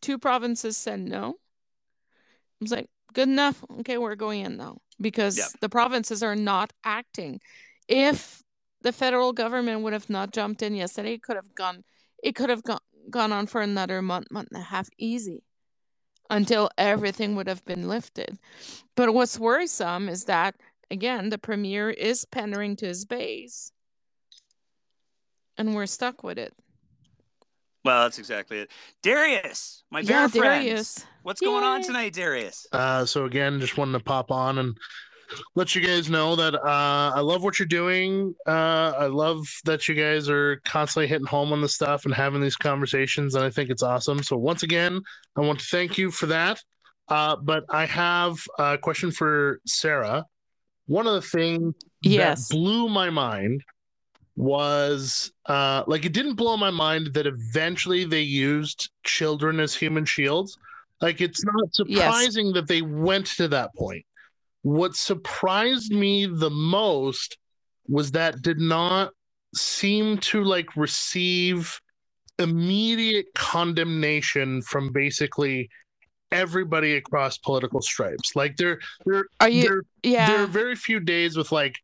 Two 0.00 0.18
provinces 0.18 0.78
said 0.78 1.00
no. 1.00 1.34
I 1.34 2.62
was 2.62 2.72
like, 2.72 2.88
good 3.12 3.28
enough. 3.28 3.62
Okay, 3.80 3.98
we're 3.98 4.14
going 4.14 4.46
in 4.46 4.56
now 4.56 4.78
because 4.98 5.36
Yep. 5.36 5.48
the 5.60 5.68
provinces 5.68 6.22
are 6.22 6.36
not 6.36 6.72
acting. 6.84 7.38
If 7.86 8.42
the 8.80 8.92
federal 8.92 9.34
government 9.34 9.82
would 9.82 9.92
have 9.92 10.08
not 10.08 10.32
jumped 10.32 10.62
in 10.62 10.74
yesterday, 10.74 11.12
it 11.12 11.22
could 11.22 11.36
have 11.36 11.54
gone. 11.54 11.84
It 12.24 12.34
could 12.34 12.48
have 12.48 12.62
gone 12.62 12.80
gone 13.10 13.32
on 13.32 13.46
for 13.46 13.60
another 13.60 14.00
month, 14.00 14.30
month 14.30 14.48
and 14.52 14.60
a 14.60 14.64
half, 14.64 14.88
easy, 14.98 15.42
until 16.30 16.70
everything 16.76 17.36
would 17.36 17.46
have 17.46 17.64
been 17.64 17.88
lifted. 17.88 18.38
But 18.94 19.14
what's 19.14 19.38
worrisome 19.38 20.08
is 20.08 20.24
that 20.24 20.54
again, 20.90 21.30
the 21.30 21.38
premier 21.38 21.90
is 21.90 22.24
pandering 22.24 22.76
to 22.76 22.86
his 22.86 23.04
base, 23.04 23.72
and 25.56 25.74
we're 25.74 25.86
stuck 25.86 26.22
with 26.22 26.38
it. 26.38 26.54
Well, 27.84 28.02
that's 28.02 28.18
exactly 28.18 28.58
it. 28.58 28.70
Darius, 29.02 29.84
my 29.90 30.02
bear 30.02 30.22
yeah, 30.22 30.28
friend. 30.28 30.64
Darius. 30.64 31.06
What's 31.22 31.40
going 31.40 31.64
on 31.64 31.82
tonight, 31.82 32.12
Darius? 32.12 32.66
Uh, 32.72 33.04
so 33.04 33.24
again, 33.24 33.60
just 33.60 33.76
wanted 33.76 33.92
to 33.92 34.04
pop 34.04 34.30
on 34.30 34.58
and 34.58 34.76
let 35.54 35.74
you 35.74 35.84
guys 35.86 36.08
know 36.10 36.36
that 36.36 36.54
uh, 36.54 37.12
I 37.14 37.20
love 37.20 37.42
what 37.42 37.58
you're 37.58 37.66
doing. 37.66 38.34
Uh, 38.46 38.92
I 38.98 39.06
love 39.06 39.46
that 39.64 39.88
you 39.88 39.94
guys 39.94 40.28
are 40.28 40.60
constantly 40.64 41.06
hitting 41.06 41.26
home 41.26 41.52
on 41.52 41.60
the 41.60 41.68
stuff 41.68 42.04
and 42.04 42.14
having 42.14 42.40
these 42.40 42.56
conversations, 42.56 43.34
and 43.34 43.44
I 43.44 43.50
think 43.50 43.70
it's 43.70 43.82
awesome. 43.82 44.22
So 44.22 44.36
once 44.36 44.62
again, 44.62 45.00
I 45.36 45.40
want 45.40 45.60
to 45.60 45.66
thank 45.66 45.98
you 45.98 46.10
for 46.10 46.26
that. 46.26 46.60
Uh, 47.08 47.36
but 47.36 47.64
I 47.70 47.86
have 47.86 48.36
a 48.58 48.76
question 48.78 49.10
for 49.10 49.60
Sarah. 49.66 50.24
One 50.86 51.06
of 51.06 51.14
the 51.14 51.22
things 51.22 51.74
Yes. 52.02 52.48
that 52.48 52.54
blew 52.54 52.88
my 52.88 53.10
mind 53.10 53.62
was 54.36 55.32
uh 55.46 55.82
like 55.88 56.04
it 56.04 56.12
didn't 56.12 56.34
blow 56.34 56.56
my 56.56 56.70
mind 56.70 57.12
that 57.14 57.26
eventually 57.26 58.04
they 58.04 58.20
used 58.20 58.88
children 59.02 59.58
as 59.58 59.74
human 59.74 60.04
shields 60.04 60.56
like 61.02 61.20
it's 61.20 61.44
not 61.44 61.54
Yes. 61.88 62.04
surprising 62.04 62.52
that 62.52 62.68
they 62.68 62.80
went 62.80 63.26
to 63.26 63.48
that 63.48 63.74
point 63.74 64.04
what 64.68 64.94
surprised 64.94 65.92
me 65.92 66.26
the 66.26 66.50
most 66.50 67.38
was 67.88 68.12
that 68.12 68.42
did 68.42 68.60
not 68.60 69.12
seem 69.54 70.18
to 70.18 70.44
like 70.44 70.76
receive 70.76 71.80
immediate 72.38 73.26
condemnation 73.34 74.60
from 74.60 74.92
basically 74.92 75.70
everybody 76.30 76.96
across 76.96 77.38
political 77.38 77.80
stripes 77.80 78.36
like 78.36 78.56
there 78.56 78.78
there 79.06 79.24
Are 79.40 79.48
you? 79.48 79.62
there 79.62 79.82
yeah. 80.02 80.26
there 80.26 80.42
are 80.42 80.46
very 80.46 80.76
few 80.76 81.00
days 81.00 81.34
with 81.34 81.50
like 81.50 81.74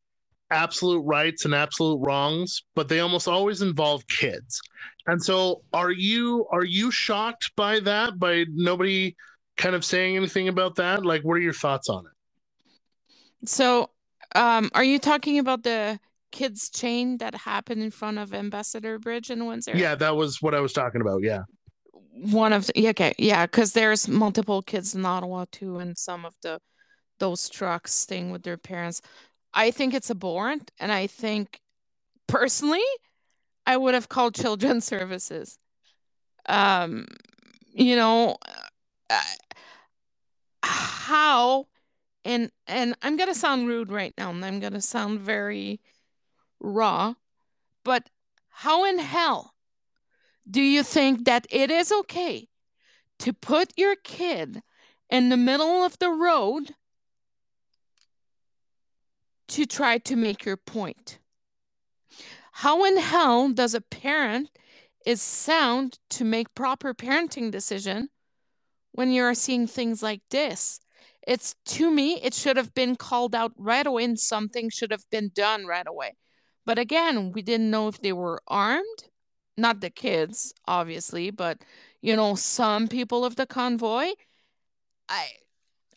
absolute 0.50 1.00
rights 1.00 1.46
and 1.46 1.54
absolute 1.54 1.98
wrongs 2.06 2.64
but 2.74 2.88
they 2.88 3.00
almost 3.00 3.26
always 3.26 3.62
involve 3.62 4.06
kids 4.08 4.60
and 5.06 5.24
so 5.24 5.62
are 5.72 5.90
you 5.90 6.46
are 6.52 6.64
you 6.64 6.90
shocked 6.90 7.50
by 7.56 7.80
that 7.80 8.18
by 8.18 8.44
nobody 8.54 9.16
kind 9.56 9.74
of 9.74 9.86
saying 9.86 10.16
anything 10.16 10.48
about 10.48 10.74
that 10.74 11.06
like 11.06 11.22
what 11.22 11.38
are 11.38 11.40
your 11.40 11.54
thoughts 11.54 11.88
on 11.88 12.04
it 12.04 12.13
So, 13.46 13.90
um, 14.34 14.70
are 14.74 14.84
you 14.84 14.98
talking 14.98 15.38
about 15.38 15.62
the 15.62 15.98
kids 16.32 16.68
chain 16.70 17.18
that 17.18 17.34
happened 17.34 17.82
in 17.82 17.90
front 17.90 18.18
of 18.18 18.34
Ambassador 18.34 18.98
Bridge 18.98 19.30
in 19.30 19.46
Windsor? 19.46 19.76
yeah 19.76 19.94
that 19.94 20.16
was 20.16 20.42
what 20.42 20.54
i 20.54 20.60
was 20.60 20.72
talking 20.72 21.00
about 21.00 21.22
yeah 21.22 21.42
One 22.12 22.52
of 22.52 22.66
the, 22.66 22.72
yeah, 22.76 22.90
okay, 22.90 23.12
yeah, 23.18 23.46
because 23.46 23.72
there's 23.72 24.08
multiple 24.08 24.62
kids 24.62 24.94
in 24.94 25.04
Ottawa 25.04 25.46
too, 25.50 25.78
and 25.78 25.98
some 25.98 26.24
of 26.24 26.34
the 26.42 26.60
those 27.18 27.48
trucks 27.48 27.92
staying 27.94 28.30
with 28.32 28.42
their 28.42 28.56
parents. 28.56 29.00
I 29.52 29.70
think 29.70 29.94
it's 29.94 30.10
abhorrent, 30.10 30.70
and 30.78 30.92
I 30.92 31.06
think 31.08 31.60
personally, 32.26 32.86
I 33.66 33.76
would 33.76 33.94
have 33.94 34.08
called 34.08 34.34
children's 34.34 34.84
services. 34.94 35.58
Um, 36.46 37.06
you 37.72 37.96
know, 37.96 38.36
uh, 39.10 39.20
how 40.62 41.66
and 42.24 42.50
and 42.66 42.94
I'm 43.02 43.16
gonna 43.16 43.34
sound 43.34 43.68
rude 43.68 43.90
right 43.90 44.14
now, 44.16 44.30
and 44.30 44.44
I'm 44.44 44.60
gonna 44.60 44.80
sound 44.80 45.20
very 45.20 45.80
raw, 46.60 47.14
but 47.84 48.08
how 48.48 48.84
in 48.84 48.98
hell 48.98 49.54
do 50.48 50.60
you 50.60 50.82
think 50.82 51.24
that 51.24 51.46
it 51.50 51.70
is 51.70 51.90
okay 51.92 52.48
to 53.18 53.32
put 53.32 53.72
your 53.76 53.96
kid 53.96 54.62
in 55.10 55.28
the 55.28 55.36
middle 55.36 55.84
of 55.84 55.98
the 55.98 56.10
road 56.10 56.74
to 59.48 59.66
try 59.66 59.98
to 59.98 60.16
make 60.16 60.44
your 60.44 60.56
point? 60.56 61.18
How 62.52 62.84
in 62.84 62.98
hell 62.98 63.48
does 63.50 63.74
a 63.74 63.80
parent 63.80 64.50
is 65.04 65.20
sound 65.20 65.98
to 66.10 66.24
make 66.24 66.54
proper 66.54 66.94
parenting 66.94 67.50
decision 67.50 68.08
when 68.92 69.12
you're 69.12 69.34
seeing 69.34 69.66
things 69.66 70.02
like 70.02 70.22
this? 70.30 70.80
It's 71.26 71.54
to 71.66 71.90
me, 71.90 72.20
it 72.22 72.34
should 72.34 72.56
have 72.56 72.74
been 72.74 72.96
called 72.96 73.34
out 73.34 73.52
right 73.56 73.86
away 73.86 74.04
and 74.04 74.18
something 74.18 74.70
should 74.70 74.90
have 74.90 75.04
been 75.10 75.30
done 75.34 75.66
right 75.66 75.86
away. 75.86 76.16
But 76.66 76.78
again, 76.78 77.32
we 77.32 77.42
didn't 77.42 77.70
know 77.70 77.88
if 77.88 78.00
they 78.00 78.12
were 78.12 78.40
armed. 78.46 79.04
Not 79.56 79.80
the 79.80 79.90
kids, 79.90 80.52
obviously, 80.66 81.30
but 81.30 81.58
you 82.02 82.16
know, 82.16 82.34
some 82.34 82.88
people 82.88 83.24
of 83.24 83.36
the 83.36 83.46
convoy. 83.46 84.08
I 85.08 85.28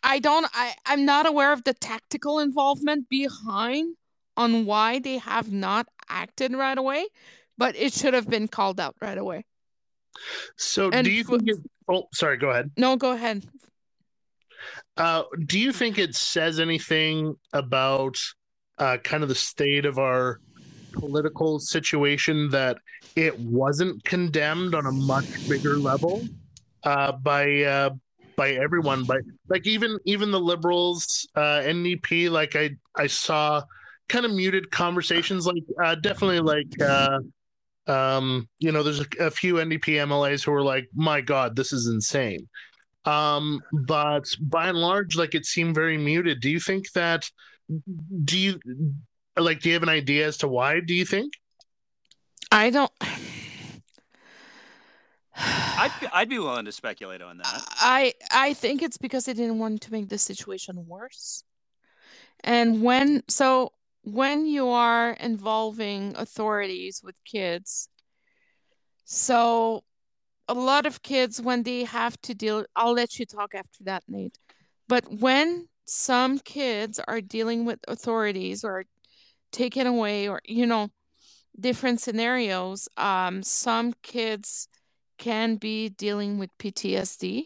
I 0.03 0.19
don't 0.19 0.45
I, 0.53 0.73
I'm 0.85 1.05
not 1.05 1.25
aware 1.25 1.51
of 1.51 1.63
the 1.63 1.73
tactical 1.73 2.39
involvement 2.39 3.09
behind 3.09 3.95
on 4.35 4.65
why 4.65 4.99
they 4.99 5.17
have 5.17 5.51
not 5.51 5.87
acted 6.07 6.53
right 6.53 6.77
away, 6.77 7.07
but 7.57 7.75
it 7.75 7.93
should 7.93 8.13
have 8.13 8.29
been 8.29 8.47
called 8.47 8.79
out 8.79 8.95
right 9.01 9.17
away. 9.17 9.45
so 10.55 10.91
And 10.91 11.05
do 11.05 11.11
you 11.11 11.23
think 11.23 11.43
it, 11.47 11.57
oh 11.89 12.03
sorry 12.13 12.37
go 12.37 12.51
ahead 12.51 12.71
No, 12.77 12.95
go 12.95 13.11
ahead. 13.11 13.45
Uh 14.97 15.23
do 15.45 15.59
you 15.59 15.71
think 15.71 15.97
it 15.97 16.15
says 16.15 16.59
anything 16.59 17.35
about 17.53 18.17
uh 18.77 18.97
kind 18.97 19.23
of 19.23 19.29
the 19.29 19.35
state 19.35 19.85
of 19.85 19.97
our 19.97 20.39
political 20.93 21.59
situation 21.59 22.49
that 22.49 22.77
it 23.15 23.37
wasn't 23.39 24.03
condemned 24.03 24.75
on 24.75 24.85
a 24.85 24.91
much 24.91 25.47
bigger 25.47 25.77
level 25.77 26.23
uh, 26.83 27.11
by 27.11 27.61
uh, 27.63 27.89
by 28.35 28.51
everyone, 28.51 29.03
by 29.03 29.17
like 29.49 29.65
even 29.67 29.97
even 30.05 30.31
the 30.31 30.39
liberals, 30.39 31.27
uh, 31.35 31.61
NDP. 31.61 32.29
Like 32.29 32.55
I 32.55 32.71
I 32.95 33.07
saw 33.07 33.63
kind 34.09 34.25
of 34.25 34.31
muted 34.31 34.71
conversations, 34.71 35.45
like 35.45 35.63
uh, 35.83 35.95
definitely 35.95 36.39
like. 36.39 36.81
Um, 37.89 38.49
you 38.59 38.73
know, 38.73 38.83
there's 38.83 38.99
a, 38.99 39.05
a 39.21 39.31
few 39.31 39.55
NDP 39.55 39.95
MLAs 40.05 40.43
who 40.43 40.51
are 40.51 40.61
like, 40.61 40.89
"My 40.93 41.21
God, 41.21 41.55
this 41.55 41.71
is 41.71 41.87
insane." 41.87 42.49
Um, 43.07 43.63
but 43.71 44.25
by 44.39 44.67
and 44.67 44.77
large, 44.77 45.15
like 45.15 45.33
it 45.33 45.45
seemed 45.45 45.73
very 45.75 45.97
muted. 45.97 46.41
Do 46.41 46.49
you 46.49 46.59
think 46.59 46.91
that? 46.91 47.29
Do 48.23 48.37
you 48.37 48.59
like? 49.37 49.61
Do 49.61 49.69
you 49.69 49.73
have 49.73 49.83
an 49.83 49.89
idea 49.89 50.27
as 50.27 50.37
to 50.37 50.47
why? 50.47 50.81
Do 50.81 50.93
you 50.93 51.05
think? 51.05 51.33
I 52.51 52.69
don't. 52.69 52.91
I'd 55.39 55.91
be, 56.01 56.07
I'd 56.11 56.29
be 56.29 56.39
willing 56.39 56.65
to 56.65 56.71
speculate 56.71 57.21
on 57.21 57.37
that. 57.37 57.63
I 57.77 58.13
I 58.31 58.53
think 58.53 58.81
it's 58.81 58.97
because 58.97 59.25
they 59.25 59.33
didn't 59.33 59.59
want 59.59 59.81
to 59.83 59.91
make 59.91 60.09
the 60.09 60.17
situation 60.17 60.85
worse. 60.85 61.43
And 62.43 62.81
when 62.81 63.23
so 63.29 63.71
when 64.03 64.45
you 64.45 64.67
are 64.67 65.11
involving 65.11 66.13
authorities 66.17 67.01
with 67.03 67.15
kids, 67.23 67.87
so 69.05 69.83
a 70.47 70.53
lot 70.53 70.85
of 70.85 71.01
kids 71.01 71.41
when 71.41 71.63
they 71.63 71.83
have 71.83 72.19
to 72.21 72.33
deal 72.33 72.65
I'll 72.75 72.93
let 72.93 73.19
you 73.19 73.25
talk 73.25 73.53
after 73.55 73.83
that, 73.83 74.03
Nate. 74.07 74.37
But 74.87 75.19
when 75.19 75.67
some 75.85 76.39
kids 76.39 76.99
are 77.07 77.21
dealing 77.21 77.65
with 77.65 77.79
authorities 77.87 78.63
or 78.63 78.85
taken 79.51 79.87
away 79.87 80.27
or 80.27 80.41
you 80.45 80.65
know 80.65 80.89
different 81.59 82.01
scenarios, 82.01 82.87
um 82.97 83.43
some 83.43 83.93
kids 84.03 84.67
can 85.17 85.55
be 85.55 85.89
dealing 85.89 86.37
with 86.37 86.57
PTSD. 86.59 87.45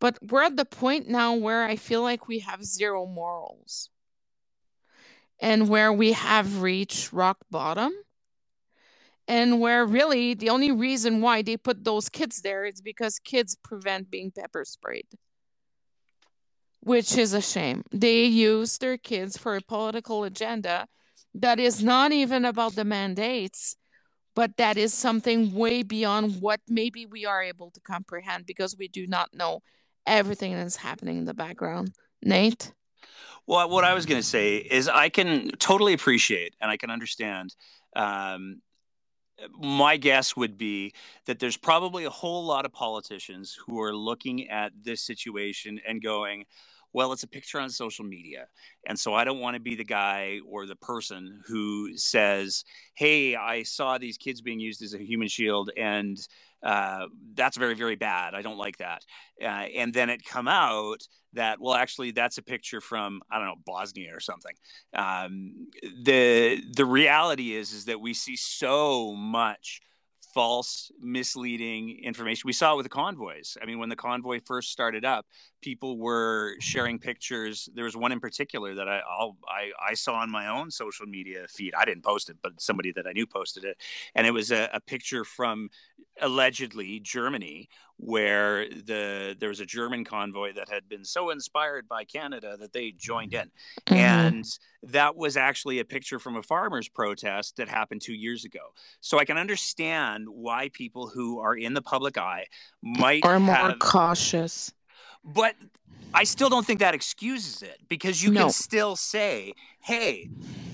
But 0.00 0.18
we're 0.22 0.42
at 0.42 0.56
the 0.56 0.66
point 0.66 1.08
now 1.08 1.34
where 1.34 1.64
I 1.64 1.76
feel 1.76 2.02
like 2.02 2.28
we 2.28 2.40
have 2.40 2.62
zero 2.64 3.06
morals 3.06 3.88
and 5.40 5.68
where 5.68 5.92
we 5.92 6.12
have 6.12 6.62
reached 6.62 7.12
rock 7.12 7.38
bottom 7.50 7.92
and 9.26 9.60
where 9.60 9.86
really 9.86 10.34
the 10.34 10.50
only 10.50 10.70
reason 10.70 11.20
why 11.20 11.42
they 11.42 11.56
put 11.56 11.84
those 11.84 12.08
kids 12.08 12.42
there 12.42 12.64
is 12.64 12.80
because 12.80 13.18
kids 13.18 13.56
prevent 13.62 14.10
being 14.10 14.30
pepper 14.30 14.64
sprayed. 14.64 15.06
Which 16.80 17.16
is 17.16 17.32
a 17.32 17.40
shame. 17.40 17.82
They 17.92 18.24
use 18.24 18.76
their 18.78 18.98
kids 18.98 19.38
for 19.38 19.56
a 19.56 19.62
political 19.62 20.24
agenda 20.24 20.86
that 21.34 21.58
is 21.58 21.82
not 21.82 22.12
even 22.12 22.44
about 22.44 22.74
the 22.74 22.84
mandates 22.84 23.76
but 24.34 24.56
that 24.56 24.76
is 24.76 24.92
something 24.92 25.54
way 25.54 25.82
beyond 25.82 26.40
what 26.40 26.60
maybe 26.68 27.06
we 27.06 27.24
are 27.24 27.42
able 27.42 27.70
to 27.70 27.80
comprehend 27.80 28.46
because 28.46 28.76
we 28.76 28.88
do 28.88 29.06
not 29.06 29.32
know 29.32 29.62
everything 30.06 30.54
that's 30.54 30.76
happening 30.76 31.18
in 31.18 31.24
the 31.24 31.34
background. 31.34 31.92
Nate? 32.22 32.72
Well, 33.46 33.68
what 33.68 33.84
I 33.84 33.94
was 33.94 34.06
going 34.06 34.20
to 34.20 34.26
say 34.26 34.56
is 34.56 34.88
I 34.88 35.08
can 35.08 35.50
totally 35.58 35.92
appreciate 35.92 36.54
and 36.60 36.70
I 36.70 36.76
can 36.76 36.90
understand. 36.90 37.54
Um, 37.94 38.60
my 39.58 39.96
guess 39.96 40.36
would 40.36 40.56
be 40.56 40.94
that 41.26 41.38
there's 41.38 41.56
probably 41.56 42.04
a 42.04 42.10
whole 42.10 42.44
lot 42.44 42.64
of 42.64 42.72
politicians 42.72 43.56
who 43.66 43.80
are 43.80 43.94
looking 43.94 44.48
at 44.48 44.72
this 44.82 45.02
situation 45.02 45.80
and 45.86 46.02
going, 46.02 46.44
well, 46.92 47.12
it's 47.12 47.24
a 47.24 47.28
picture 47.28 47.58
on 47.58 47.68
social 47.70 48.04
media. 48.04 48.46
And 48.86 48.98
so 48.98 49.14
I 49.14 49.24
don't 49.24 49.40
want 49.40 49.54
to 49.54 49.60
be 49.60 49.74
the 49.74 49.84
guy 49.84 50.38
or 50.48 50.64
the 50.64 50.76
person 50.76 51.40
who 51.46 51.96
says, 51.96 52.64
hey, 52.94 53.34
I 53.34 53.64
saw 53.64 53.98
these 53.98 54.16
kids 54.16 54.40
being 54.40 54.60
used 54.60 54.80
as 54.80 54.94
a 54.94 55.04
human 55.04 55.28
shield 55.28 55.70
and 55.76 56.16
uh, 56.64 57.06
that's 57.34 57.56
very, 57.56 57.74
very 57.74 57.96
bad. 57.96 58.34
I 58.34 58.42
don't 58.42 58.56
like 58.56 58.78
that. 58.78 59.04
Uh, 59.40 59.46
and 59.46 59.92
then 59.92 60.08
it 60.08 60.24
come 60.24 60.48
out 60.48 61.06
that, 61.34 61.60
well, 61.60 61.74
actually, 61.74 62.12
that's 62.12 62.38
a 62.38 62.42
picture 62.42 62.80
from, 62.80 63.20
I 63.30 63.38
don't 63.38 63.46
know, 63.46 63.56
Bosnia 63.66 64.14
or 64.14 64.20
something. 64.20 64.54
Um, 64.94 65.68
the, 66.02 66.62
the 66.74 66.84
reality 66.84 67.54
is, 67.54 67.72
is 67.72 67.84
that 67.84 68.00
we 68.00 68.14
see 68.14 68.36
so 68.36 69.14
much 69.14 69.82
false, 70.34 70.90
misleading 71.00 72.00
information. 72.02 72.42
We 72.46 72.52
saw 72.52 72.72
it 72.72 72.76
with 72.76 72.84
the 72.84 72.90
convoys. 72.90 73.56
I 73.62 73.66
mean, 73.66 73.78
when 73.78 73.88
the 73.88 73.96
convoy 73.96 74.40
first 74.44 74.72
started 74.72 75.04
up, 75.04 75.26
people 75.62 75.96
were 75.96 76.56
sharing 76.58 76.98
pictures. 76.98 77.68
There 77.72 77.84
was 77.84 77.96
one 77.96 78.10
in 78.10 78.18
particular 78.18 78.74
that 78.74 78.88
I 78.88 79.00
I'll, 79.08 79.36
i 79.48 79.70
I, 79.90 79.94
saw 79.94 80.14
on 80.14 80.30
my 80.30 80.48
own 80.48 80.72
social 80.72 81.06
media 81.06 81.46
feed. 81.48 81.72
I 81.78 81.84
didn't 81.84 82.02
post 82.02 82.28
it, 82.28 82.36
but 82.42 82.60
somebody 82.60 82.90
that 82.92 83.06
I 83.06 83.12
knew 83.12 83.26
posted 83.26 83.64
it, 83.64 83.76
and 84.16 84.26
it 84.26 84.32
was 84.32 84.50
a, 84.50 84.68
a 84.72 84.80
picture 84.80 85.24
from 85.24 85.70
allegedly 86.20 87.00
Germany, 87.00 87.68
where 87.96 88.68
the 88.68 89.36
there 89.38 89.48
was 89.48 89.60
a 89.60 89.66
German 89.66 90.04
convoy 90.04 90.52
that 90.54 90.68
had 90.68 90.88
been 90.88 91.04
so 91.04 91.30
inspired 91.30 91.88
by 91.88 92.04
Canada 92.04 92.56
that 92.58 92.72
they 92.72 92.92
joined 92.92 93.34
in, 93.34 93.50
mm-hmm. 93.86 93.94
and 93.94 94.44
that 94.82 95.16
was 95.16 95.36
actually 95.36 95.78
a 95.78 95.84
picture 95.84 96.18
from 96.18 96.36
a 96.36 96.42
farmers' 96.42 96.88
protest 96.88 97.56
that 97.56 97.68
happened 97.68 98.02
two 98.02 98.14
years 98.14 98.44
ago. 98.44 98.72
So 99.00 99.18
I 99.18 99.24
can 99.24 99.38
understand 99.38 100.26
why 100.28 100.70
people 100.72 101.08
who 101.08 101.40
are 101.40 101.56
in 101.56 101.74
the 101.74 101.82
public 101.82 102.18
eye 102.18 102.46
might 102.82 103.24
are 103.24 103.40
more 103.40 103.54
have, 103.54 103.78
cautious. 103.78 104.72
But 105.24 105.54
I 106.12 106.24
still 106.24 106.48
don't 106.48 106.66
think 106.66 106.80
that 106.80 106.94
excuses 106.94 107.62
it 107.62 107.78
because 107.88 108.22
you 108.22 108.30
no. 108.30 108.42
can 108.42 108.50
still 108.50 108.96
say, 108.96 109.54
"Hey, 109.80 110.28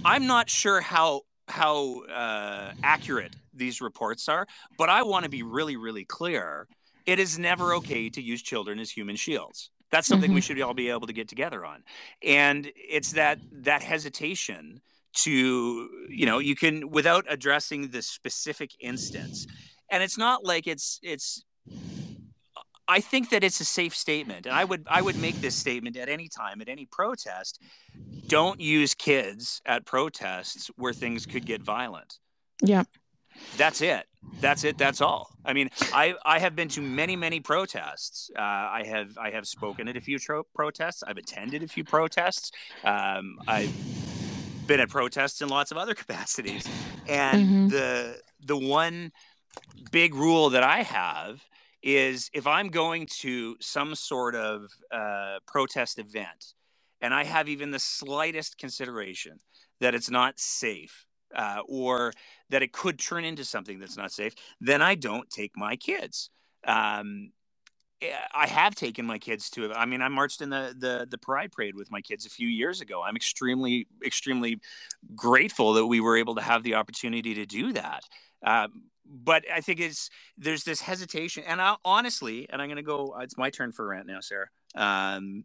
I'm 0.05 0.27
not 0.27 0.49
sure 0.49 0.81
how 0.81 1.23
how 1.51 2.03
uh, 2.05 2.73
accurate 2.83 3.35
these 3.55 3.81
reports 3.81 4.29
are, 4.29 4.47
but 4.79 4.89
I 4.89 5.03
want 5.03 5.25
to 5.25 5.31
be 5.31 5.43
really, 5.43 5.77
really 5.77 6.05
clear. 6.05 6.67
It 7.07 7.19
is 7.19 7.39
never 7.39 7.75
okay 7.75 8.09
to 8.11 8.23
use 8.23 8.43
children 8.43 8.79
as 8.79 8.91
human 8.91 9.17
shields. 9.17 9.71
That's 9.91 10.07
something 10.07 10.29
mm-hmm. 10.29 10.37
we 10.37 10.41
should 10.41 10.61
all 10.61 10.75
be 10.75 10.91
able 10.91 11.07
to 11.09 11.13
get 11.13 11.29
together 11.29 11.65
on. 11.65 11.83
And 12.23 12.71
it's 12.77 13.13
that 13.13 13.39
that 13.53 13.83
hesitation 13.83 14.81
to, 15.13 15.89
you 16.09 16.27
know, 16.27 16.39
you 16.39 16.55
can 16.55 16.91
without 16.91 17.25
addressing 17.29 17.89
the 17.89 18.03
specific 18.03 18.71
instance. 18.81 19.47
And 19.91 20.03
it's 20.03 20.17
not 20.17 20.45
like 20.45 20.69
it's 20.69 21.01
it's 21.03 21.45
I 22.91 23.01
think 23.01 23.31
that 23.31 23.45
it's 23.45 23.61
a 23.61 23.65
safe 23.65 23.95
statement, 23.95 24.47
and 24.47 24.55
I 24.55 24.65
would 24.65 24.85
I 24.91 25.01
would 25.01 25.17
make 25.17 25.41
this 25.41 25.55
statement 25.55 25.97
at 25.97 26.09
any 26.09 26.29
time 26.29 26.61
at 26.61 26.69
any 26.69 26.87
protest. 26.87 27.61
Don't 28.27 28.61
use 28.61 28.95
kids 28.95 29.63
at 29.65 29.87
protests 29.87 30.73
where 30.77 30.93
things 30.93 31.25
could 31.25 31.47
get 31.47 31.63
violent. 31.63 32.19
Yeah, 32.61 32.83
that's 33.57 33.81
it. 33.81 34.07
That's 34.41 34.65
it. 34.65 34.77
That's 34.77 35.01
all. 35.01 35.31
I 35.45 35.53
mean, 35.53 35.71
I 35.95 36.17
I 36.27 36.41
have 36.41 36.57
been 36.57 36.69
to 36.71 36.83
many 36.83 37.15
many 37.15 37.39
protests. 37.39 38.29
Uh, 38.37 38.43
I 38.43 38.83
have 38.87 39.17
I 39.17 39.31
have 39.31 39.47
spoken 39.47 39.87
at 39.87 39.97
a 39.97 40.01
few 40.01 40.19
tro- 40.19 40.47
protests. 40.53 41.05
I've 41.07 41.17
attended 41.17 41.63
a 41.63 41.69
few 41.69 41.85
protests. 41.85 42.51
Um, 42.83 43.39
I've 43.47 43.73
been 44.67 44.81
at 44.81 44.89
protests 44.89 45.43
in 45.43 45.49
lots 45.49 45.71
of 45.71 45.77
other 45.77 45.95
capacities, 46.03 46.69
and 47.09 47.47
mm-hmm. 47.47 47.69
the 47.69 48.21
the 48.45 48.57
one 48.57 49.13
big 49.93 50.13
rule 50.17 50.51
that 50.51 50.65
I 50.65 50.83
have 50.83 51.41
is 51.83 52.31
if 52.35 52.47
I'm 52.47 52.69
going 52.69 53.07
to 53.21 53.57
some 53.61 53.95
sort 53.95 54.35
of 54.35 54.71
uh, 54.93 55.39
protest 55.47 55.99
event 55.99 56.55
and 57.01 57.15
I 57.15 57.25
have 57.25 57.49
even 57.49 57.71
the 57.71 57.79
slightest 57.79 58.59
consideration 58.59 59.39
that 59.81 59.95
it's 59.95 60.11
not 60.11 60.39
safe 60.39 61.07
uh, 61.35 61.61
or 61.67 62.13
that 62.51 62.63
it 62.63 62.73
could 62.73 62.99
turn 62.99 63.25
into 63.25 63.45
something 63.45 63.79
that's 63.79 63.97
not 63.97 64.13
safe, 64.13 64.35
then 64.61 64.83
I 64.83 64.95
don't 64.95 65.29
take 65.31 65.53
my 65.57 65.77
kids. 65.77 66.31
Um, 66.67 67.33
eh, 68.03 68.11
I 68.35 68.47
have 68.47 68.75
taken 68.75 69.07
my 69.07 69.19
kids 69.19 69.49
to. 69.51 69.73
I 69.73 69.87
mean, 69.87 70.03
I 70.03 70.09
marched 70.09 70.43
in 70.43 70.51
the, 70.51 70.75
the 70.77 71.07
the 71.11 71.19
Pride 71.19 71.53
Parade 71.53 71.77
with 71.77 71.91
my 71.91 72.01
kids 72.01 72.27
a 72.27 72.31
few 72.31 72.49
years 72.49 72.81
ago. 72.81 73.03
I'm 73.03 73.17
extremely 73.17 73.87
extremely 74.05 74.61
grateful 75.15 75.75
that 75.75 75.87
we 75.87 76.01
were 76.01 76.17
able 76.17 76.35
to 76.35 76.43
have 76.43 76.63
the 76.63 76.75
opportunity 76.75 77.35
to 77.35 77.47
do 77.47 77.73
that. 77.73 78.03
Um, 78.45 78.85
but 79.11 79.45
I 79.53 79.61
think 79.61 79.81
it's 79.81 80.09
there's 80.39 80.65
this 80.65 80.81
hesitation, 80.81 81.43
and 81.47 81.61
I, 81.61 81.77
honestly, 81.85 82.49
and 82.49 82.63
I'm 82.63 82.69
going 82.69 82.77
to 82.77 82.83
go. 82.83 83.17
It's 83.21 83.37
my 83.37 83.51
turn 83.51 83.73
for 83.73 83.87
rant 83.87 84.07
now, 84.07 84.21
Sarah. 84.21 84.49
Um, 84.75 85.45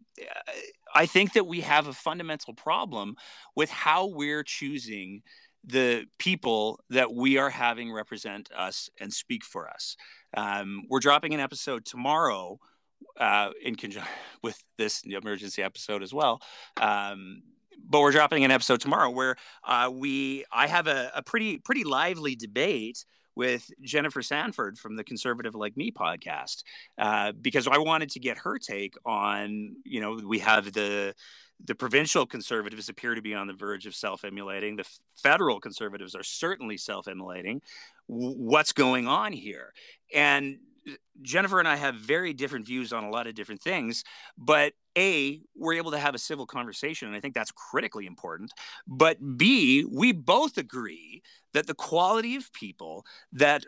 I 0.94 1.06
think 1.06 1.32
that 1.32 1.46
we 1.46 1.62
have 1.62 1.88
a 1.88 1.92
fundamental 1.92 2.54
problem 2.54 3.16
with 3.56 3.70
how 3.70 4.06
we're 4.06 4.44
choosing 4.44 5.22
the 5.64 6.04
people 6.18 6.78
that 6.90 7.12
we 7.12 7.38
are 7.38 7.50
having 7.50 7.92
represent 7.92 8.48
us 8.56 8.88
and 9.00 9.12
speak 9.12 9.44
for 9.44 9.68
us. 9.68 9.96
Um, 10.36 10.84
we're 10.88 11.00
dropping 11.00 11.34
an 11.34 11.40
episode 11.40 11.84
tomorrow 11.84 12.60
uh, 13.18 13.50
in 13.62 13.74
conjunction 13.74 14.12
with 14.42 14.62
this 14.78 15.02
emergency 15.04 15.62
episode 15.62 16.02
as 16.04 16.14
well. 16.14 16.40
Um, 16.80 17.42
but 17.88 18.00
we're 18.00 18.12
dropping 18.12 18.44
an 18.44 18.50
episode 18.50 18.80
tomorrow 18.80 19.10
where 19.10 19.36
uh, 19.64 19.90
we 19.92 20.44
I 20.52 20.66
have 20.66 20.86
a, 20.86 21.10
a 21.14 21.22
pretty 21.22 21.58
pretty 21.58 21.84
lively 21.84 22.36
debate 22.36 23.04
with 23.36 23.70
Jennifer 23.82 24.22
Sanford 24.22 24.78
from 24.78 24.96
the 24.96 25.04
Conservative 25.04 25.54
Like 25.54 25.76
Me 25.76 25.92
podcast 25.92 26.64
uh, 26.98 27.32
because 27.32 27.68
I 27.68 27.78
wanted 27.78 28.10
to 28.12 28.20
get 28.20 28.38
her 28.38 28.58
take 28.58 28.94
on, 29.04 29.76
you 29.84 30.00
know, 30.00 30.18
we 30.26 30.40
have 30.40 30.72
the 30.72 31.14
the 31.64 31.74
provincial 31.74 32.26
conservatives 32.26 32.90
appear 32.90 33.14
to 33.14 33.22
be 33.22 33.34
on 33.34 33.46
the 33.46 33.54
verge 33.54 33.86
of 33.86 33.94
self-immolating. 33.94 34.76
The 34.76 34.86
federal 35.22 35.58
conservatives 35.58 36.14
are 36.14 36.22
certainly 36.22 36.76
self-immolating. 36.76 37.62
what's 38.08 38.72
going 38.72 39.06
on 39.08 39.32
here? 39.32 39.72
And 40.14 40.58
Jennifer 41.22 41.58
and 41.58 41.68
I 41.68 41.76
have 41.76 41.96
very 41.96 42.32
different 42.32 42.66
views 42.66 42.92
on 42.92 43.04
a 43.04 43.10
lot 43.10 43.26
of 43.26 43.34
different 43.34 43.62
things, 43.62 44.04
but 44.38 44.72
A, 44.96 45.40
we're 45.54 45.74
able 45.74 45.90
to 45.90 45.98
have 45.98 46.14
a 46.14 46.18
civil 46.18 46.46
conversation, 46.46 47.08
and 47.08 47.16
I 47.16 47.20
think 47.20 47.34
that's 47.34 47.52
critically 47.52 48.06
important. 48.06 48.52
But 48.86 49.36
B, 49.36 49.84
we 49.90 50.12
both 50.12 50.58
agree 50.58 51.22
that 51.54 51.66
the 51.66 51.74
quality 51.74 52.36
of 52.36 52.52
people 52.52 53.04
that 53.32 53.64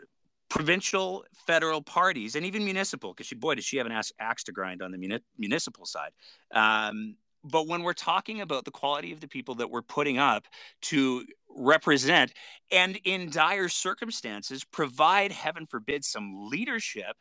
provincial, 0.49 1.25
federal 1.45 1.81
parties, 1.81 2.35
and 2.35 2.45
even 2.45 2.65
municipal, 2.65 3.13
because 3.13 3.27
she, 3.27 3.35
boy, 3.35 3.55
does 3.55 3.65
she 3.65 3.77
have 3.77 3.85
an 3.85 4.01
axe, 4.19 4.43
to 4.43 4.51
grind 4.51 4.81
on 4.81 4.91
the 4.91 4.97
muni- 4.97 5.23
municipal 5.37 5.85
side. 5.85 6.11
Um, 6.51 7.15
but 7.43 7.67
when 7.67 7.83
we're 7.83 7.93
talking 7.93 8.41
about 8.41 8.65
the 8.65 8.71
quality 8.71 9.11
of 9.11 9.21
the 9.21 9.27
people 9.27 9.55
that 9.55 9.69
we're 9.69 9.81
putting 9.81 10.17
up 10.17 10.45
to 10.81 11.25
represent 11.55 12.33
and 12.71 12.99
in 13.03 13.29
dire 13.29 13.69
circumstances 13.69 14.63
provide, 14.63 15.31
heaven 15.31 15.65
forbid, 15.65 16.03
some 16.03 16.49
leadership, 16.49 17.15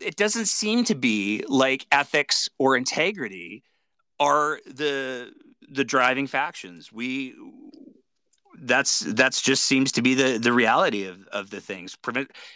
it 0.00 0.16
doesn't 0.16 0.46
seem 0.46 0.84
to 0.84 0.94
be 0.94 1.44
like 1.48 1.86
ethics 1.90 2.48
or 2.58 2.76
integrity 2.76 3.62
are 4.18 4.60
the 4.66 5.32
the 5.68 5.84
driving 5.84 6.26
factions. 6.26 6.92
We 6.92 7.34
that's 8.62 9.00
that's 9.00 9.42
just 9.42 9.64
seems 9.64 9.90
to 9.92 10.02
be 10.02 10.14
the 10.14 10.38
the 10.38 10.52
reality 10.52 11.04
of 11.04 11.26
of 11.28 11.50
the 11.50 11.60
things. 11.60 11.96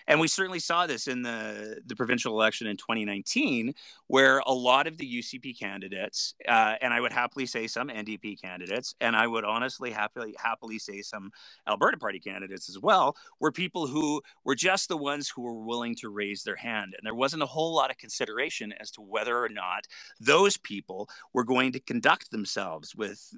And 0.07 0.21
we 0.21 0.29
certainly 0.29 0.61
saw 0.61 0.87
this 0.87 1.09
in 1.09 1.23
the 1.23 1.81
the 1.85 1.97
provincial 1.97 2.33
election 2.33 2.67
in 2.67 2.77
2019 2.77 3.75
where 4.07 4.39
a 4.47 4.53
lot 4.53 4.87
of 4.87 4.99
the 4.99 5.19
UCP 5.19 5.59
candidates 5.59 6.35
uh, 6.49 6.75
and 6.81 6.95
I 6.95 7.01
would 7.01 7.13
happily 7.13 7.47
say 7.47 7.67
some 7.67 7.89
NDP 7.89 8.41
candidates 8.41 8.95
and 9.01 9.17
I 9.17 9.27
would 9.27 9.45
honestly 9.45 9.91
happily 9.91 10.35
happily 10.39 10.79
say 10.79 11.03
some 11.03 11.31
Alberta 11.69 11.99
party 11.99 12.21
candidates 12.21 12.69
as 12.69 12.79
well 12.79 13.17
were 13.41 13.51
people 13.51 13.89
who 13.89 14.23
were 14.45 14.55
just 14.55 14.89
the 14.89 14.97
ones 14.97 15.29
who 15.29 15.43
were 15.43 15.65
willing 15.65 15.97
to 15.97 16.09
raise 16.09 16.45
their 16.45 16.57
hand. 16.57 16.95
And 16.97 17.05
there 17.05 17.15
wasn't 17.15 17.43
a 17.43 17.47
whole 17.47 17.75
lot 17.75 17.91
of 17.91 17.99
consideration 17.99 18.73
as 18.79 18.91
to 18.93 19.01
whether 19.01 19.37
or 19.37 19.49
not 19.49 19.87
those 20.21 20.57
people 20.57 21.09
were 21.33 21.45
going 21.45 21.73
to 21.73 21.81
conduct 21.81 22.31
themselves 22.31 22.95
with 22.95 23.35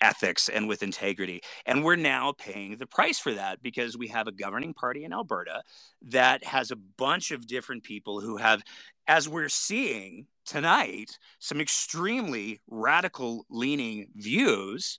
ethics 0.00 0.48
and 0.48 0.68
with 0.68 0.82
integrity. 0.82 1.40
And 1.64 1.84
we're 1.84 1.96
now 1.96 2.32
paying 2.32 2.76
the 2.76 2.86
price 2.86 3.18
for 3.18 3.32
that 3.34 3.62
because 3.62 3.96
we 3.96 4.08
have 4.08 4.26
a 4.26 4.32
governing 4.32 4.74
party 4.74 5.04
in 5.04 5.12
Alberta 5.12 5.62
that 6.02 6.44
has 6.44 6.70
a 6.70 6.76
bunch 6.76 7.30
of 7.30 7.46
different 7.46 7.82
people 7.82 8.20
who 8.20 8.36
have, 8.36 8.62
as 9.06 9.28
we're 9.28 9.48
seeing 9.48 10.26
tonight, 10.44 11.18
some 11.38 11.60
extremely 11.60 12.60
radical 12.68 13.46
leaning 13.50 14.08
views. 14.14 14.98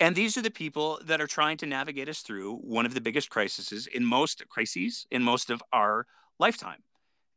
And 0.00 0.16
these 0.16 0.36
are 0.36 0.42
the 0.42 0.50
people 0.50 0.98
that 1.04 1.20
are 1.20 1.26
trying 1.26 1.58
to 1.58 1.66
navigate 1.66 2.08
us 2.08 2.20
through 2.20 2.56
one 2.56 2.86
of 2.86 2.94
the 2.94 3.00
biggest 3.00 3.30
crises 3.30 3.86
in 3.86 4.04
most 4.04 4.42
crises 4.48 5.06
in 5.10 5.22
most 5.22 5.50
of 5.50 5.62
our 5.72 6.06
lifetime. 6.38 6.82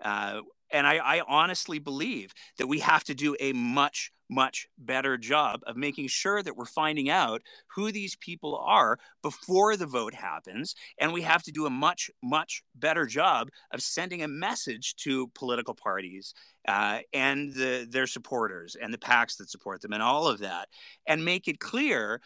Uh, 0.01 0.41
and 0.72 0.88
I, 0.88 0.97
I 0.97 1.22
honestly 1.28 1.80
believe 1.80 2.34
that 2.58 2.68
we 2.68 2.80
have 2.80 3.03
to 3.06 3.14
do 3.14 3.36
a 3.39 3.53
much 3.53 4.12
much 4.30 4.67
better 4.78 5.17
job 5.17 5.61
of 5.67 5.78
making 5.78 6.07
sure 6.07 6.41
that 6.41 6.55
we're 6.55 6.65
finding 6.65 7.09
out 7.09 7.41
who 7.67 7.91
these 7.91 8.15
people 8.15 8.57
are 8.65 8.97
before 9.21 9.76
the 9.76 9.86
vote 9.86 10.13
happens. 10.13 10.76
And 10.99 11.13
we 11.13 11.21
have 11.21 11.43
to 11.43 11.51
do 11.51 11.65
a 11.65 11.69
much, 11.69 12.09
much 12.23 12.63
better 12.76 13.05
job 13.05 13.49
of 13.71 13.82
sending 13.82 14.21
a 14.23 14.28
message 14.28 14.95
to 14.97 15.28
political 15.36 15.76
parties 15.76 16.34
uh, 16.67 16.99
and 17.13 17.53
the, 17.53 17.88
their 17.89 18.07
supporters 18.07 18.76
and 18.76 18.93
the 18.93 18.97
PACs 18.97 19.38
that 19.38 19.49
support 19.49 19.82
them 19.82 19.93
and 19.93 20.01
all 20.01 20.28
of 20.28 20.39
that, 20.39 20.69
and 21.05 21.23
make 21.23 21.47
it 21.47 21.59
clear 21.59 22.21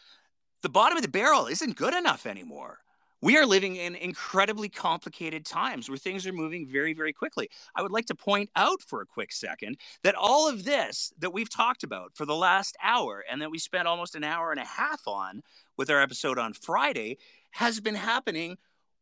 the 0.62 0.70
bottom 0.70 0.98
of 0.98 1.04
the 1.04 1.10
barrel 1.10 1.48
isn't 1.48 1.76
good 1.76 1.94
enough 1.94 2.26
anymore 2.26 2.80
we 3.22 3.38
are 3.38 3.46
living 3.46 3.76
in 3.76 3.96
incredibly 3.96 4.70
complicated 4.70 5.46
times 5.46 5.90
where 5.90 5.98
things 5.98 6.26
are 6.26 6.34
moving 6.34 6.66
very, 6.66 6.94
very 6.94 7.14
quickly. 7.14 7.50
I 7.76 7.82
would 7.82 7.92
like 7.92 8.06
to 8.08 8.16
point 8.16 8.50
out 8.56 8.82
for 8.82 9.02
a 9.02 9.06
quick 9.06 9.32
second 9.32 9.78
that 10.04 10.16
all 10.16 10.48
of 10.50 10.64
this 10.64 11.12
that 11.20 11.34
we've 11.34 11.50
talked 11.50 11.84
about 11.84 12.16
for 12.16 12.26
the 12.26 12.36
last 12.36 12.78
hour 12.82 13.24
and 13.30 13.42
that 13.42 13.52
we 13.52 13.60
spent 13.60 13.88
almost 13.88 14.16
an 14.16 14.24
hour 14.24 14.52
and 14.52 14.60
a 14.60 14.66
half 14.66 15.08
on 15.08 15.42
with 15.78 15.90
our 15.90 16.02
episode 16.02 16.40
on 16.40 16.54
Friday 16.54 17.18
has 17.52 17.80
been 17.80 17.96
happening 17.96 18.58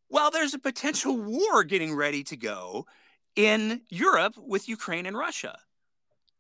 while 0.07 0.31
there's 0.31 0.53
a 0.53 0.59
potential 0.59 1.17
war 1.17 1.63
getting 1.63 1.93
ready 1.93 2.23
to 2.23 2.37
go 2.37 2.85
in 3.35 3.81
Europe 3.89 4.35
with 4.37 4.67
Ukraine 4.67 5.05
and 5.05 5.17
Russia. 5.17 5.59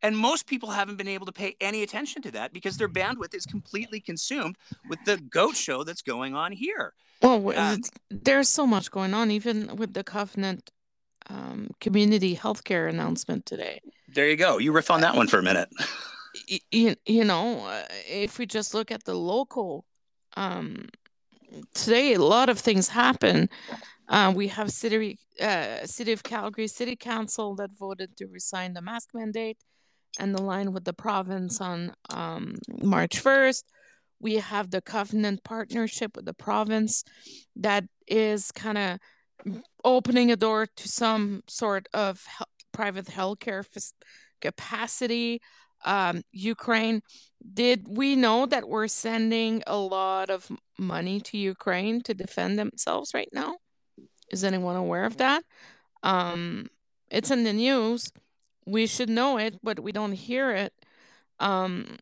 And 0.03 0.15
most 0.15 0.45
people 0.45 0.69
haven't 0.69 0.97
been 0.97 1.07
able 1.07 1.25
to 1.25 1.31
pay 1.31 1.55
any 1.59 1.81
attention 1.81 2.21
to 2.23 2.31
that 2.31 2.53
because 2.53 2.77
their 2.77 2.89
bandwidth 2.89 3.33
is 3.33 3.45
completely 3.45 3.99
consumed 3.99 4.57
with 4.87 4.99
the 5.05 5.17
goat 5.17 5.55
show 5.55 5.83
that's 5.83 6.01
going 6.01 6.35
on 6.35 6.51
here. 6.51 6.93
Well, 7.21 7.51
uh, 7.55 7.77
there's 8.11 8.47
so 8.47 8.67
much 8.67 8.91
going 8.91 9.13
on, 9.15 9.31
even 9.31 9.75
with 9.75 9.93
the 9.93 10.03
Covenant 10.03 10.69
um, 11.29 11.69
community 11.81 12.35
healthcare 12.35 12.87
announcement 12.87 13.45
today. 13.45 13.81
There 14.13 14.29
you 14.29 14.35
go. 14.35 14.59
You 14.59 14.71
riff 14.71 14.91
on 14.91 15.01
that 15.01 15.15
one 15.15 15.27
for 15.27 15.39
a 15.39 15.43
minute. 15.43 15.69
You, 16.71 16.95
you 17.05 17.23
know, 17.23 17.65
uh, 17.65 17.83
if 18.07 18.37
we 18.37 18.45
just 18.45 18.75
look 18.75 18.91
at 18.91 19.03
the 19.05 19.15
local, 19.15 19.85
um, 20.35 20.89
today 21.73 22.13
a 22.13 22.21
lot 22.21 22.49
of 22.49 22.59
things 22.59 22.87
happen. 22.89 23.49
Uh, 24.07 24.31
we 24.33 24.47
have 24.47 24.71
city, 24.71 25.17
uh, 25.41 25.85
city 25.85 26.11
of 26.11 26.21
Calgary 26.23 26.67
City 26.67 26.95
Council 26.95 27.55
that 27.55 27.71
voted 27.71 28.15
to 28.17 28.27
resign 28.27 28.73
the 28.73 28.81
mask 28.81 29.09
mandate 29.13 29.57
and 30.19 30.35
align 30.35 30.73
with 30.73 30.83
the 30.83 30.93
province 30.93 31.61
on 31.61 31.93
um, 32.09 32.55
March 32.81 33.23
1st 33.23 33.63
we 34.19 34.35
have 34.35 34.71
the 34.71 34.81
covenant 34.81 35.43
partnership 35.43 36.15
with 36.15 36.25
the 36.25 36.33
province 36.33 37.03
that 37.55 37.83
is 38.07 38.51
kind 38.51 38.77
of 38.77 38.99
opening 39.83 40.31
a 40.31 40.35
door 40.35 40.65
to 40.75 40.87
some 40.87 41.43
sort 41.47 41.87
of 41.93 42.23
private 42.71 43.05
healthcare 43.05 43.63
f- 43.75 43.91
capacity. 44.41 45.41
Um, 45.85 46.23
ukraine 46.31 47.01
did 47.53 47.85
we 47.87 48.15
know 48.15 48.47
that 48.47 48.67
we're 48.67 48.87
sending 48.87 49.61
a 49.67 49.77
lot 49.77 50.31
of 50.31 50.51
money 50.79 51.19
to 51.21 51.37
ukraine 51.37 52.01
to 52.01 52.15
defend 52.15 52.57
themselves 52.57 53.11
right 53.13 53.29
now. 53.31 53.57
Is 54.31 54.43
anyone 54.43 54.75
aware 54.75 55.05
of 55.05 55.17
that? 55.17 55.43
Um, 56.01 56.67
it's 57.11 57.29
in 57.29 57.43
the 57.43 57.53
news 57.53 58.11
we 58.67 58.85
should 58.85 59.09
know 59.09 59.37
it 59.37 59.57
but 59.63 59.79
we 59.79 59.91
don't 59.91 60.11
hear 60.11 60.51
it 60.51 60.73
um, 61.39 61.97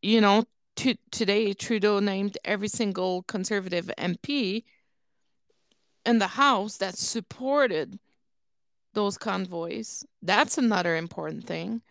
you 0.00 0.20
know 0.20 0.44
to, 0.76 0.94
today 1.10 1.52
Trudeau 1.52 2.00
named 2.00 2.38
every 2.44 2.68
single 2.68 3.22
conservative 3.22 3.90
MP 3.98 4.64
in 6.04 6.18
the 6.18 6.26
House 6.26 6.78
that 6.78 6.96
supported 6.96 7.98
those 8.94 9.18
convoys. 9.18 10.04
That's 10.22 10.58
another 10.58 10.96
important 10.96 11.46
thing. 11.46 11.82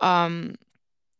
Um, 0.00 0.56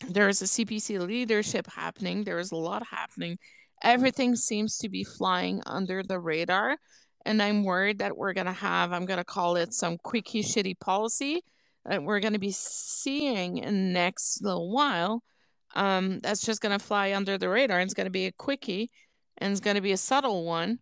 there 0.09 0.28
is 0.28 0.42
a 0.42 0.47
CPC 0.47 1.07
leadership 1.07 1.66
happening. 1.66 2.24
There 2.24 2.38
is 2.38 2.53
a 2.53 2.57
lot 2.57 2.86
happening. 2.86 3.38
Everything 3.82 4.36
seems 4.36 4.78
to 4.78 4.88
be 4.88 5.05
flying 5.05 5.62
under 5.66 6.03
the 6.03 6.18
radar. 6.18 6.76
And 7.24 7.42
I'm 7.42 7.64
worried 7.64 8.01
that 8.01 8.16
we're 8.16 8.34
going 8.34 8.47
to 8.47 8.53
have, 8.53 8.92
I'm 8.92 9.07
going 9.07 9.18
to 9.18 9.24
call 9.24 9.57
it 9.57 9.72
some 9.72 9.99
quickie 10.03 10.42
shitty 10.42 10.78
policy 10.78 11.42
that 11.85 12.03
we're 12.03 12.20
going 12.20 12.32
to 12.32 12.39
be 12.39 12.53
seeing 12.53 13.59
in 13.59 13.74
the 13.74 13.93
next 13.93 14.43
little 14.43 14.70
while 14.70 15.22
um, 15.74 16.20
that's 16.20 16.41
just 16.41 16.61
going 16.61 16.76
to 16.76 16.85
fly 16.85 17.12
under 17.12 17.37
the 17.37 17.49
radar. 17.49 17.80
It's 17.80 17.95
going 17.95 18.07
to 18.07 18.11
be 18.11 18.26
a 18.26 18.32
quickie 18.32 18.91
and 19.39 19.51
it's 19.51 19.61
going 19.61 19.76
to 19.76 19.82
be 19.82 19.93
a 19.93 19.97
subtle 19.97 20.45
one. 20.45 20.78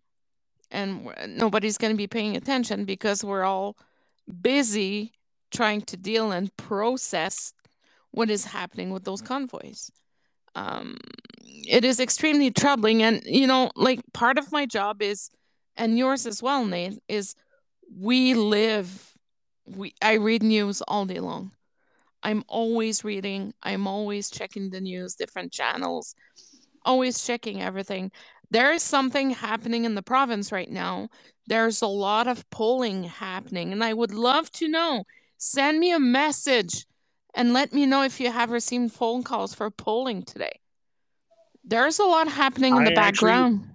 And 0.71 1.13
nobody's 1.29 1.77
going 1.79 1.93
to 1.93 1.97
be 1.97 2.07
paying 2.07 2.37
attention 2.37 2.85
because 2.85 3.23
we're 3.23 3.45
all 3.45 3.77
busy 4.41 5.13
trying 5.51 5.83
to 5.83 5.97
deal 5.97 6.33
and 6.33 6.55
process 6.57 7.53
what 8.11 8.31
is 8.31 8.47
happening 8.47 8.91
with 8.91 9.05
those 9.05 9.21
convoys. 9.21 9.91
Um, 10.55 10.97
it 11.43 11.85
is 11.85 12.01
extremely 12.01 12.51
troubling. 12.51 13.03
And, 13.03 13.23
you 13.25 13.47
know, 13.47 13.71
like 13.77 14.01
part 14.15 14.39
of 14.39 14.53
my 14.53 14.65
job 14.65 15.03
is, 15.03 15.31
and 15.77 15.99
yours 15.99 16.27
as 16.27 16.43
well, 16.43 16.65
Nate, 16.65 16.99
is 17.09 17.35
we 17.95 18.35
live, 18.35 19.12
we 19.77 19.95
I 20.03 20.15
read 20.15 20.43
news 20.43 20.83
all 20.83 21.05
day 21.05 21.21
long. 21.21 21.53
I'm 22.23 22.45
always 22.47 23.03
reading, 23.05 23.53
I'm 23.63 23.87
always 23.87 24.31
checking 24.31 24.71
the 24.71 24.81
news, 24.81 25.15
different 25.15 25.53
channels, 25.53 26.15
always 26.85 27.25
checking 27.25 27.61
everything. 27.61 28.13
There 28.51 28.73
is 28.73 28.83
something 28.83 29.31
happening 29.31 29.85
in 29.85 29.95
the 29.95 30.03
province 30.03 30.53
right 30.53 30.71
now. 30.71 31.09
There's 31.47 31.83
a 31.83 31.87
lot 31.87 32.29
of 32.29 32.49
polling 32.51 33.05
happening, 33.05 33.73
and 33.73 33.83
I 33.83 33.93
would 33.93 34.15
love 34.15 34.53
to 34.53 34.69
know. 34.69 35.05
Send 35.39 35.81
me 35.81 35.93
a 35.93 35.99
message 35.99 36.87
and 37.35 37.53
let 37.53 37.73
me 37.73 37.87
know 37.87 38.03
if 38.03 38.21
you 38.21 38.31
have 38.31 38.51
received 38.51 38.93
phone 38.93 39.23
calls 39.23 39.55
for 39.55 39.71
polling 39.71 40.23
today. 40.23 40.61
There's 41.65 41.99
a 41.99 42.05
lot 42.05 42.29
happening 42.29 42.77
in 42.77 42.85
the 42.85 42.93
I 42.93 42.95
background. 42.95 43.61
Actually, 43.63 43.72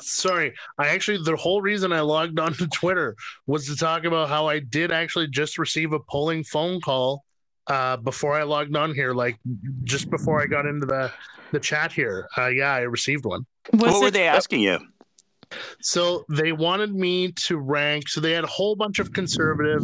sorry, 0.00 0.54
I 0.78 0.88
actually, 0.88 1.18
the 1.24 1.36
whole 1.36 1.62
reason 1.62 1.92
I 1.92 2.00
logged 2.00 2.38
on 2.38 2.52
to 2.54 2.66
Twitter 2.68 3.16
was 3.46 3.66
to 3.66 3.76
talk 3.76 4.04
about 4.04 4.28
how 4.28 4.46
I 4.48 4.58
did 4.58 4.92
actually 4.92 5.28
just 5.28 5.58
receive 5.58 5.92
a 5.92 6.00
polling 6.00 6.44
phone 6.44 6.80
call 6.80 7.24
uh, 7.66 7.96
before 7.96 8.34
I 8.34 8.42
logged 8.42 8.76
on 8.76 8.94
here, 8.94 9.12
like 9.12 9.38
just 9.84 10.10
before 10.10 10.42
I 10.42 10.46
got 10.46 10.66
into 10.66 10.86
the 10.86 11.12
the 11.52 11.60
chat 11.60 11.92
here. 11.92 12.28
Uh, 12.38 12.46
yeah, 12.46 12.72
I 12.72 12.80
received 12.80 13.24
one. 13.24 13.44
Was 13.72 13.92
what 13.92 14.02
were 14.02 14.10
they 14.10 14.26
asking 14.28 14.60
you? 14.60 14.78
So 15.80 16.24
they 16.28 16.52
wanted 16.52 16.94
me 16.94 17.32
to 17.32 17.58
rank. 17.58 18.08
So 18.08 18.20
they 18.20 18.32
had 18.32 18.44
a 18.44 18.48
whole 18.48 18.76
bunch 18.76 18.98
of 18.98 19.12
conservative 19.12 19.82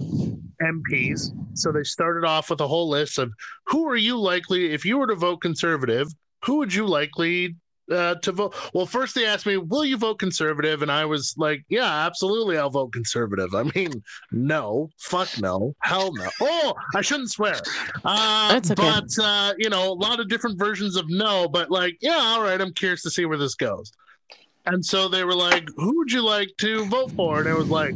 MPs. 0.63 1.31
So 1.55 1.73
they 1.73 1.83
started 1.83 2.25
off 2.25 2.51
with 2.51 2.61
a 2.61 2.69
whole 2.69 2.89
list 2.89 3.19
of 3.19 3.33
who 3.67 3.89
are 3.89 3.97
you 3.97 4.19
likely, 4.19 4.73
if 4.73 4.85
you 4.85 4.99
were 4.99 5.09
to 5.09 5.15
vote 5.15 5.39
conservative, 5.39 6.09
who 6.45 6.59
would 6.59 6.73
you 6.73 6.87
likely 6.87 7.57
uh, 7.91 8.17
to 8.17 8.33
vote? 8.33 8.55
Well, 8.75 8.87
first 8.87 9.15
they 9.15 9.27
asked 9.27 9.47
me, 9.47 9.57
"Will 9.57 9.85
you 9.85 9.97
vote 9.97 10.19
conservative?" 10.19 10.83
And 10.83 10.91
I 10.91 11.05
was 11.05 11.35
like, 11.37 11.65
"Yeah, 11.69 12.07
absolutely, 12.07 12.59
I'll 12.59 12.71
vote 12.71 12.93
conservative." 12.93 13.55
I 13.55 13.65
mean, 13.75 14.03
no, 14.31 14.91
fuck 14.99 15.29
no, 15.41 15.75
hell 15.81 16.13
no. 16.15 16.29
Oh, 16.41 16.75
I 16.95 17.01
shouldn't 17.01 17.31
swear. 17.31 17.57
Uh, 18.05 18.53
That's 18.53 18.71
okay. 18.71 18.83
But 18.83 19.23
uh, 19.23 19.55
you 19.59 19.71
know, 19.71 19.93
a 19.93 19.95
lot 19.95 20.21
of 20.21 20.29
different 20.29 20.59
versions 20.59 20.97
of 20.97 21.07
no. 21.09 21.49
But 21.49 21.71
like, 21.71 21.97
yeah, 22.01 22.19
all 22.19 22.43
right, 22.43 22.61
I'm 22.61 22.73
curious 22.73 23.03
to 23.03 23.11
see 23.11 23.25
where 23.25 23.39
this 23.39 23.55
goes. 23.55 23.93
And 24.67 24.85
so 24.85 25.09
they 25.09 25.25
were 25.25 25.35
like, 25.35 25.69
"Who 25.77 25.97
would 25.99 26.13
you 26.13 26.23
like 26.23 26.51
to 26.59 26.87
vote 26.87 27.13
for?" 27.13 27.39
And 27.39 27.49
it 27.49 27.57
was 27.57 27.69
like, 27.69 27.95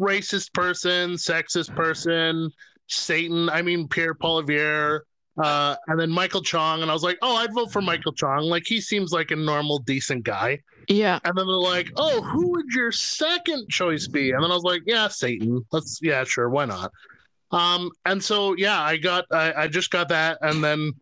racist 0.00 0.52
person, 0.52 1.12
sexist 1.12 1.74
person, 1.74 2.50
Satan. 2.88 3.48
I 3.48 3.62
mean, 3.62 3.88
Pierre 3.88 4.14
Poilievre 4.14 5.00
uh, 5.42 5.76
and 5.88 5.98
then 5.98 6.10
Michael 6.10 6.40
Chong, 6.40 6.82
and 6.82 6.90
I 6.90 6.94
was 6.94 7.02
like, 7.02 7.18
oh, 7.20 7.34
I'd 7.36 7.52
vote 7.52 7.72
for 7.72 7.82
Michael 7.82 8.12
Chong. 8.12 8.44
Like 8.44 8.62
he 8.64 8.80
seems 8.80 9.12
like 9.12 9.32
a 9.32 9.36
normal, 9.36 9.80
decent 9.80 10.22
guy. 10.22 10.60
Yeah. 10.88 11.18
And 11.24 11.36
then 11.36 11.46
they're 11.46 11.56
like, 11.56 11.90
oh, 11.96 12.22
who 12.22 12.50
would 12.50 12.66
your 12.70 12.92
second 12.92 13.68
choice 13.68 14.06
be? 14.06 14.30
And 14.30 14.42
then 14.42 14.52
I 14.52 14.54
was 14.54 14.62
like, 14.62 14.82
yeah, 14.86 15.08
Satan. 15.08 15.64
Let's, 15.72 15.98
yeah, 16.00 16.22
sure, 16.22 16.48
why 16.48 16.66
not? 16.66 16.92
Um, 17.50 17.90
and 18.04 18.22
so 18.22 18.54
yeah, 18.56 18.80
I 18.80 18.96
got, 18.96 19.24
I, 19.32 19.52
I 19.52 19.68
just 19.68 19.90
got 19.90 20.08
that, 20.10 20.38
and 20.42 20.62
then 20.62 20.92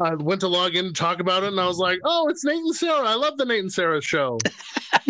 I 0.00 0.14
went 0.14 0.40
to 0.42 0.48
log 0.48 0.76
in 0.76 0.86
to 0.86 0.92
talk 0.92 1.20
about 1.20 1.42
it, 1.42 1.48
and 1.48 1.60
I 1.60 1.66
was 1.66 1.78
like, 1.78 1.98
oh, 2.04 2.28
it's 2.28 2.44
Nate 2.44 2.58
and 2.58 2.74
Sarah. 2.74 3.06
I 3.06 3.14
love 3.14 3.36
the 3.36 3.44
Nate 3.44 3.60
and 3.60 3.72
Sarah 3.72 4.00
show. 4.00 4.38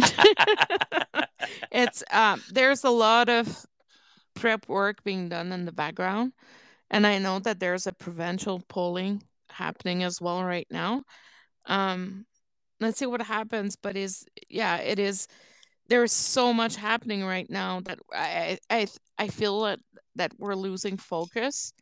it's 1.71 2.03
um, 2.11 2.43
there's 2.51 2.85
a 2.85 2.91
lot 2.91 3.29
of 3.29 3.67
prep 4.35 4.67
work 4.69 5.05
being 5.05 5.29
done 5.29 5.53
in 5.53 5.67
the 5.67 5.73
background 5.73 6.33
and 6.93 7.07
I 7.07 7.19
know 7.19 7.39
that 7.41 7.59
there's 7.59 7.87
a 7.87 7.93
provincial 7.93 8.63
polling 8.69 9.23
happening 9.49 10.03
as 10.03 10.21
well 10.21 10.45
right 10.45 10.67
now. 10.71 11.03
Um, 11.67 12.27
let's 12.81 12.99
see 12.99 13.07
what 13.07 13.23
happens. 13.23 13.77
But 13.77 13.97
is 13.97 14.25
yeah, 14.49 14.77
it 14.77 14.99
is. 14.99 15.27
There's 15.89 16.13
so 16.13 16.53
much 16.53 16.77
happening 16.77 17.25
right 17.25 17.49
now 17.49 17.81
that 17.81 17.99
I 18.13 18.59
I 18.71 18.87
I 19.19 19.29
feel 19.29 19.63
that 19.63 19.81
that 20.17 20.33
we're 20.39 20.55
losing 20.55 20.99
focus. 20.99 21.73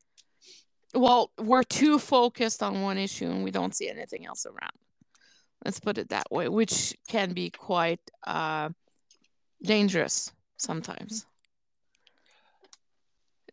Well, 0.94 1.32
we're 1.38 1.64
too 1.64 1.98
focused 1.98 2.62
on 2.62 2.82
one 2.82 2.98
issue 2.98 3.26
and 3.26 3.44
we 3.44 3.50
don't 3.50 3.74
see 3.74 3.88
anything 3.88 4.26
else 4.26 4.46
around. 4.46 4.72
Let's 5.64 5.78
put 5.78 5.98
it 5.98 6.08
that 6.08 6.30
way, 6.32 6.48
which 6.48 6.96
can 7.06 7.32
be 7.32 7.50
quite 7.50 8.00
uh, 8.26 8.70
dangerous 9.62 10.32
sometimes 10.56 11.26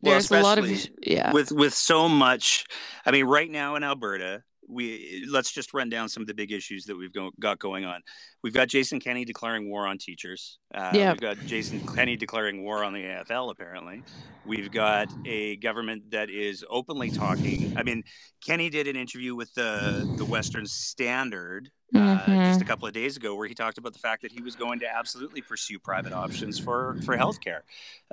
there's 0.01 0.29
well, 0.29 0.41
a 0.41 0.43
lot 0.43 0.57
of 0.57 0.89
yeah. 1.05 1.31
with 1.31 1.51
with 1.51 1.73
so 1.73 2.07
much 2.07 2.65
i 3.05 3.11
mean 3.11 3.25
right 3.25 3.49
now 3.49 3.75
in 3.75 3.83
alberta 3.83 4.43
we 4.68 5.26
let's 5.30 5.51
just 5.51 5.74
run 5.74 5.89
down 5.89 6.09
some 6.09 6.22
of 6.22 6.28
the 6.28 6.34
big 6.34 6.51
issues 6.51 6.86
that 6.86 6.95
we've 6.95 7.13
go, 7.13 7.32
got 7.39 7.59
going 7.59 7.86
on. 7.86 8.01
We've 8.43 8.53
got 8.53 8.68
Jason 8.68 8.99
Kenney 8.99 9.26
declaring 9.26 9.70
war 9.70 9.88
on 9.88 9.97
teachers. 9.97 10.59
Uh, 10.74 10.91
yeah. 10.93 11.11
We've 11.11 11.22
got 11.22 11.38
Jason 11.45 11.86
Kenney 11.88 12.15
declaring 12.15 12.63
war 12.63 12.84
on 12.84 12.93
the 12.93 13.01
AFL. 13.01 13.51
Apparently, 13.51 14.03
we've 14.45 14.72
got 14.72 15.09
a 15.26 15.55
government 15.57 16.11
that 16.11 16.30
is 16.30 16.65
openly 16.70 17.09
talking. 17.09 17.78
I 17.78 17.84
mean, 17.84 18.03
Kenney 18.45 18.70
did 18.70 18.88
an 18.88 18.95
interview 18.95 19.36
with 19.36 19.53
the 19.53 20.13
the 20.18 20.26
Western 20.26 20.65
Standard 20.65 21.72
uh, 21.95 21.99
mm-hmm. 21.99 22.43
just 22.43 22.61
a 22.61 22.65
couple 22.65 22.88
of 22.88 22.93
days 22.93 23.15
ago 23.15 23.36
where 23.36 23.47
he 23.47 23.53
talked 23.53 23.78
about 23.78 23.93
the 23.93 23.99
fact 23.99 24.22
that 24.22 24.32
he 24.32 24.41
was 24.41 24.55
going 24.55 24.80
to 24.80 24.86
absolutely 24.86 25.41
pursue 25.41 25.80
private 25.80 26.11
options 26.11 26.59
for 26.59 26.97
for 27.05 27.15
healthcare 27.15 27.61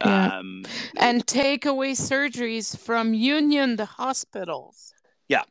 yeah. 0.04 0.38
um, 0.38 0.64
and 0.96 1.26
take 1.26 1.66
away 1.66 1.92
surgeries 1.92 2.78
from 2.78 3.14
union 3.14 3.76
the 3.76 3.84
hospitals. 3.84 4.94
Yeah. 5.28 5.42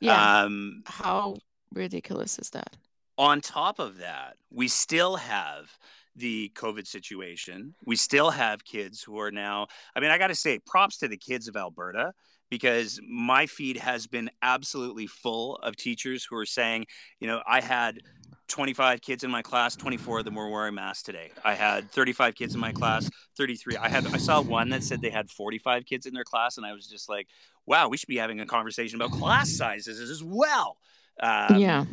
Yeah. 0.00 0.42
Um, 0.42 0.82
How 0.86 1.36
ridiculous 1.72 2.38
is 2.38 2.50
that? 2.50 2.76
On 3.18 3.40
top 3.40 3.78
of 3.78 3.98
that, 3.98 4.36
we 4.50 4.68
still 4.68 5.16
have 5.16 5.76
the 6.16 6.50
COVID 6.54 6.86
situation. 6.86 7.74
We 7.84 7.96
still 7.96 8.30
have 8.30 8.64
kids 8.64 9.02
who 9.02 9.18
are 9.18 9.30
now, 9.30 9.68
I 9.94 10.00
mean, 10.00 10.10
I 10.10 10.18
got 10.18 10.28
to 10.28 10.34
say, 10.34 10.58
props 10.58 10.98
to 10.98 11.08
the 11.08 11.16
kids 11.16 11.48
of 11.48 11.56
Alberta 11.56 12.12
because 12.52 13.00
my 13.08 13.46
feed 13.46 13.78
has 13.78 14.06
been 14.06 14.28
absolutely 14.42 15.06
full 15.06 15.56
of 15.62 15.74
teachers 15.74 16.22
who 16.22 16.36
are 16.36 16.44
saying, 16.44 16.84
you 17.18 17.26
know, 17.26 17.40
I 17.46 17.62
had 17.62 18.00
25 18.48 19.00
kids 19.00 19.24
in 19.24 19.30
my 19.30 19.40
class 19.40 19.74
24 19.74 20.18
of 20.18 20.26
them 20.26 20.34
were 20.34 20.50
wearing 20.50 20.74
masks 20.74 21.02
today. 21.02 21.30
I 21.46 21.54
had 21.54 21.90
35 21.90 22.34
kids 22.34 22.54
in 22.54 22.60
my 22.60 22.70
class 22.70 23.08
33 23.38 23.78
i 23.78 23.88
had 23.88 24.06
i 24.08 24.18
saw 24.18 24.42
one 24.42 24.68
that 24.68 24.82
said 24.84 25.00
they 25.00 25.08
had 25.08 25.30
45 25.30 25.86
kids 25.86 26.04
in 26.04 26.12
their 26.12 26.24
class 26.24 26.58
and 26.58 26.66
i 26.66 26.74
was 26.74 26.86
just 26.86 27.08
like 27.08 27.28
wow 27.64 27.88
we 27.88 27.96
should 27.96 28.08
be 28.08 28.18
having 28.18 28.40
a 28.40 28.46
conversation 28.46 29.00
about 29.00 29.18
class 29.18 29.50
sizes 29.50 29.98
as 30.10 30.22
well. 30.22 30.76
Um, 31.20 31.56
yeah. 31.56 31.86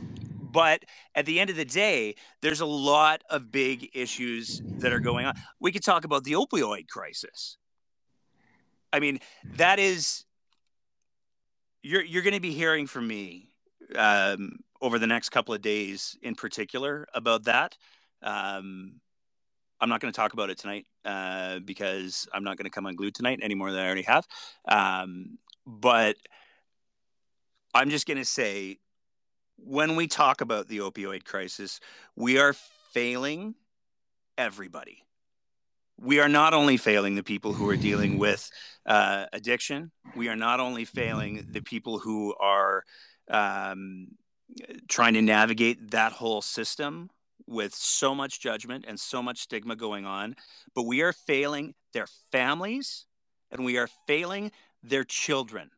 but 0.52 0.84
at 1.16 1.26
the 1.26 1.40
end 1.40 1.50
of 1.50 1.56
the 1.56 1.64
day 1.64 2.16
there's 2.42 2.60
a 2.60 2.66
lot 2.66 3.22
of 3.30 3.50
big 3.50 3.92
issues 3.94 4.62
that 4.80 4.92
are 4.92 5.00
going 5.00 5.26
on. 5.26 5.36
We 5.62 5.72
could 5.72 5.84
talk 5.84 6.04
about 6.04 6.26
the 6.26 6.34
opioid 6.34 6.90
crisis. 6.90 7.58
I 8.92 9.00
mean 9.00 9.20
that 9.56 9.80
is 9.80 10.26
you're 11.82 12.04
you're 12.04 12.24
going 12.24 12.34
to 12.34 12.40
be 12.40 12.52
hearing 12.52 12.88
from 12.88 13.08
me 13.08 13.50
um, 13.96 14.60
over 14.82 15.00
the 15.00 15.08
next 15.08 15.30
couple 15.30 15.54
of 15.54 15.62
days 15.62 16.18
in 16.22 16.36
particular 16.36 17.08
about 17.14 17.46
that. 17.46 17.78
Um, 18.22 19.00
I'm 19.82 19.90
not 19.90 20.02
going 20.02 20.12
to 20.12 20.16
talk 20.16 20.34
about 20.34 20.50
it 20.50 20.58
tonight 20.58 20.86
uh, 21.06 21.60
because 21.60 22.28
I'm 22.34 22.44
not 22.44 22.58
going 22.58 22.66
to 22.66 22.70
come 22.70 22.86
unglued 22.86 23.16
tonight 23.16 23.40
any 23.42 23.56
more 23.56 23.72
than 23.72 23.80
I 23.80 23.86
already 23.86 24.02
have. 24.04 24.28
Um, 24.68 25.38
but 25.66 26.18
I'm 27.74 27.90
just 27.90 28.08
going 28.08 28.18
to 28.18 28.26
say 28.26 28.80
when 29.58 29.96
we 29.96 30.08
talk 30.08 30.42
about 30.42 30.68
the 30.68 30.80
opioid 30.80 31.24
crisis, 31.24 31.80
we 32.16 32.40
are 32.40 32.54
failing 32.92 33.56
everybody. 34.38 35.04
We 36.02 36.20
are 36.20 36.30
not 36.30 36.54
only 36.54 36.78
failing 36.78 37.16
the 37.16 37.24
people 37.24 37.54
who 37.54 37.70
are 37.70 37.76
dealing 37.76 38.18
with 38.18 38.50
uh, 38.86 39.26
addiction, 39.34 39.92
we 40.16 40.30
are 40.30 40.36
not 40.36 40.60
only 40.60 40.86
failing 40.86 41.48
the 41.52 41.62
people 41.62 42.00
who 42.00 42.34
are 42.40 42.84
um, 43.30 44.08
trying 44.88 45.14
to 45.16 45.22
navigate 45.22 45.92
that 45.92 46.14
whole 46.14 46.42
system 46.42 47.10
with 47.46 47.74
so 47.74 48.16
much 48.16 48.40
judgment 48.40 48.86
and 48.88 49.00
so 49.00 49.22
much 49.22 49.40
stigma 49.40 49.76
going 49.76 50.06
on. 50.06 50.36
But 50.74 50.84
we 50.84 51.02
are 51.02 51.14
failing 51.14 51.74
their 51.94 52.08
families 52.32 53.06
and 53.52 53.66
we 53.66 53.78
are 53.78 53.90
failing 54.08 54.52
their 54.84 55.04
children. 55.04 55.72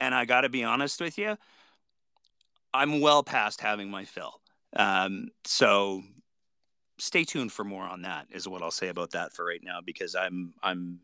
And 0.00 0.14
I 0.14 0.24
got 0.24 0.42
to 0.42 0.48
be 0.48 0.64
honest 0.64 1.00
with 1.00 1.18
you, 1.18 1.36
I'm 2.72 3.00
well 3.00 3.22
past 3.22 3.60
having 3.60 3.90
my 3.90 4.04
fill. 4.04 4.40
Um, 4.74 5.28
so 5.44 6.02
stay 6.98 7.24
tuned 7.24 7.52
for 7.52 7.64
more 7.64 7.84
on 7.84 8.02
that 8.02 8.26
is 8.30 8.48
what 8.48 8.62
I'll 8.62 8.70
say 8.70 8.88
about 8.88 9.10
that 9.12 9.32
for 9.32 9.44
right 9.44 9.62
now 9.62 9.80
because 9.84 10.14
I'm 10.14 10.54
I'm 10.62 11.00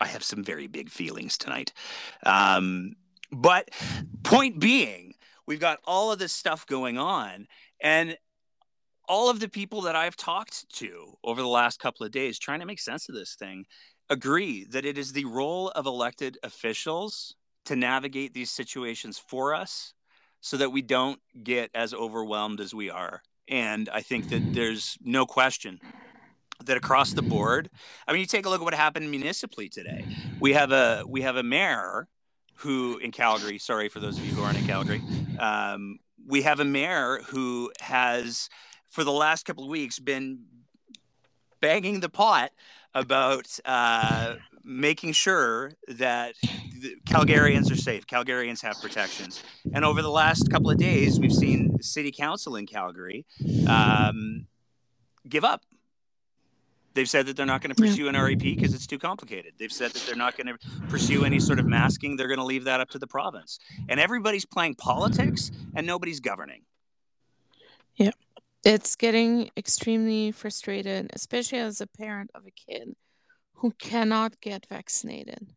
I 0.00 0.06
have 0.06 0.24
some 0.24 0.42
very 0.42 0.66
big 0.66 0.90
feelings 0.90 1.38
tonight. 1.38 1.72
Um, 2.26 2.96
but 3.30 3.70
point 4.24 4.58
being, 4.58 5.14
we've 5.46 5.60
got 5.60 5.78
all 5.84 6.10
of 6.10 6.18
this 6.18 6.32
stuff 6.32 6.66
going 6.66 6.98
on, 6.98 7.46
and 7.80 8.16
all 9.08 9.30
of 9.30 9.40
the 9.40 9.48
people 9.48 9.82
that 9.82 9.96
I've 9.96 10.16
talked 10.16 10.68
to 10.76 11.16
over 11.22 11.40
the 11.40 11.48
last 11.48 11.78
couple 11.78 12.04
of 12.04 12.12
days 12.12 12.38
trying 12.38 12.60
to 12.60 12.66
make 12.66 12.80
sense 12.80 13.08
of 13.08 13.14
this 13.14 13.34
thing 13.34 13.64
agree 14.10 14.64
that 14.64 14.84
it 14.84 14.98
is 14.98 15.12
the 15.12 15.24
role 15.24 15.70
of 15.70 15.86
elected 15.86 16.38
officials 16.42 17.34
to 17.64 17.76
navigate 17.76 18.34
these 18.34 18.50
situations 18.50 19.18
for 19.18 19.54
us 19.54 19.94
so 20.40 20.56
that 20.56 20.70
we 20.70 20.82
don't 20.82 21.20
get 21.44 21.70
as 21.74 21.94
overwhelmed 21.94 22.60
as 22.60 22.74
we 22.74 22.90
are. 22.90 23.22
And 23.48 23.88
I 23.92 24.00
think 24.02 24.28
that 24.30 24.54
there's 24.54 24.96
no 25.02 25.26
question 25.26 25.80
that 26.64 26.76
across 26.76 27.12
the 27.12 27.22
board, 27.22 27.70
I 28.06 28.12
mean, 28.12 28.20
you 28.20 28.26
take 28.26 28.46
a 28.46 28.48
look 28.48 28.60
at 28.60 28.64
what 28.64 28.74
happened 28.74 29.10
municipally 29.10 29.68
today. 29.68 30.04
We 30.40 30.52
have 30.52 30.70
a 30.72 31.04
we 31.06 31.22
have 31.22 31.36
a 31.36 31.42
mayor 31.42 32.08
who 32.56 32.98
in 32.98 33.10
Calgary, 33.10 33.58
sorry 33.58 33.88
for 33.88 33.98
those 33.98 34.16
of 34.18 34.24
you 34.24 34.32
who 34.34 34.42
aren't 34.42 34.58
in 34.58 34.66
Calgary, 34.66 35.02
um, 35.38 35.98
we 36.26 36.42
have 36.42 36.60
a 36.60 36.64
mayor 36.64 37.20
who 37.26 37.72
has, 37.80 38.48
for 38.88 39.02
the 39.02 39.12
last 39.12 39.44
couple 39.44 39.64
of 39.64 39.70
weeks, 39.70 39.98
been 39.98 40.44
banging 41.60 42.00
the 42.00 42.08
pot 42.08 42.52
about 42.94 43.46
uh, 43.64 44.34
making 44.64 45.12
sure 45.12 45.72
that 45.88 46.34
Calgarians 47.06 47.70
are 47.72 47.76
safe. 47.76 48.06
Calgarians 48.06 48.60
have 48.62 48.80
protections. 48.80 49.42
And 49.74 49.84
over 49.84 50.02
the 50.02 50.10
last 50.10 50.50
couple 50.50 50.70
of 50.70 50.78
days, 50.78 51.18
we've 51.18 51.32
seen 51.32 51.82
city 51.82 52.12
council 52.12 52.56
in 52.56 52.66
Calgary 52.66 53.24
um, 53.66 54.46
give 55.28 55.44
up 55.44 55.62
They've 56.94 57.08
said 57.08 57.24
that 57.24 57.38
they're 57.38 57.46
not 57.46 57.62
going 57.62 57.74
to 57.74 57.82
Yeah. 57.82 57.88
pursue 57.90 58.08
an 58.08 58.16
REP 58.16 58.38
because 58.40 58.74
it's 58.74 58.86
too 58.86 58.98
complicated. 58.98 59.54
They've 59.58 59.72
said 59.72 59.92
that 59.92 60.02
they're 60.04 60.14
not 60.14 60.36
going 60.36 60.48
to 60.48 60.58
pursue 60.90 61.24
any 61.24 61.40
sort 61.40 61.58
of 61.58 61.64
masking. 61.64 62.16
They're 62.16 62.26
going 62.28 62.38
to 62.38 62.44
leave 62.44 62.64
that 62.64 62.80
up 62.80 62.90
to 62.90 62.98
the 62.98 63.06
province. 63.06 63.58
And 63.88 63.98
everybody's 63.98 64.44
playing 64.44 64.74
politics 64.74 65.50
and 65.74 65.86
nobody's 65.86 66.20
governing. 66.20 66.64
It's 68.64 68.96
getting 68.96 69.50
extremely 69.56 70.30
frustrated, 70.30 71.10
especially 71.14 71.58
as 71.58 71.80
a 71.80 71.86
parent 71.86 72.30
of 72.34 72.42
a 72.46 72.50
kid 72.50 72.94
who 73.54 73.72
cannot 73.72 74.40
get 74.40 74.66
vaccinated. 74.68 75.48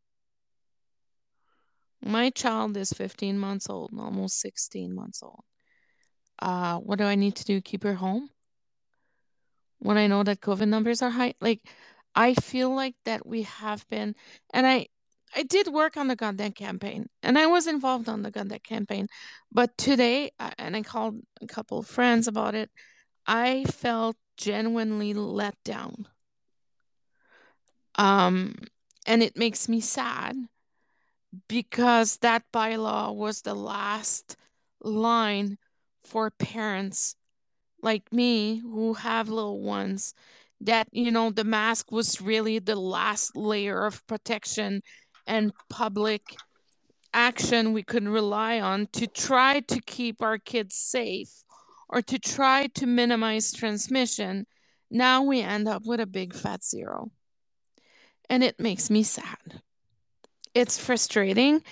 My 2.04 2.30
child 2.30 2.78
is 2.78 2.94
15 2.94 3.38
months 3.40 3.70
old, 3.70 3.92
almost 3.98 4.40
16 4.40 4.94
months 4.94 5.24
old. 5.24 5.44
Uh, 6.40 6.78
what 6.78 7.00
do 7.00 7.06
I 7.06 7.16
need 7.16 7.36
to 7.38 7.46
do? 7.46 7.62
Keep 7.62 7.84
her 7.84 7.96
home? 7.96 8.30
When 9.80 9.98
I 9.98 10.08
know 10.08 10.24
that 10.24 10.42
COVID 10.42 10.68
numbers 10.68 11.02
are 11.02 11.10
high? 11.10 11.34
Like, 11.42 11.62
I 12.14 12.34
feel 12.34 12.74
like 12.74 12.96
that 13.06 13.26
we 13.26 13.44
have 13.44 13.88
been, 13.90 14.16
and 14.54 14.66
I, 14.66 14.88
I 15.36 15.44
did 15.44 15.68
work 15.68 15.98
on 15.98 16.08
the 16.08 16.16
debt 16.16 16.56
campaign, 16.56 17.08
and 17.24 17.38
I 17.38 17.48
was 17.48 17.68
involved 17.68 18.08
on 18.08 18.22
the 18.22 18.32
debt 18.32 18.64
campaign. 18.64 19.08
But 19.52 19.78
today, 19.78 20.32
uh, 20.40 20.52
and 20.58 20.76
I 20.76 20.82
called 20.82 21.22
a 21.42 21.48
couple 21.48 21.80
of 21.80 21.88
friends 21.88 22.28
about 22.28 22.56
it, 22.56 22.70
I 23.28 23.66
felt 23.66 24.18
genuinely 24.38 25.14
let 25.14 25.56
down. 25.64 26.08
Um, 27.96 28.56
and 29.06 29.24
it 29.24 29.38
makes 29.38 29.70
me 29.70 29.82
sad 29.82 30.36
because 31.48 32.18
that 32.18 32.44
bylaw 32.54 33.16
was 33.16 33.42
the 33.42 33.54
last 33.54 34.36
line 34.82 35.58
for 36.04 36.30
parents 36.32 37.16
like 37.82 38.12
me 38.12 38.58
who 38.58 38.94
have 38.94 39.30
little 39.30 39.62
ones 39.62 40.14
that 40.62 40.88
you 40.92 41.12
know 41.12 41.30
the 41.30 41.44
mask 41.44 41.92
was 41.92 42.22
really 42.22 42.60
the 42.60 42.76
last 42.76 43.36
layer 43.36 43.86
of 43.86 44.06
protection 44.08 44.82
and 45.28 45.52
public 45.70 46.22
action 47.14 47.74
we 47.74 47.84
could 47.84 48.08
rely 48.08 48.60
on 48.60 48.88
to 48.94 49.08
try 49.08 49.60
to 49.62 49.82
keep 49.82 50.22
our 50.22 50.38
kids 50.38 50.76
safe 50.76 51.45
or 51.90 52.02
to 52.02 52.20
try 52.20 52.68
to 52.68 52.86
minimize 52.86 53.54
transmission 53.54 54.46
now 54.92 55.24
we 55.24 55.42
end 55.42 55.68
up 55.68 55.86
with 55.86 56.00
a 56.00 56.06
big 56.06 56.34
fat 56.34 56.64
zero. 56.64 57.12
And 58.30 58.44
it 58.44 58.60
makes 58.60 58.90
me 58.90 59.04
sad. 59.04 59.62
It's 60.54 60.78
frustrating. 60.78 61.64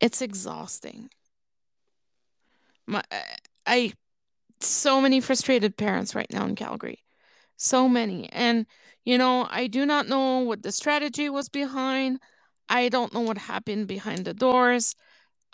It's 0.00 0.20
exhausting. 0.20 1.10
My 2.86 3.02
i 3.66 3.92
so 4.60 5.00
many 5.00 5.20
frustrated 5.20 5.76
parents 5.76 6.14
right 6.14 6.30
now 6.32 6.44
in 6.46 6.54
calgary. 6.56 6.98
So 7.56 7.88
many. 7.88 8.28
And 8.32 8.66
you 9.04 9.18
know 9.18 9.46
i 9.50 9.66
do 9.66 9.86
not 9.86 10.08
know 10.08 10.40
what 10.40 10.62
the 10.62 10.72
strategy 10.72 11.28
was 11.28 11.48
behind. 11.48 12.20
I 12.68 12.88
don't 12.88 13.14
know 13.14 13.20
what 13.20 13.38
happened 13.38 13.86
behind 13.86 14.24
the 14.24 14.34
doors. 14.34 14.96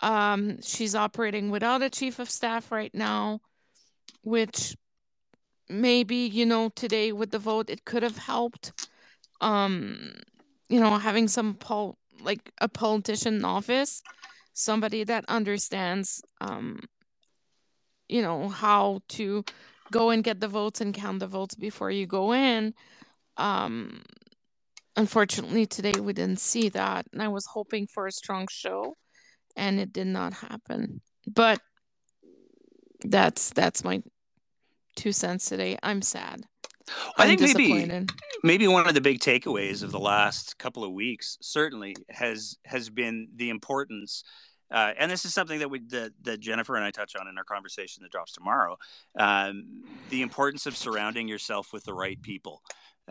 Um 0.01 0.61
she's 0.61 0.95
operating 0.95 1.51
without 1.51 1.83
a 1.83 1.89
chief 1.89 2.19
of 2.19 2.29
staff 2.29 2.71
right 2.71 2.93
now 2.93 3.41
which 4.29 4.75
maybe 5.69 6.15
you 6.15 6.45
know 6.45 6.69
today 6.69 7.11
with 7.11 7.31
the 7.31 7.39
vote 7.39 7.69
it 7.69 7.85
could 7.85 8.03
have 8.03 8.17
helped 8.17 8.71
um 9.41 10.13
you 10.69 10.79
know 10.79 10.97
having 10.97 11.27
some 11.27 11.53
pol- 11.53 11.97
like 12.21 12.51
a 12.59 12.67
politician 12.67 13.35
in 13.35 13.45
office 13.45 14.01
somebody 14.53 15.03
that 15.03 15.23
understands 15.27 16.21
um 16.41 16.79
you 18.07 18.21
know 18.21 18.49
how 18.49 18.99
to 19.07 19.43
go 19.91 20.09
and 20.09 20.23
get 20.23 20.39
the 20.39 20.47
votes 20.47 20.81
and 20.81 20.93
count 20.93 21.19
the 21.19 21.27
votes 21.27 21.55
before 21.55 21.89
you 21.91 22.05
go 22.05 22.33
in. 22.33 22.73
Um 23.37 24.01
unfortunately 24.95 25.65
today 25.65 25.99
we 25.99 26.11
didn't 26.13 26.39
see 26.39 26.67
that 26.67 27.05
and 27.13 27.21
i 27.21 27.27
was 27.27 27.45
hoping 27.53 27.87
for 27.87 28.05
a 28.05 28.11
strong 28.11 28.45
show 28.49 28.95
and 29.55 29.79
it 29.79 29.93
did 29.93 30.07
not 30.07 30.33
happen. 30.33 31.01
But 31.27 31.59
that's 33.03 33.51
that's 33.51 33.83
my 33.83 34.01
two 34.99 35.11
cents 35.13 35.45
today. 35.45 35.77
I'm 35.81 36.01
sad. 36.01 36.43
I 37.17 37.25
think 37.27 37.39
maybe 37.41 38.05
maybe 38.43 38.67
one 38.67 38.87
of 38.87 38.93
the 38.93 39.01
big 39.01 39.19
takeaways 39.19 39.81
of 39.81 39.91
the 39.91 39.99
last 39.99 40.57
couple 40.57 40.83
of 40.83 40.91
weeks 40.91 41.37
certainly 41.41 41.95
has 42.09 42.57
has 42.65 42.89
been 42.89 43.29
the 43.35 43.49
importance 43.49 44.23
uh, 44.71 44.91
and 44.99 45.09
this 45.09 45.25
is 45.25 45.33
something 45.33 45.59
that 45.59 45.69
we 45.69 45.79
that, 45.89 46.11
that 46.23 46.39
jennifer 46.39 46.75
and 46.75 46.83
i 46.83 46.89
touch 46.89 47.15
on 47.15 47.27
in 47.27 47.37
our 47.37 47.43
conversation 47.43 48.01
that 48.01 48.11
drops 48.11 48.31
tomorrow 48.31 48.75
um, 49.19 49.83
the 50.09 50.23
importance 50.23 50.65
of 50.65 50.75
surrounding 50.75 51.27
yourself 51.27 51.71
with 51.71 51.83
the 51.83 51.93
right 51.93 52.21
people. 52.21 52.61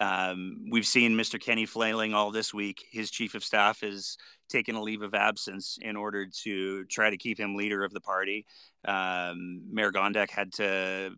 Um, 0.00 0.66
we've 0.70 0.86
seen 0.86 1.12
mr 1.12 1.40
kenney 1.40 1.66
flailing 1.66 2.14
all 2.14 2.32
this 2.32 2.52
week. 2.52 2.84
His 2.90 3.10
chief 3.10 3.34
of 3.34 3.44
staff 3.44 3.80
has 3.82 4.16
taken 4.48 4.74
a 4.74 4.82
leave 4.82 5.02
of 5.02 5.14
absence 5.14 5.78
in 5.80 5.96
order 5.96 6.26
to 6.44 6.84
try 6.86 7.10
to 7.10 7.16
keep 7.16 7.38
him 7.38 7.54
leader 7.54 7.84
of 7.84 7.92
the 7.92 8.00
party. 8.00 8.44
Um, 8.86 9.62
mayor 9.70 9.92
gondek 9.92 10.30
had 10.30 10.52
to 10.54 11.12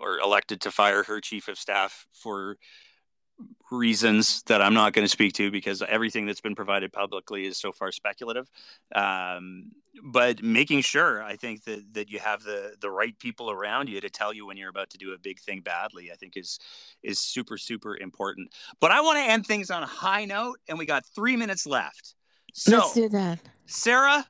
or 0.00 0.18
elected 0.18 0.60
to 0.62 0.70
fire 0.70 1.02
her 1.04 1.20
chief 1.20 1.48
of 1.48 1.58
staff 1.58 2.06
for 2.12 2.56
reasons 3.70 4.42
that 4.42 4.60
I'm 4.60 4.74
not 4.74 4.92
going 4.92 5.04
to 5.04 5.08
speak 5.08 5.32
to 5.34 5.50
because 5.50 5.82
everything 5.82 6.26
that's 6.26 6.40
been 6.40 6.54
provided 6.54 6.92
publicly 6.92 7.46
is 7.46 7.56
so 7.56 7.72
far 7.72 7.92
speculative. 7.92 8.50
Um, 8.94 9.70
but 10.04 10.42
making 10.42 10.82
sure, 10.82 11.22
I 11.22 11.36
think 11.36 11.64
that 11.64 11.94
that 11.94 12.10
you 12.10 12.18
have 12.18 12.42
the 12.42 12.74
the 12.80 12.90
right 12.90 13.18
people 13.18 13.50
around 13.50 13.88
you 13.88 14.00
to 14.00 14.10
tell 14.10 14.32
you 14.32 14.46
when 14.46 14.56
you're 14.56 14.70
about 14.70 14.90
to 14.90 14.98
do 14.98 15.12
a 15.12 15.18
big 15.18 15.40
thing 15.40 15.60
badly, 15.60 16.10
I 16.12 16.16
think 16.16 16.36
is 16.36 16.58
is 17.02 17.18
super 17.18 17.56
super 17.56 17.96
important. 17.96 18.50
But 18.80 18.92
I 18.92 19.00
want 19.00 19.18
to 19.18 19.30
end 19.30 19.46
things 19.46 19.70
on 19.70 19.82
a 19.82 19.86
high 19.86 20.24
note, 20.24 20.58
and 20.68 20.78
we 20.78 20.86
got 20.86 21.04
three 21.14 21.36
minutes 21.36 21.66
left. 21.66 22.14
So 22.52 22.78
let's 22.78 22.94
do 22.94 23.08
that 23.10 23.40
Sarah, 23.70 24.26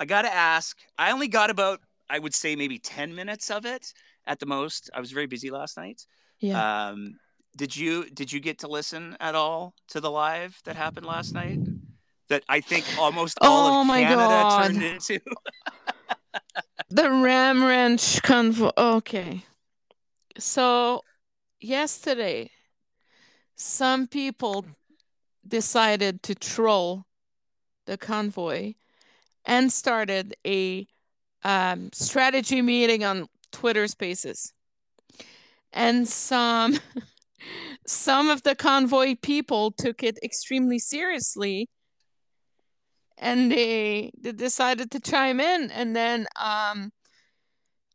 I 0.00 0.04
got 0.04 0.22
to 0.22 0.34
ask. 0.34 0.76
I 0.98 1.12
only 1.12 1.28
got 1.28 1.48
about, 1.48 1.80
I 2.10 2.18
would 2.18 2.34
say, 2.34 2.56
maybe 2.56 2.78
10 2.78 3.14
minutes 3.14 3.50
of 3.50 3.64
it 3.64 3.92
at 4.26 4.38
the 4.40 4.46
most. 4.46 4.90
I 4.94 5.00
was 5.00 5.12
very 5.12 5.26
busy 5.26 5.50
last 5.50 5.76
night. 5.76 6.06
yeah 6.40 6.88
Um, 6.88 7.18
did 7.56 7.76
you 7.76 8.08
did 8.10 8.32
you 8.32 8.40
get 8.40 8.58
to 8.60 8.68
listen 8.68 9.16
at 9.20 9.34
all 9.34 9.74
to 9.88 10.00
the 10.00 10.10
live 10.10 10.58
that 10.64 10.76
happened 10.76 11.06
last 11.06 11.34
night? 11.34 11.60
That 12.28 12.42
I 12.48 12.60
think 12.60 12.84
almost 12.98 13.38
all 13.40 13.78
Oh 13.78 13.80
of 13.82 13.86
my 13.86 14.02
Canada 14.02 14.28
God. 14.42 14.62
turned 14.62 14.82
into. 14.82 15.20
the 16.90 17.10
ram 17.10 17.62
Ranch 17.64 18.20
convo 18.22 18.70
okay 18.76 19.44
so 20.38 21.02
yesterday 21.60 22.50
some 23.56 24.06
people 24.06 24.66
decided 25.46 26.22
to 26.22 26.34
troll 26.34 27.04
the 27.86 27.96
convoy 27.96 28.74
and 29.44 29.70
started 29.72 30.34
a 30.46 30.86
um, 31.44 31.90
strategy 31.92 32.62
meeting 32.62 33.04
on 33.04 33.28
twitter 33.54 33.86
spaces. 33.86 34.52
And 35.72 36.08
some 36.08 36.78
some 37.86 38.28
of 38.28 38.42
the 38.42 38.54
convoy 38.54 39.14
people 39.22 39.70
took 39.70 40.02
it 40.02 40.18
extremely 40.22 40.78
seriously. 40.78 41.68
And 43.16 43.52
they, 43.52 44.10
they 44.20 44.32
decided 44.32 44.90
to 44.90 45.00
chime 45.00 45.38
in. 45.40 45.70
And 45.70 45.94
then 45.94 46.26
um 46.36 46.92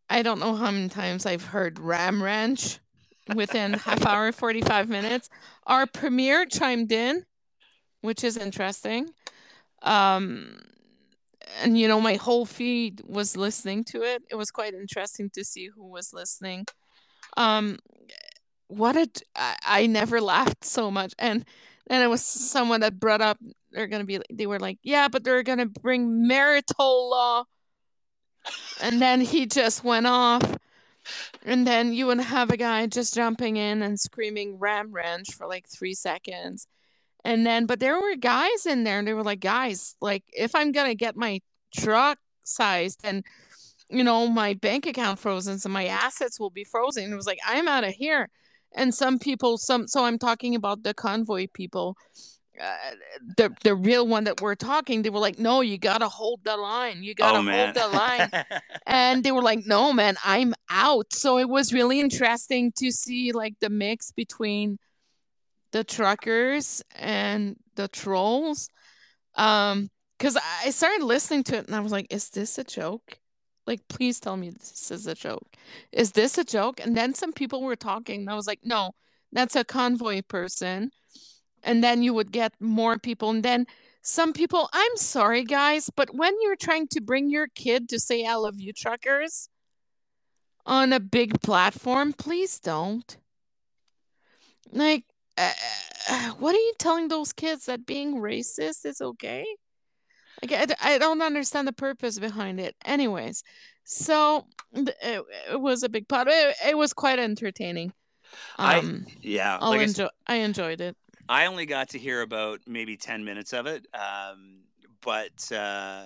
i 0.10 0.24
don't 0.24 0.40
know 0.40 0.56
how 0.56 0.72
many 0.72 0.90
times 0.90 1.26
i've 1.26 1.46
heard 1.46 1.78
ram 1.78 2.24
ranch 2.24 2.80
within 3.36 3.74
half 3.86 4.06
hour 4.06 4.32
45 4.32 4.90
minutes. 4.90 5.30
Our 5.68 5.86
premier 5.86 6.46
chimed 6.46 6.92
in 6.92 7.26
which 8.02 8.24
is 8.24 8.38
interesting. 8.38 9.10
Um 9.82 10.58
and 11.62 11.78
you 11.78 11.88
know 11.88 12.00
my 12.02 12.16
whole 12.16 12.46
feed 12.46 13.02
was 13.06 13.36
listening 13.36 13.84
to 13.86 14.04
it. 14.04 14.24
It 14.30 14.36
was 14.36 14.52
quite 14.52 14.74
interesting 14.74 15.30
to 15.32 15.44
see 15.44 15.68
who 15.68 15.86
was 15.86 16.14
listening. 16.14 16.66
Um 17.38 17.80
what 18.68 18.96
a 18.96 19.08
I, 19.36 19.56
I 19.66 19.88
never 19.88 20.22
laughed 20.22 20.64
so 20.64 20.92
much. 20.92 21.14
And 21.20 21.46
and 21.88 22.04
it 22.04 22.08
was 22.08 22.24
someone 22.24 22.82
that 22.82 23.00
brought 23.00 23.22
up 23.22 23.38
they're 23.72 23.88
gonna 23.88 24.04
be 24.04 24.20
they 24.32 24.48
were 24.48 24.60
like 24.60 24.80
yeah 24.84 25.08
but 25.08 25.24
they're 25.24 25.44
gonna 25.44 25.66
bring 25.66 26.28
marital 26.28 27.10
law. 27.10 27.44
And 28.82 29.02
then 29.02 29.22
he 29.22 29.46
just 29.46 29.84
went 29.84 30.08
off. 30.08 30.58
And 31.44 31.66
then 31.66 31.94
you 31.94 32.08
would 32.08 32.20
have 32.20 32.50
a 32.52 32.58
guy 32.58 32.86
just 32.88 33.16
jumping 33.16 33.58
in 33.58 33.82
and 33.82 34.00
screaming 34.00 34.60
ram 34.60 34.92
ranch 34.92 35.34
for 35.34 35.48
like 35.48 35.68
three 35.68 35.94
seconds 35.94 36.68
and 37.26 37.46
then 37.46 37.66
but 37.66 37.80
there 37.80 38.00
were 38.00 38.16
guys 38.16 38.66
in 38.66 38.84
there 38.84 39.00
and 39.00 39.08
they 39.08 39.14
were 39.14 39.24
like 39.24 39.40
guys 39.40 39.96
like 40.02 40.24
if 40.34 40.56
i'm 40.56 40.72
gonna 40.72 40.96
get 40.96 41.16
my 41.16 41.40
truck 41.76 42.18
sized 42.44 43.00
and 43.04 43.24
you 43.90 44.04
know 44.04 44.28
my 44.28 44.54
bank 44.54 44.86
account 44.86 45.20
frozen 45.20 45.60
so 45.60 45.70
my 45.70 45.86
assets 45.86 46.40
will 46.40 46.50
be 46.50 46.64
frozen. 46.64 47.12
It 47.12 47.16
was 47.16 47.28
like 47.28 47.40
i'm 47.46 47.68
out 47.68 47.84
of 47.84 47.94
here. 47.94 48.30
And 48.76 48.94
some 48.94 49.18
people 49.18 49.58
some 49.58 49.88
so 49.88 50.04
i'm 50.04 50.20
talking 50.20 50.56
about 50.56 50.84
the 50.84 50.94
convoy 50.94 51.48
people 51.54 51.98
uh, 52.62 52.76
the 53.38 53.50
the 53.64 53.74
real 53.74 54.06
one 54.06 54.26
that 54.26 54.42
we're 54.42 54.54
talking 54.54 55.02
they 55.02 55.10
were 55.10 55.20
like 55.20 55.40
no 55.40 55.62
you 55.62 55.78
gotta 55.78 56.10
hold 56.10 56.42
the 56.44 56.58
line 56.58 57.02
you 57.04 57.16
gotta 57.16 57.40
oh 57.40 57.52
hold 57.52 57.74
the 57.74 57.98
line. 57.98 58.30
And 58.86 59.24
they 59.24 59.32
were 59.32 59.42
like 59.42 59.66
no 59.66 59.94
man 59.94 60.18
i'm 60.24 60.54
out. 60.70 61.14
So 61.14 61.40
it 61.40 61.50
was 61.50 61.74
really 61.74 62.00
interesting 62.00 62.72
to 62.78 62.92
see 62.92 63.32
like 63.32 63.56
the 63.60 63.70
mix 63.70 64.12
between 64.12 64.78
the 65.72 65.84
truckers 65.84 66.82
and 66.96 67.58
the 67.76 67.88
trolls. 67.88 68.70
Um, 69.36 69.90
because 70.18 70.38
I 70.66 70.72
started 70.72 71.06
listening 71.06 71.44
to 71.46 71.58
it 71.58 71.68
and 71.68 71.76
I 71.76 71.80
was 71.80 71.94
like, 71.94 72.08
is 72.10 72.30
this 72.30 72.58
a 72.58 72.64
joke? 72.66 73.20
Like, 73.66 73.88
please 73.88 74.20
tell 74.20 74.36
me 74.36 74.50
this 74.50 74.92
is 74.92 75.08
a 75.08 75.16
joke. 75.16 75.56
Is 75.94 76.12
this 76.12 76.38
a 76.38 76.44
joke? 76.44 76.82
And 76.82 76.98
then 76.98 77.14
some 77.14 77.32
people 77.32 77.64
were 77.64 77.78
talking 77.78 78.22
and 78.22 78.30
I 78.30 78.36
was 78.36 78.48
like, 78.48 78.60
no, 78.64 78.92
that's 79.32 79.56
a 79.56 79.64
convoy 79.64 80.22
person. 80.28 80.92
And 81.64 81.82
then 81.82 82.04
you 82.04 82.14
would 82.14 82.34
get 82.34 82.54
more 82.60 82.98
people. 82.98 83.30
And 83.30 83.44
then 83.44 83.66
some 84.02 84.34
people, 84.34 84.70
I'm 84.74 84.96
sorry, 84.98 85.44
guys, 85.44 85.90
but 85.96 86.14
when 86.14 86.34
you're 86.42 86.56
trying 86.56 86.88
to 86.90 87.02
bring 87.02 87.30
your 87.30 87.48
kid 87.48 87.88
to 87.90 88.00
say, 88.00 88.26
I 88.26 88.36
love 88.36 88.60
you, 88.60 88.74
truckers, 88.74 89.50
on 90.66 90.92
a 90.92 91.00
big 91.00 91.42
platform, 91.42 92.14
please 92.14 92.60
don't. 92.60 93.18
Like, 94.72 95.04
uh, 95.40 96.30
what 96.40 96.56
are 96.56 96.60
you 96.60 96.74
telling 96.80 97.08
those 97.08 97.34
kids 97.34 97.66
that 97.66 97.86
being 97.86 98.16
racist 98.16 98.86
is 98.86 99.02
okay? 99.02 99.46
Like, 100.42 100.76
I, 100.82 100.94
I 100.96 100.98
don't 100.98 101.22
understand 101.22 101.68
the 101.68 101.74
purpose 101.74 102.20
behind 102.20 102.60
it. 102.60 102.76
Anyways, 102.86 103.44
so 103.84 104.46
it, 104.74 104.96
it 105.52 105.60
was 105.60 105.84
a 105.84 105.90
big 105.90 106.08
part. 106.08 106.28
It, 106.30 106.56
it 106.68 106.78
was 106.78 106.94
quite 106.94 107.20
entertaining. 107.20 107.94
Um, 108.58 109.06
I 109.08 109.12
yeah, 109.22 109.58
I'll 109.60 109.72
like 109.72 109.82
enjoy. 109.82 110.08
I, 110.28 110.36
I, 110.36 110.38
enjoyed 110.38 110.82
it. 110.82 110.96
I 111.28 111.48
only 111.48 111.66
got 111.66 111.90
to 111.90 112.00
hear 112.00 112.22
about 112.22 112.60
maybe 112.68 112.96
ten 112.96 113.26
minutes 113.26 113.54
of 113.54 113.66
it, 113.66 113.88
um, 113.94 114.60
but 115.02 115.52
uh, 115.52 116.06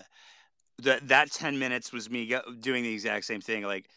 that 0.82 1.08
that 1.08 1.32
ten 1.32 1.60
minutes 1.60 1.92
was 1.92 2.10
me 2.10 2.34
doing 2.62 2.84
the 2.84 2.94
exact 2.94 3.26
same 3.26 3.42
thing. 3.42 3.64
Like, 3.64 3.90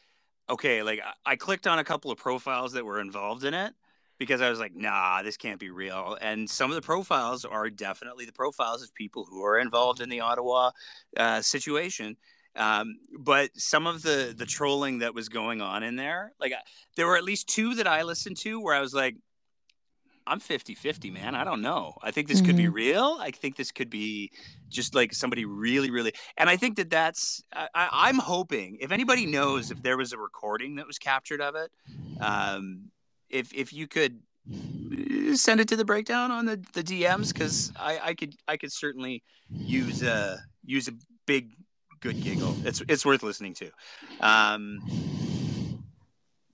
okay, 0.50 0.82
like 0.82 1.00
I 1.24 1.36
clicked 1.36 1.66
on 1.66 1.78
a 1.78 1.84
couple 1.84 2.10
of 2.10 2.18
profiles 2.18 2.72
that 2.72 2.84
were 2.84 3.00
involved 3.00 3.44
in 3.44 3.54
it, 3.54 3.72
because 4.18 4.40
I 4.40 4.50
was 4.50 4.58
like, 4.58 4.74
nah, 4.74 5.22
this 5.22 5.36
can't 5.36 5.60
be 5.60 5.70
real. 5.70 6.16
And 6.20 6.48
some 6.48 6.70
of 6.70 6.74
the 6.74 6.82
profiles 6.82 7.44
are 7.44 7.70
definitely 7.70 8.24
the 8.24 8.32
profiles 8.32 8.82
of 8.82 8.94
people 8.94 9.26
who 9.28 9.44
are 9.44 9.58
involved 9.58 10.00
in 10.00 10.08
the 10.08 10.20
Ottawa 10.20 10.70
uh, 11.16 11.42
situation. 11.42 12.16
Um, 12.54 12.96
but 13.18 13.50
some 13.54 13.86
of 13.86 14.02
the 14.02 14.34
the 14.36 14.46
trolling 14.46 15.00
that 15.00 15.14
was 15.14 15.28
going 15.28 15.60
on 15.60 15.82
in 15.82 15.96
there, 15.96 16.32
like 16.40 16.54
there 16.96 17.06
were 17.06 17.18
at 17.18 17.24
least 17.24 17.48
two 17.48 17.74
that 17.74 17.86
I 17.86 18.02
listened 18.02 18.38
to 18.38 18.60
where 18.60 18.74
I 18.74 18.80
was 18.80 18.94
like, 18.94 19.16
I'm 20.26 20.40
50 20.40 20.74
50, 20.74 21.10
man. 21.10 21.34
I 21.34 21.44
don't 21.44 21.62
know. 21.62 21.96
I 22.02 22.10
think 22.10 22.28
this 22.28 22.38
mm-hmm. 22.38 22.46
could 22.46 22.56
be 22.56 22.64
mm-hmm. 22.64 22.72
real. 22.72 23.18
I 23.20 23.30
think 23.30 23.56
this 23.56 23.70
could 23.70 23.90
be 23.90 24.32
just 24.68 24.94
like 24.94 25.12
somebody 25.14 25.44
really, 25.44 25.90
really. 25.90 26.12
And 26.36 26.50
I 26.50 26.56
think 26.56 26.76
that 26.76 26.90
that's, 26.90 27.42
I, 27.52 28.08
am 28.08 28.18
hoping 28.18 28.78
if 28.80 28.90
anybody 28.90 29.26
knows 29.26 29.70
if 29.70 29.82
there 29.82 29.96
was 29.96 30.12
a 30.12 30.18
recording 30.18 30.76
that 30.76 30.86
was 30.86 30.98
captured 30.98 31.40
of 31.40 31.54
it, 31.54 31.70
um, 32.20 32.90
if 33.30 33.52
if 33.52 33.72
you 33.72 33.86
could 33.86 34.20
uh, 34.50 35.36
send 35.36 35.60
it 35.60 35.68
to 35.68 35.76
the 35.76 35.84
breakdown 35.84 36.30
on 36.30 36.46
the, 36.46 36.56
the 36.72 36.82
DMs 36.82 37.32
because 37.32 37.72
I, 37.78 37.98
I 38.02 38.14
could 38.14 38.34
I 38.46 38.56
could 38.56 38.72
certainly 38.72 39.22
use 39.50 40.02
a 40.02 40.38
use 40.64 40.88
a 40.88 40.92
big 41.26 41.52
good 42.00 42.22
giggle. 42.22 42.54
It's 42.64 42.82
it's 42.88 43.04
worth 43.04 43.22
listening 43.22 43.54
to. 43.54 43.70
Um, 44.20 44.80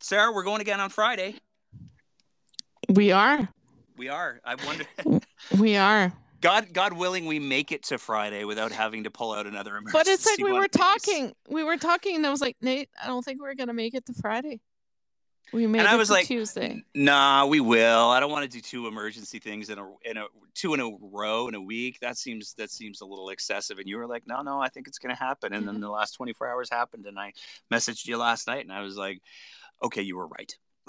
Sarah, 0.01 0.33
we're 0.33 0.45
going 0.45 0.61
again 0.61 0.81
on 0.81 0.91
Friday. 0.91 1.37
We 2.89 3.13
are. 3.13 3.49
We 3.97 4.09
are. 4.09 4.41
I 4.45 4.57
wonder. 4.67 4.85
we 5.59 5.77
are. 5.77 6.13
God, 6.41 6.73
God 6.73 6.95
willing, 6.95 7.27
we 7.27 7.39
make 7.39 7.71
it 7.71 7.85
to 7.85 7.99
Friday 7.99 8.43
without 8.43 8.73
having 8.73 9.05
to 9.05 9.11
pull 9.13 9.33
out 9.33 9.47
another 9.47 9.77
emergency. 9.77 9.93
But 9.97 10.09
it's 10.09 10.27
like 10.27 10.39
we 10.39 10.53
were 10.53 10.67
talking. 10.67 11.33
We 11.49 11.63
were 11.63 11.77
talking, 11.77 12.17
and 12.17 12.27
I 12.27 12.31
was 12.31 12.41
like, 12.41 12.57
Nate, 12.61 12.89
I 13.03 13.07
don't 13.07 13.25
think 13.25 13.41
we're 13.41 13.55
gonna 13.55 13.73
make 13.73 13.95
it 13.95 14.05
to 14.07 14.13
Friday. 14.15 14.61
We 15.53 15.67
made 15.67 15.81
and 15.81 15.89
I 15.89 15.97
was 15.97 16.11
like, 16.11 16.27
Tuesday. 16.27 16.83
Nah, 16.95 17.47
we 17.47 17.61
will. 17.61 18.09
I 18.09 18.21
don't 18.21 18.31
want 18.31 18.45
to 18.45 18.49
do 18.51 18.61
two 18.61 18.87
emergency 18.87 19.39
things 19.39 19.69
in 19.69 19.79
a 19.79 19.87
in 20.05 20.17
a 20.17 20.25
two 20.55 20.73
in 20.73 20.81
a 20.81 20.91
row 21.01 21.49
in 21.49 21.55
a 21.55 21.61
week. 21.61 21.99
That 22.01 22.17
seems 22.17 22.55
that 22.55 22.71
seems 22.71 23.03
a 23.03 23.05
little 23.05 23.29
excessive. 23.29 23.79
And 23.79 23.87
you 23.87 23.99
were 23.99 24.07
like, 24.07 24.27
no, 24.27 24.41
no, 24.41 24.61
I 24.61 24.69
think 24.69 24.89
it's 24.89 24.99
going 24.99 25.15
to 25.15 25.19
happen. 25.23 25.53
And 25.53 25.69
then 25.69 25.81
the 25.81 25.91
last 25.91 26.13
twenty 26.13 26.33
four 26.33 26.49
hours 26.49 26.71
happened, 26.71 27.07
and 27.07 27.19
I 27.19 27.33
messaged 27.73 28.07
you 28.07 28.17
last 28.17 28.47
night, 28.47 28.63
and 28.63 28.73
I 28.73 28.81
was 28.81 28.97
like, 28.97 29.21
okay, 29.83 30.03
you 30.03 30.17
were 30.17 30.29
right. 30.29 30.57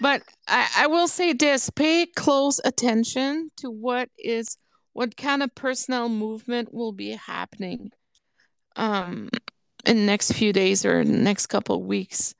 but 0.00 0.22
I, 0.46 0.68
I 0.78 0.86
will 0.86 1.08
say 1.08 1.32
this: 1.32 1.70
pay 1.70 2.06
close 2.06 2.60
attention 2.64 3.50
to 3.58 3.70
what 3.70 4.10
is 4.18 4.58
what 4.92 5.16
kind 5.16 5.42
of 5.42 5.54
personnel 5.54 6.10
movement 6.10 6.72
will 6.72 6.92
be 6.92 7.10
happening 7.10 7.90
um 8.76 9.28
in 9.84 10.06
next 10.06 10.32
few 10.32 10.52
days 10.52 10.84
or 10.84 11.04
next 11.04 11.46
couple 11.46 11.76
of 11.76 11.82
weeks 11.82 12.34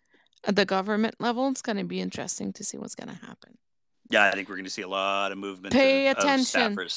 at 0.46 0.56
the 0.56 0.64
government 0.64 1.16
level, 1.18 1.48
it's 1.48 1.62
going 1.62 1.78
to 1.78 1.84
be 1.84 2.00
interesting 2.00 2.52
to 2.54 2.64
see 2.64 2.76
what's 2.76 2.94
going 2.94 3.08
to 3.08 3.26
happen. 3.26 3.56
Yeah, 4.10 4.26
I 4.26 4.32
think 4.32 4.48
we're 4.48 4.56
going 4.56 4.64
to 4.64 4.70
see 4.70 4.82
a 4.82 4.88
lot 4.88 5.32
of 5.32 5.38
movement. 5.38 5.72
Pay 5.72 6.08
of, 6.08 6.18
attention. 6.18 6.78
Of. 6.78 6.88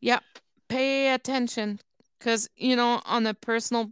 Yep, 0.00 0.22
pay 0.68 1.12
attention 1.12 1.80
because 2.18 2.48
you 2.56 2.74
know 2.74 3.02
on 3.04 3.26
a 3.26 3.34
personal, 3.34 3.90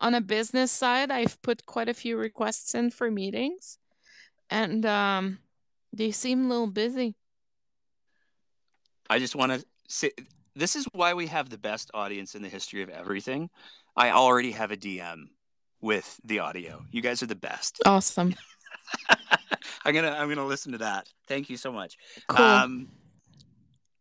on 0.00 0.14
a 0.14 0.20
business 0.20 0.72
side, 0.72 1.10
I've 1.10 1.40
put 1.42 1.64
quite 1.66 1.88
a 1.88 1.94
few 1.94 2.16
requests 2.16 2.74
in 2.74 2.90
for 2.90 3.10
meetings, 3.10 3.78
and 4.50 4.84
um, 4.84 5.38
they 5.92 6.10
seem 6.10 6.46
a 6.46 6.48
little 6.48 6.66
busy. 6.66 7.14
I 9.08 9.18
just 9.18 9.36
want 9.36 9.52
to 9.52 9.64
say 9.88 10.10
this 10.56 10.74
is 10.74 10.86
why 10.92 11.14
we 11.14 11.28
have 11.28 11.50
the 11.50 11.58
best 11.58 11.90
audience 11.94 12.34
in 12.34 12.42
the 12.42 12.48
history 12.48 12.82
of 12.82 12.88
everything. 12.88 13.48
I 13.96 14.10
already 14.10 14.52
have 14.52 14.70
a 14.70 14.76
DM 14.76 15.26
with 15.82 16.18
the 16.24 16.38
audio. 16.38 16.86
You 16.90 17.02
guys 17.02 17.22
are 17.22 17.26
the 17.26 17.34
best. 17.34 17.80
Awesome. 17.84 18.34
I'm 19.84 19.94
gonna 19.94 20.12
I'm 20.12 20.28
gonna 20.28 20.46
listen 20.46 20.72
to 20.72 20.78
that. 20.78 21.08
Thank 21.28 21.50
you 21.50 21.56
so 21.56 21.70
much. 21.72 21.98
Cool. 22.28 22.44
Um, 22.44 22.88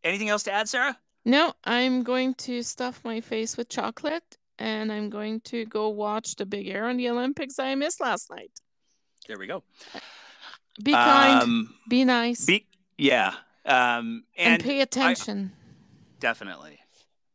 anything 0.04 0.30
else 0.30 0.44
to 0.44 0.52
add, 0.52 0.70
Sarah? 0.70 0.98
No, 1.26 1.54
I'm 1.64 2.04
going 2.04 2.34
to 2.36 2.64
stuff 2.64 3.02
my 3.04 3.22
face 3.22 3.58
with 3.58 3.70
chocolate 3.70 4.38
and 4.58 4.92
I'm 4.92 5.10
going 5.10 5.42
to 5.42 5.66
go 5.66 5.90
watch 5.90 6.36
the 6.36 6.46
big 6.46 6.68
air 6.68 6.86
on 6.86 6.98
the 6.98 7.10
Olympics 7.10 7.60
I 7.60 7.76
missed 7.76 8.02
last 8.02 8.30
night. 8.30 8.52
There 9.28 9.38
we 9.38 9.48
go. 9.48 9.64
Be 10.84 10.94
kind. 10.94 11.44
Um, 11.44 11.76
be 11.90 12.06
nice. 12.06 12.46
Be 12.46 12.66
yeah. 12.98 13.34
Um, 13.66 14.24
and, 14.36 14.54
and 14.54 14.64
pay 14.64 14.82
attention. 14.82 15.52
I, 15.54 16.20
definitely. 16.20 16.80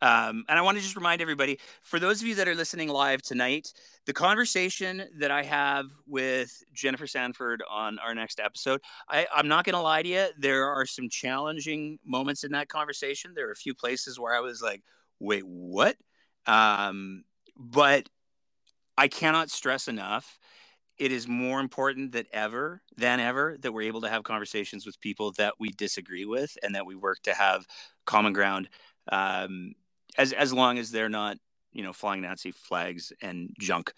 Um, 0.02 0.44
and 0.48 0.58
I 0.58 0.62
want 0.62 0.76
to 0.76 0.82
just 0.82 0.96
remind 0.96 1.22
everybody 1.22 1.58
for 1.82 1.98
those 1.98 2.20
of 2.20 2.26
you 2.26 2.34
that 2.36 2.48
are 2.48 2.54
listening 2.54 2.88
live 2.88 3.22
tonight, 3.22 3.72
the 4.06 4.12
conversation 4.12 5.04
that 5.18 5.32
I 5.32 5.42
have 5.42 5.86
with 6.06 6.62
Jennifer 6.72 7.08
Sanford 7.08 7.62
on 7.68 7.98
our 7.98 8.14
next 8.14 8.38
episode, 8.38 8.80
I, 9.08 9.26
I'm 9.34 9.48
not 9.48 9.64
going 9.64 9.74
to 9.74 9.80
lie 9.80 10.02
to 10.02 10.08
you. 10.08 10.26
There 10.38 10.66
are 10.66 10.86
some 10.86 11.08
challenging 11.08 11.98
moments 12.04 12.44
in 12.44 12.52
that 12.52 12.68
conversation. 12.68 13.32
There 13.34 13.48
are 13.48 13.52
a 13.52 13.56
few 13.56 13.74
places 13.74 14.18
where 14.18 14.32
I 14.32 14.40
was 14.40 14.62
like, 14.62 14.82
wait, 15.18 15.44
what? 15.44 15.96
Um, 16.46 17.24
but 17.56 18.08
I 18.96 19.08
cannot 19.08 19.50
stress 19.50 19.88
enough. 19.88 20.38
It 20.98 21.10
is 21.12 21.26
more 21.26 21.60
important 21.60 22.12
that 22.12 22.26
ever 22.32 22.82
than 22.96 23.20
ever 23.20 23.56
that 23.60 23.72
we're 23.72 23.82
able 23.82 24.00
to 24.02 24.08
have 24.08 24.22
conversations 24.22 24.86
with 24.86 25.00
people 25.00 25.32
that 25.32 25.54
we 25.58 25.70
disagree 25.70 26.24
with 26.24 26.56
and 26.62 26.74
that 26.74 26.86
we 26.86 26.94
work 26.94 27.18
to 27.24 27.34
have 27.34 27.66
common 28.06 28.32
ground. 28.32 28.68
Um, 29.10 29.74
as 30.16 30.32
as 30.32 30.52
long 30.52 30.78
as 30.78 30.90
they're 30.90 31.10
not 31.10 31.36
you 31.76 31.82
know 31.82 31.92
flying 31.92 32.22
Nazi 32.22 32.50
flags 32.50 33.12
and 33.22 33.50
junk. 33.60 33.92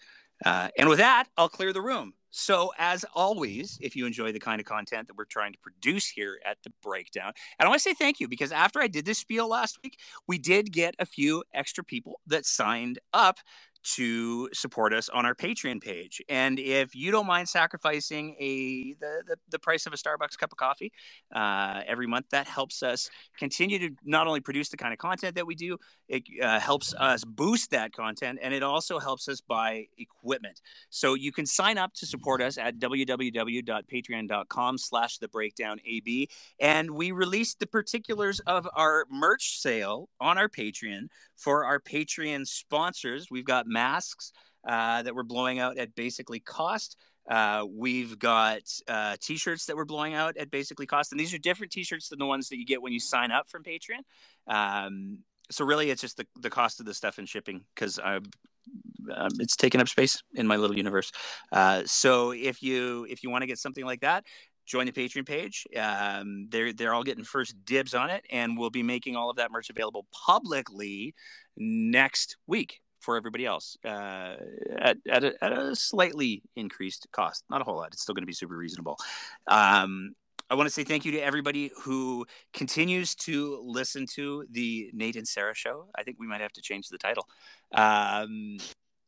Uh, 0.45 0.69
and 0.77 0.87
with 0.87 0.99
that, 0.99 1.25
I'll 1.37 1.49
clear 1.49 1.73
the 1.73 1.81
room. 1.81 2.13
So, 2.31 2.71
as 2.77 3.03
always, 3.15 3.79
if 3.81 3.95
you 3.95 4.05
enjoy 4.05 4.31
the 4.31 4.39
kind 4.39 4.61
of 4.61 4.65
content 4.65 5.07
that 5.07 5.17
we're 5.17 5.25
trying 5.25 5.51
to 5.53 5.59
produce 5.59 6.07
here 6.07 6.39
at 6.45 6.57
the 6.63 6.71
breakdown, 6.83 7.33
and 7.57 7.65
I 7.65 7.69
want 7.69 7.81
to 7.81 7.89
say 7.89 7.95
thank 7.95 8.19
you 8.19 8.27
because 8.27 8.51
after 8.51 8.79
I 8.79 8.87
did 8.87 9.05
this 9.05 9.17
spiel 9.17 9.49
last 9.49 9.79
week, 9.83 9.97
we 10.27 10.37
did 10.37 10.71
get 10.71 10.93
a 10.99 11.05
few 11.05 11.43
extra 11.53 11.83
people 11.83 12.19
that 12.27 12.45
signed 12.45 12.99
up 13.13 13.37
to 13.83 14.49
support 14.53 14.93
us 14.93 15.09
on 15.09 15.25
our 15.25 15.35
Patreon 15.35 15.81
page. 15.81 16.21
And 16.29 16.59
if 16.59 16.95
you 16.95 17.11
don't 17.11 17.25
mind 17.25 17.47
sacrificing 17.47 18.35
a 18.39 18.93
the, 18.99 19.23
the, 19.27 19.35
the 19.49 19.59
price 19.59 19.85
of 19.85 19.93
a 19.93 19.95
Starbucks 19.95 20.37
cup 20.37 20.51
of 20.51 20.57
coffee 20.57 20.91
uh, 21.33 21.81
every 21.87 22.07
month, 22.07 22.25
that 22.31 22.47
helps 22.47 22.83
us 22.83 23.09
continue 23.37 23.79
to 23.79 23.89
not 24.03 24.27
only 24.27 24.41
produce 24.41 24.69
the 24.69 24.77
kind 24.77 24.93
of 24.93 24.99
content 24.99 25.35
that 25.35 25.45
we 25.45 25.55
do, 25.55 25.77
it 26.07 26.23
uh, 26.41 26.59
helps 26.59 26.93
us 26.95 27.23
boost 27.23 27.71
that 27.71 27.93
content, 27.93 28.39
and 28.41 28.53
it 28.53 28.63
also 28.63 28.99
helps 28.99 29.27
us 29.29 29.41
buy 29.41 29.85
equipment. 29.97 30.61
So 30.89 31.13
you 31.13 31.31
can 31.31 31.45
sign 31.45 31.77
up 31.77 31.93
to 31.95 32.05
support 32.05 32.41
us 32.41 32.57
at 32.57 32.79
www.patreon.com 32.79 34.77
slash 34.77 35.17
the 35.19 35.27
breakdown 35.27 35.79
AB. 35.85 36.29
And 36.59 36.91
we 36.91 37.11
released 37.11 37.59
the 37.59 37.67
particulars 37.67 38.39
of 38.41 38.67
our 38.75 39.05
merch 39.09 39.59
sale 39.59 40.09
on 40.19 40.37
our 40.37 40.49
Patreon 40.49 41.07
for 41.39 41.65
our 41.65 41.79
Patreon 41.79 42.45
sponsors. 42.45 43.27
We've 43.31 43.45
got 43.45 43.65
masks 43.65 44.31
uh, 44.67 45.01
that 45.03 45.15
we're 45.15 45.23
blowing 45.23 45.59
out 45.59 45.77
at 45.77 45.95
basically 45.95 46.39
cost. 46.39 46.97
Uh, 47.29 47.65
we've 47.69 48.17
got 48.17 48.61
uh, 48.87 49.15
t-shirts 49.21 49.65
that 49.65 49.75
we're 49.75 49.85
blowing 49.85 50.13
out 50.13 50.35
at 50.37 50.51
basically 50.51 50.85
cost, 50.85 51.11
and 51.11 51.19
these 51.19 51.33
are 51.33 51.37
different 51.37 51.71
t-shirts 51.71 52.09
than 52.09 52.19
the 52.19 52.25
ones 52.25 52.49
that 52.49 52.57
you 52.57 52.65
get 52.65 52.81
when 52.81 52.91
you 52.91 52.99
sign 52.99 53.31
up 53.31 53.49
from 53.49 53.63
Patreon. 53.63 54.01
Um, 54.47 55.19
so 55.51 55.63
really, 55.63 55.89
it's 55.89 56.01
just 56.01 56.17
the, 56.17 56.27
the 56.41 56.49
cost 56.49 56.79
of 56.79 56.85
the 56.85 56.93
stuff 56.93 57.17
and 57.17 57.27
shipping 57.27 57.61
because 57.73 57.99
um, 58.03 58.23
it's 59.39 59.55
taking 59.55 59.81
up 59.81 59.87
space 59.87 60.21
in 60.35 60.47
my 60.47 60.55
little 60.55 60.77
universe. 60.77 61.11
Uh, 61.51 61.83
so 61.85 62.31
if 62.31 62.61
you 62.61 63.05
if 63.09 63.23
you 63.23 63.29
want 63.29 63.43
to 63.43 63.47
get 63.47 63.57
something 63.57 63.85
like 63.85 64.01
that, 64.01 64.25
join 64.69 64.85
the 64.85 64.91
Patreon 64.91 65.25
page. 65.25 65.65
Um, 65.75 66.47
they're 66.49 66.71
they're 66.71 66.93
all 66.93 67.03
getting 67.03 67.23
first 67.23 67.55
dibs 67.65 67.93
on 67.93 68.09
it, 68.09 68.23
and 68.31 68.57
we'll 68.57 68.69
be 68.69 68.83
making 68.83 69.15
all 69.15 69.29
of 69.29 69.37
that 69.37 69.51
merch 69.51 69.69
available 69.69 70.05
publicly 70.13 71.15
next 71.57 72.37
week 72.47 72.79
for 73.01 73.17
everybody 73.17 73.45
else 73.45 73.77
uh, 73.83 74.35
at 74.77 74.97
at 75.09 75.23
a, 75.23 75.43
at 75.43 75.51
a, 75.51 75.75
slightly 75.75 76.43
increased 76.55 77.07
cost. 77.11 77.43
Not 77.49 77.61
a 77.61 77.63
whole 77.63 77.77
lot. 77.77 77.89
It's 77.93 78.03
still 78.03 78.13
going 78.13 78.23
to 78.23 78.27
be 78.27 78.33
super 78.33 78.55
reasonable. 78.55 78.97
Um, 79.47 80.11
I 80.51 80.55
want 80.55 80.67
to 80.67 80.73
say 80.73 80.83
thank 80.83 81.05
you 81.05 81.11
to 81.13 81.19
everybody 81.19 81.71
who 81.83 82.25
continues 82.53 83.13
to 83.15 83.61
listen 83.63 84.05
to 84.15 84.45
the 84.49 84.89
Nate 84.93 85.15
and 85.15 85.27
Sarah 85.27 85.53
show. 85.53 85.87
I 85.95 86.03
think 86.03 86.17
we 86.19 86.27
might 86.27 86.41
have 86.41 86.53
to 86.53 86.61
change 86.61 86.89
the 86.89 86.97
title. 86.97 87.27
Um, 87.73 88.57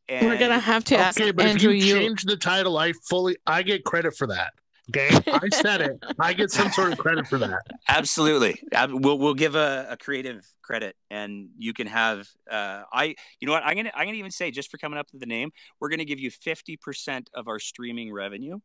and... 0.08 0.28
We're 0.28 0.38
gonna 0.38 0.60
have 0.60 0.84
to 0.86 0.98
ask 0.98 1.20
okay, 1.20 1.32
but 1.32 1.46
Andrew. 1.46 1.72
If 1.72 1.84
you, 1.84 1.96
you 1.96 2.00
change 2.00 2.24
the 2.24 2.38
title, 2.38 2.78
I 2.78 2.94
fully 2.94 3.38
I 3.46 3.62
get 3.64 3.86
credit 3.86 4.16
for 4.16 4.28
that. 4.28 4.54
Okay, 4.90 5.10
I 5.28 5.50
said 5.50 5.82
it. 5.82 6.04
I 6.20 6.34
get 6.34 6.52
some 6.52 6.72
sort 6.72 6.92
of 6.92 6.98
credit 6.98 7.28
for 7.28 7.38
that. 7.38 7.62
Absolutely, 7.88 8.60
we'll 8.90 9.18
we'll 9.18 9.34
give 9.34 9.56
a, 9.56 9.88
a 9.92 9.98
creative 9.98 10.46
credit, 10.62 10.96
and 11.10 11.50
you 11.58 11.74
can 11.74 11.88
have. 11.88 12.28
Uh, 12.50 12.84
I 12.92 13.16
you 13.40 13.48
know 13.48 13.54
what 13.54 13.64
I'm 13.64 13.76
gonna 13.76 13.92
I'm 13.96 14.06
gonna 14.06 14.18
even 14.18 14.32
say 14.32 14.52
just 14.52 14.72
for 14.72 14.78
coming 14.78 14.98
up 14.98 15.08
with 15.12 15.22
the 15.22 15.28
name, 15.28 15.52
we're 15.80 15.90
gonna 15.90 16.06
give 16.06 16.20
you 16.20 16.32
fifty 16.32 16.78
percent 16.78 17.30
of 17.34 17.48
our 17.48 17.60
streaming 17.60 18.12
revenue 18.12 18.60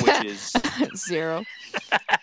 which 0.00 0.24
is 0.24 0.52
zero. 0.96 1.44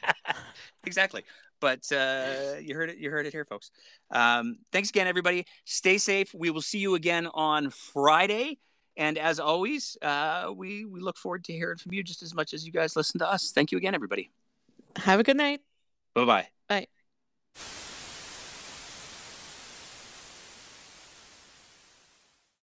exactly. 0.85 1.23
But 1.61 1.91
uh, 1.91 2.55
you 2.61 2.73
heard 2.73 2.89
it. 2.89 2.97
You 2.97 3.11
heard 3.11 3.25
it 3.25 3.33
here, 3.33 3.45
folks. 3.45 3.69
Um, 4.11 4.59
thanks 4.71 4.89
again, 4.89 5.07
everybody. 5.07 5.45
Stay 5.65 5.97
safe. 5.97 6.33
We 6.33 6.51
will 6.51 6.61
see 6.61 6.79
you 6.79 6.95
again 6.95 7.27
on 7.27 7.69
Friday. 7.69 8.59
And 8.97 9.17
as 9.17 9.39
always, 9.39 9.97
uh, 10.01 10.51
we, 10.55 10.85
we 10.85 10.99
look 10.99 11.17
forward 11.17 11.43
to 11.45 11.53
hearing 11.53 11.77
from 11.77 11.93
you 11.93 12.03
just 12.03 12.21
as 12.21 12.33
much 12.33 12.53
as 12.53 12.65
you 12.65 12.71
guys 12.71 12.95
listen 12.95 13.19
to 13.19 13.29
us. 13.29 13.51
Thank 13.51 13.71
you 13.71 13.77
again, 13.77 13.95
everybody. 13.95 14.29
Have 14.97 15.19
a 15.19 15.23
good 15.23 15.37
night. 15.37 15.61
Bye-bye. 16.15 16.47
Bye. 16.67 16.87